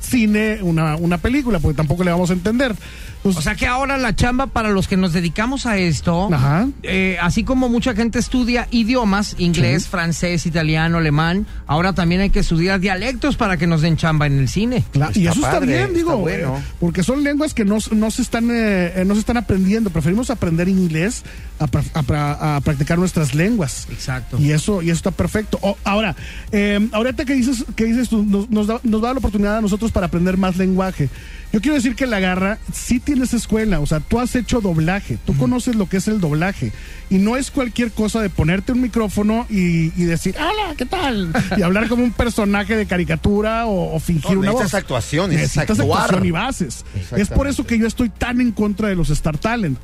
cine 0.00 0.58
una, 0.62 0.96
una 0.96 1.18
película, 1.18 1.58
porque 1.58 1.76
tampoco 1.76 2.04
le 2.04 2.10
vamos 2.10 2.30
a 2.30 2.32
entender. 2.32 2.74
Pues, 3.22 3.36
O 3.36 3.42
sea 3.42 3.54
que 3.56 3.66
ahora 3.66 3.98
la 3.98 4.14
chamba 4.14 4.46
para 4.46 4.70
los 4.70 4.86
que 4.88 4.96
nos 4.96 5.12
dedicamos 5.12 5.66
a 5.66 5.75
esto, 5.76 6.28
Ajá. 6.32 6.68
eh, 6.82 7.16
así 7.20 7.44
como 7.44 7.68
mucha 7.68 7.94
gente 7.94 8.18
estudia 8.18 8.68
idiomas, 8.70 9.34
inglés, 9.38 9.84
Sí. 9.84 9.88
francés, 9.90 10.46
italiano, 10.46 10.98
alemán, 10.98 11.46
ahora 11.66 11.92
también 11.92 12.20
hay 12.20 12.30
que 12.30 12.40
estudiar 12.40 12.80
dialectos 12.80 13.36
para 13.36 13.56
que 13.56 13.66
nos 13.66 13.82
den 13.82 13.96
chamba 13.96 14.26
en 14.26 14.38
el 14.38 14.48
cine. 14.48 14.84
Claro, 14.92 15.12
y 15.14 15.26
eso 15.26 15.34
está 15.40 15.60
bien, 15.60 15.80
está 15.82 15.92
digo, 15.92 16.16
bueno. 16.18 16.56
eh, 16.58 16.62
porque 16.80 17.02
son 17.02 17.22
lenguas 17.22 17.54
que 17.54 17.64
no, 17.64 17.78
no 17.92 18.10
se 18.10 18.22
están 18.22 18.50
eh, 18.50 18.92
eh, 18.96 19.04
no 19.06 19.14
se 19.14 19.20
están 19.20 19.36
aprendiendo. 19.36 19.90
Preferimos 19.90 20.30
aprender 20.30 20.68
inglés 20.68 21.24
a, 21.58 21.66
pra- 21.66 21.84
a 21.94 22.02
pra- 22.02 22.56
a 22.56 22.60
practicar 22.60 22.98
nuestras 22.98 23.34
lenguas. 23.34 23.88
Exacto. 23.90 24.38
Y 24.40 24.52
eso 24.52 24.82
y 24.82 24.86
eso 24.90 24.96
está 24.96 25.10
perfecto. 25.10 25.58
Ahora, 25.84 26.14
eh, 26.52 26.88
ahorita 26.92 27.24
que 27.24 27.34
dices 27.34 27.64
que 27.74 27.84
dices 27.84 28.08
tú, 28.08 28.24
nos, 28.24 28.48
nos 28.50 28.66
da, 28.66 28.80
nos 28.82 29.00
da 29.02 29.12
la 29.12 29.18
oportunidad 29.18 29.56
a 29.58 29.60
nosotros 29.60 29.90
para 29.92 30.06
aprender 30.06 30.36
más 30.36 30.56
lenguaje. 30.56 31.08
Yo 31.52 31.60
quiero 31.60 31.76
decir 31.76 31.94
que 31.94 32.06
la 32.06 32.20
garra 32.20 32.58
sí 32.72 33.00
tienes 33.00 33.32
escuela, 33.32 33.80
o 33.80 33.86
sea, 33.86 34.00
tú 34.00 34.18
has 34.20 34.34
hecho 34.36 34.60
doblaje, 34.60 35.16
tú 35.24 35.34
conoces 35.38 35.65
lo 35.74 35.88
que 35.88 35.96
es 35.96 36.06
el 36.08 36.20
doblaje 36.20 36.72
y 37.10 37.16
no 37.18 37.36
es 37.36 37.50
cualquier 37.50 37.90
cosa 37.90 38.20
de 38.20 38.30
ponerte 38.30 38.72
un 38.72 38.80
micrófono 38.80 39.46
y, 39.50 39.92
y 40.00 40.04
decir, 40.04 40.34
hola, 40.38 40.74
¿qué 40.76 40.86
tal? 40.86 41.32
Y 41.56 41.62
hablar 41.62 41.88
como 41.88 42.04
un 42.04 42.12
personaje 42.12 42.76
de 42.76 42.86
caricatura 42.86 43.66
o, 43.66 43.94
o 43.94 43.98
fingir 44.00 44.32
No, 44.34 44.40
una 44.40 44.50
voz. 44.52 44.60
necesitas 44.62 45.28
Necesitas 45.28 45.78
actuar. 45.80 46.00
actuación 46.02 46.26
y 46.26 46.30
bases. 46.30 46.84
Es 47.16 47.28
por 47.28 47.46
eso 47.48 47.66
que 47.66 47.78
yo 47.78 47.86
estoy 47.86 48.08
tan 48.08 48.40
en 48.40 48.52
contra 48.52 48.88
de 48.88 48.94
los 48.96 49.10
Star 49.10 49.38
Talent. 49.38 49.78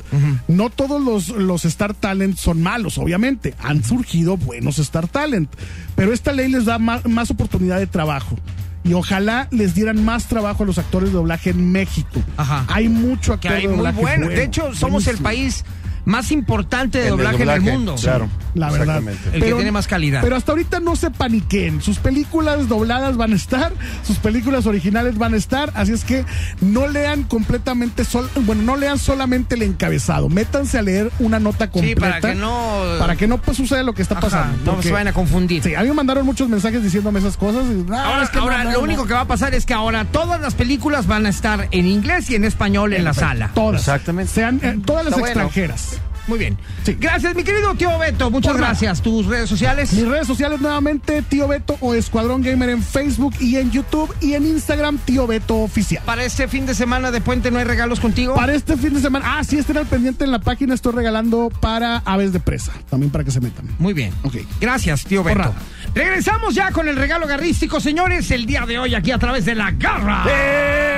No 0.49 0.71
todos 0.71 1.03
los, 1.03 1.29
los 1.29 1.64
Star 1.64 1.95
Talent 1.95 2.37
son 2.37 2.62
malos, 2.62 2.99
obviamente. 2.99 3.55
Han 3.61 3.83
surgido 3.83 4.37
buenos 4.37 4.79
Star 4.79 5.09
Talent. 5.09 5.51
Pero 5.97 6.12
esta 6.12 6.33
ley 6.33 6.49
les 6.51 6.64
da 6.64 6.79
más, 6.79 7.05
más 7.07 7.31
oportunidad 7.31 7.79
de 7.79 7.87
trabajo. 7.87 8.38
Y 8.85 8.95
ojalá 8.95 9.47
les 9.51 9.75
dieran 9.75 10.05
más 10.05 10.27
trabajo 10.27 10.64
a 10.64 10.66
los 10.66 10.79
actores 10.79 11.11
de 11.11 11.14
doblaje 11.14 11.51
en 11.51 11.71
México. 11.71 12.23
Ajá. 12.37 12.64
Hay 12.68 12.88
mucho 12.88 13.38
Que 13.38 13.49
actor 13.49 13.53
hay 13.53 13.62
de 13.62 13.68
muy 13.68 13.77
doblaje 13.77 14.01
bueno. 14.01 14.29
De 14.29 14.42
hecho, 14.42 14.75
somos 14.75 15.07
el 15.07 15.18
país 15.18 15.64
más 16.05 16.31
importante 16.33 16.99
de 16.99 17.05
el 17.05 17.11
doblaje, 17.11 17.37
en 17.37 17.43
el 17.43 17.49
doblaje, 17.49 17.73
mundo. 17.77 17.95
claro. 18.01 18.29
La 18.55 18.71
verdad. 18.71 18.99
Exactamente. 18.99 19.37
El 19.38 19.43
que 19.45 19.55
tiene 19.55 19.73
más 19.73 19.87
calidad. 19.87 20.21
Pero 20.23 20.37
hasta 20.37 20.53
ahorita 20.53 20.79
no 20.81 20.95
se 20.95 21.11
paniquen. 21.11 21.81
Sus 21.81 21.99
películas 21.99 22.69
dobladas 22.69 23.17
van 23.17 23.33
a 23.33 23.37
estar, 23.37 23.73
sus 24.07 24.19
películas 24.19 24.67
originales 24.67 25.17
van 25.17 25.33
a 25.33 25.37
estar. 25.38 25.71
Así 25.75 25.93
es 25.93 26.05
que 26.05 26.27
no 26.61 26.87
lean 26.87 27.23
completamente, 27.23 28.05
sol, 28.05 28.29
bueno, 28.43 28.62
no 28.62 28.77
lean 28.77 28.99
solamente 28.99 29.55
el 29.55 29.62
encabezado. 29.62 30.29
Métanse 30.29 30.79
a 30.79 30.83
leer 30.83 31.11
una 31.19 31.38
nota 31.38 31.65
Sí, 31.67 31.71
completa. 31.71 32.01
para 32.01 32.21
que 32.21 32.35
no. 32.35 32.83
Para 32.99 33.17
que 33.17 33.27
no 33.27 33.38
pues, 33.38 33.57
suceda 33.57 33.83
lo 33.85 33.95
que 33.95 34.03
está 34.03 34.19
Ajá, 34.19 34.21
pasando. 34.23 34.59
no 34.67 34.73
Porque- 34.73 34.88
se 34.88 34.93
vayan 34.93 35.09
a 35.09 35.12
confundir. 35.15 35.62
Sí, 35.62 35.75
a 35.75 35.81
mí 35.81 35.88
me 35.88 35.95
mandaron 35.95 36.27
muchos 36.27 36.49
mensajes 36.51 36.83
diciéndome 36.83 37.21
esas 37.21 37.38
cosas. 37.38 37.65
y, 37.67 37.91
"Ah, 37.91 38.05
Ahora, 38.05 38.25
es 38.25 38.29
que 38.31 38.37
no, 38.37 38.43
ahora 38.43 38.65
no, 38.65 38.71
lo 38.73 38.79
no". 38.79 38.85
único 38.85 39.07
que 39.07 39.15
va 39.15 39.21
a 39.23 39.27
pasar 39.27 39.55
es 39.55 39.65
que 39.65 39.73
ahora 39.73 40.05
todas 40.05 40.41
las 40.43 40.55
películas 40.55 41.07
van 41.07 41.25
a 41.25 41.31
estar 41.31 41.69
en 41.71 41.87
inglés 41.87 42.29
y 42.29 42.35
en 42.35 42.45
español 42.45 42.93
en 42.93 43.05
la 43.05 43.15
sala. 43.15 43.51
Todas. 43.55 43.81
Exactamente. 43.81 44.31
Sean 44.31 44.61
eh, 44.62 44.79
todas 44.85 45.05
las 45.07 45.15
Está 45.17 45.21
bueno. 45.45 46.02
Muy 46.28 46.38
bien. 46.38 46.56
Sí. 46.85 46.96
Gracias, 47.00 47.35
mi 47.35 47.42
querido 47.42 47.74
tío 47.74 47.98
Beto. 47.98 48.30
Muchas 48.30 48.52
Por 48.52 48.61
nada. 48.61 48.72
gracias. 48.72 49.02
Tus 49.02 49.26
redes 49.26 49.48
sociales. 49.48 49.92
Mis 49.92 50.06
redes 50.06 50.26
sociales 50.26 50.61
nuevamente, 50.61 51.20
Tío 51.22 51.48
Beto 51.48 51.76
o 51.80 51.94
Escuadrón 51.94 52.42
Gamer 52.42 52.70
en 52.70 52.82
Facebook 52.82 53.35
y 53.40 53.56
en 53.56 53.70
YouTube 53.72 54.14
y 54.20 54.35
en 54.35 54.46
Instagram, 54.46 54.98
Tío 54.98 55.26
Beto 55.26 55.56
Oficial. 55.58 56.02
Para 56.06 56.22
este 56.24 56.46
fin 56.48 56.64
de 56.66 56.74
semana 56.74 57.11
de 57.11 57.20
puente 57.20 57.50
no 57.50 57.58
hay 57.58 57.64
regalos 57.64 57.98
contigo. 58.00 58.35
Para 58.35 58.54
este 58.54 58.76
fin 58.76 58.94
de 58.94 59.00
semana, 59.00 59.38
ah, 59.38 59.44
sí, 59.44 59.58
estén 59.58 59.76
al 59.78 59.87
pendiente 59.87 60.24
en 60.24 60.30
la 60.30 60.38
página, 60.38 60.74
estoy 60.74 60.92
regalando 60.92 61.50
para 61.61 61.98
aves 62.04 62.32
de 62.32 62.40
presa, 62.40 62.72
también 62.88 63.11
para 63.11 63.24
que 63.24 63.30
se 63.30 63.40
metan. 63.40 63.66
Muy 63.78 63.92
bien. 63.92 64.12
Ok. 64.22 64.37
Gracias, 64.61 65.04
tío 65.04 65.22
Por 65.22 65.32
Beto. 65.32 65.48
nada. 65.50 65.54
Regresamos 65.94 66.54
ya 66.54 66.70
con 66.70 66.88
el 66.88 66.96
regalo 66.96 67.26
garrístico, 67.26 67.80
señores, 67.80 68.30
el 68.30 68.46
día 68.46 68.64
de 68.64 68.78
hoy 68.78 68.94
aquí 68.94 69.11
a 69.11 69.18
través 69.18 69.44
de 69.44 69.54
la 69.56 69.72
garra 69.72 70.24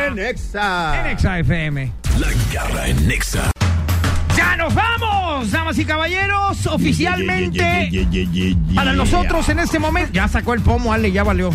En 0.06 0.18
Exa. 0.18 1.00
en 1.00 1.06
Exa 1.12 1.38
FM. 1.38 1.92
La 2.20 2.28
garra 2.52 2.88
en 2.88 3.08
Nexa. 3.08 3.50
¡Ya 4.36 4.56
nos 4.56 4.74
vamos! 4.74 5.03
Damas 5.50 5.78
y 5.78 5.84
caballeros, 5.84 6.66
oficialmente 6.66 7.90
para 8.74 8.92
nosotros 8.92 9.48
en 9.48 9.58
este 9.60 9.78
momento. 9.78 10.12
Ya 10.12 10.28
sacó 10.28 10.54
el 10.54 10.60
pomo, 10.60 10.92
Ale, 10.92 11.12
ya 11.12 11.22
valió. 11.22 11.50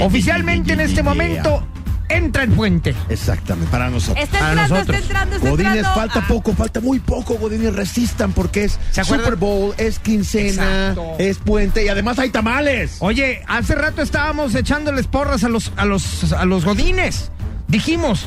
Oficialmente 0.00 0.72
en 0.72 0.80
este 0.80 1.02
momento, 1.02 1.66
en 2.08 2.24
entra 2.26 2.44
el 2.44 2.50
puente. 2.50 2.94
Exactamente, 3.08 3.70
para 3.70 3.90
nosotros. 3.90 4.22
Está 4.24 4.38
Para 4.38 4.50
entrando, 4.52 4.74
nosotros. 4.74 4.96
está 4.96 5.06
entrando, 5.06 5.36
está 5.36 5.50
Godines, 5.50 5.74
entrando. 5.76 6.00
falta 6.00 6.18
Ah, 6.20 6.28
poco, 6.28 6.52
falta 6.54 6.80
muy 6.80 6.98
poco, 7.00 7.34
Godines, 7.34 7.74
resistan 7.74 8.32
porque 8.32 8.64
es. 8.64 8.78
Super 9.02 9.36
Bowl, 9.36 9.74
es 9.76 9.98
quincena, 9.98 10.88
Exacto. 10.90 11.14
es 11.18 11.38
puente 11.38 11.84
y 11.84 11.88
además 11.88 12.18
hay 12.18 12.30
tamales. 12.30 12.96
Oye, 13.00 13.42
hace 13.48 13.74
rato 13.74 14.02
estábamos 14.02 14.54
echándoles 14.54 15.06
porras 15.06 15.42
a 15.44 15.48
los, 15.48 15.72
a 15.76 15.84
los, 15.84 16.32
a 16.32 16.44
los 16.44 16.64
godines. 16.64 17.30
Dijimos, 17.68 18.26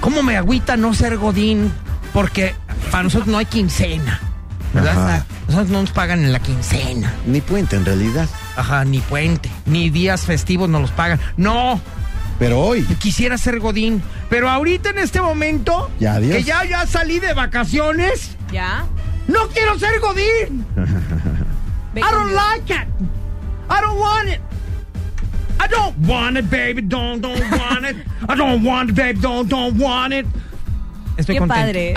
¿cómo 0.00 0.22
me 0.22 0.36
agüita 0.36 0.76
no 0.76 0.92
ser 0.94 1.16
godín? 1.18 1.72
Porque 2.12 2.54
para 2.90 3.04
nosotros 3.04 3.28
no 3.28 3.38
hay 3.38 3.46
quincena. 3.46 4.20
¿Verdad? 4.74 5.24
Nosotros 5.46 5.70
no 5.70 5.80
nos 5.80 5.90
pagan 5.92 6.22
en 6.24 6.32
la 6.32 6.40
quincena. 6.40 7.12
Ni 7.26 7.40
puente 7.40 7.76
en 7.76 7.84
realidad, 7.86 8.28
Ajá, 8.56 8.84
ni 8.84 8.98
puente, 9.00 9.50
ni 9.66 9.88
días 9.88 10.22
festivos 10.22 10.68
nos 10.68 10.82
los 10.82 10.90
pagan. 10.90 11.18
No, 11.38 11.80
pero 12.38 12.60
hoy 12.60 12.82
quisiera 12.98 13.38
ser 13.38 13.58
godín. 13.60 14.02
Pero 14.28 14.50
ahorita 14.50 14.90
en 14.90 14.98
este 14.98 15.20
momento, 15.22 15.90
Ya, 15.98 16.14
adiós. 16.14 16.36
que 16.36 16.42
ya, 16.42 16.64
ya 16.64 16.86
salí 16.86 17.18
de 17.18 17.32
vacaciones, 17.32 18.36
Ya. 18.52 18.84
no 19.26 19.48
quiero 19.48 19.78
ser 19.78 20.00
godín. 20.00 20.66
I 21.96 22.00
don't 22.00 22.32
like 22.34 22.70
it. 22.72 22.86
I 23.70 23.80
don't 23.80 23.98
want 23.98 24.28
it. 24.28 24.40
I 25.60 25.66
don't 25.66 25.96
want 26.06 26.36
it, 26.36 26.48
baby. 26.50 26.82
Don't, 26.82 27.20
don't 27.20 27.40
want 27.58 27.84
it. 27.86 27.96
I 28.28 28.36
don't 28.36 28.62
want 28.64 28.90
it, 28.90 28.94
baby. 28.96 29.18
Don't, 29.20 29.48
don't 29.48 29.76
want 29.80 30.12
it. 30.14 30.26
Estoy 31.18 31.34
Qué 31.34 31.40
contento. 31.40 31.62
padre. 31.62 31.94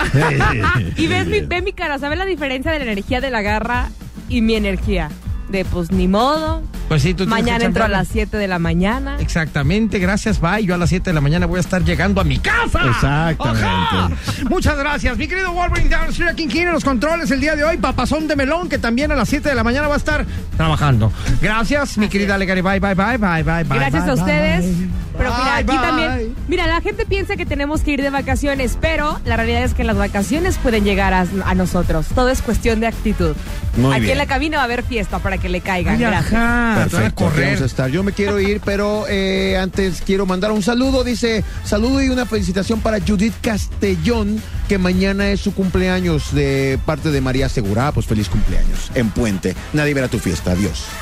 y 0.96 1.06
ves 1.06 1.26
mi, 1.26 1.40
ve 1.40 1.62
mi 1.62 1.72
cara, 1.72 1.98
¿sabes 1.98 2.18
la 2.18 2.26
diferencia 2.26 2.72
de 2.72 2.78
la 2.78 2.84
energía 2.84 3.20
de 3.20 3.30
la 3.30 3.40
garra 3.40 3.88
y 4.28 4.42
mi 4.42 4.54
energía? 4.56 5.08
De 5.48 5.64
pues 5.64 5.90
ni 5.90 6.08
modo. 6.08 6.62
Pues 6.88 7.02
sí, 7.02 7.14
tú 7.14 7.24
tienes 7.24 7.44
Mañana 7.44 7.64
entro 7.64 7.84
a 7.84 7.88
las 7.88 8.08
7 8.08 8.36
de 8.36 8.48
la 8.48 8.58
mañana. 8.58 9.16
Exactamente, 9.20 9.98
gracias, 9.98 10.40
bye. 10.40 10.64
Yo 10.64 10.74
a 10.74 10.78
las 10.78 10.88
7 10.88 11.10
de 11.10 11.14
la 11.14 11.20
mañana 11.20 11.46
voy 11.46 11.58
a 11.58 11.60
estar 11.60 11.84
llegando 11.84 12.20
a 12.20 12.24
mi 12.24 12.38
casa. 12.38 12.80
Exactamente. 12.86 13.64
Ajá. 13.66 14.10
Muchas 14.48 14.76
gracias, 14.78 15.16
mi 15.16 15.28
querido 15.28 15.52
Wolverine 15.52 15.88
Downstreet, 15.88 16.30
aquí 16.30 16.58
en 16.58 16.72
los 16.72 16.84
controles 16.84 17.30
el 17.30 17.40
día 17.40 17.54
de 17.54 17.64
hoy. 17.64 17.76
Papazón 17.76 18.28
de 18.28 18.36
melón, 18.36 18.68
que 18.68 18.78
también 18.78 19.12
a 19.12 19.14
las 19.14 19.28
7 19.28 19.48
de 19.48 19.54
la 19.54 19.62
mañana 19.64 19.88
va 19.88 19.94
a 19.94 19.98
estar 19.98 20.26
trabajando. 20.56 21.12
Gracias, 21.40 21.96
mi 21.98 22.08
querida 22.08 22.36
Legari. 22.38 22.60
Bye, 22.62 22.80
bye, 22.80 22.94
bye, 22.94 23.18
bye, 23.18 23.42
bye, 23.42 23.64
bye. 23.64 23.78
Gracias 23.78 24.04
bye, 24.04 24.10
a 24.10 24.14
ustedes. 24.14 24.64
bye. 24.64 25.11
Pero 25.22 25.34
mira, 25.38 25.56
aquí 25.56 25.66
bye. 25.66 25.76
también. 25.78 26.36
Mira, 26.48 26.66
la 26.66 26.80
gente 26.80 27.06
piensa 27.06 27.36
que 27.36 27.46
tenemos 27.46 27.80
que 27.82 27.92
ir 27.92 28.02
de 28.02 28.10
vacaciones, 28.10 28.76
pero 28.80 29.20
la 29.24 29.36
realidad 29.36 29.62
es 29.64 29.74
que 29.74 29.84
las 29.84 29.96
vacaciones 29.96 30.58
pueden 30.58 30.84
llegar 30.84 31.14
a, 31.14 31.26
a 31.44 31.54
nosotros. 31.54 32.06
Todo 32.14 32.28
es 32.30 32.42
cuestión 32.42 32.80
de 32.80 32.86
actitud. 32.88 33.34
Muy 33.76 33.92
aquí 33.92 34.00
bien. 34.02 34.12
en 34.12 34.18
la 34.18 34.26
cabina 34.26 34.56
va 34.58 34.62
a 34.62 34.66
haber 34.66 34.82
fiesta 34.82 35.18
para 35.18 35.38
que 35.38 35.48
le 35.48 35.60
caigan. 35.60 35.94
Ay, 35.94 36.00
Gracias. 36.00 36.32
ajá, 36.34 36.74
Perfecto, 36.90 37.24
correr. 37.24 37.44
vamos 37.46 37.62
a 37.62 37.64
estar. 37.66 37.90
Yo 37.90 38.02
me 38.02 38.12
quiero 38.12 38.38
ir, 38.40 38.60
pero 38.64 39.04
eh, 39.08 39.56
antes 39.58 40.02
quiero 40.04 40.26
mandar 40.26 40.52
un 40.52 40.62
saludo. 40.62 41.04
Dice, 41.04 41.44
saludo 41.64 42.02
y 42.02 42.08
una 42.08 42.26
felicitación 42.26 42.80
para 42.80 42.98
Judith 43.00 43.34
Castellón, 43.40 44.40
que 44.68 44.78
mañana 44.78 45.28
es 45.30 45.40
su 45.40 45.54
cumpleaños 45.54 46.34
de 46.34 46.78
parte 46.84 47.10
de 47.10 47.20
María 47.20 47.48
Segura. 47.48 47.88
Ah, 47.88 47.92
Pues 47.92 48.06
feliz 48.06 48.28
cumpleaños 48.28 48.90
en 48.94 49.10
Puente. 49.10 49.54
Nadie 49.72 49.94
verá 49.94 50.08
tu 50.08 50.18
fiesta. 50.18 50.52
Adiós. 50.52 50.84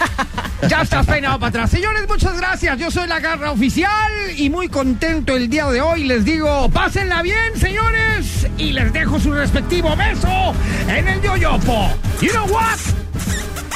Ya 0.69 0.83
estás 0.83 1.07
peinado 1.07 1.39
para 1.39 1.49
atrás. 1.49 1.71
Señores, 1.71 2.03
muchas 2.07 2.37
gracias. 2.37 2.79
Yo 2.79 2.91
soy 2.91 3.09
la 3.09 3.19
garra 3.19 3.51
oficial 3.51 4.13
y 4.37 4.51
muy 4.51 4.69
contento 4.69 5.35
el 5.35 5.49
día 5.49 5.67
de 5.71 5.81
hoy. 5.81 6.05
Les 6.05 6.23
digo, 6.23 6.69
pásenla 6.69 7.23
bien, 7.23 7.59
señores. 7.59 8.47
Y 8.59 8.73
les 8.73 8.93
dejo 8.93 9.19
su 9.19 9.33
respectivo 9.33 9.97
beso 9.97 10.53
en 10.87 11.09
el 11.09 11.23
yoyopo. 11.23 11.91
You 12.21 12.31
know 12.33 12.47
what? 12.51 12.77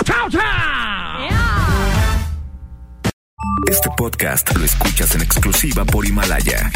¡Chao, 0.05 0.29
chao! 0.29 1.29
Este 3.71 3.89
podcast 3.97 4.55
lo 4.55 4.65
escuchas 4.67 5.15
en 5.15 5.23
exclusiva 5.23 5.87
por 5.87 6.05
Himalaya. 6.05 6.71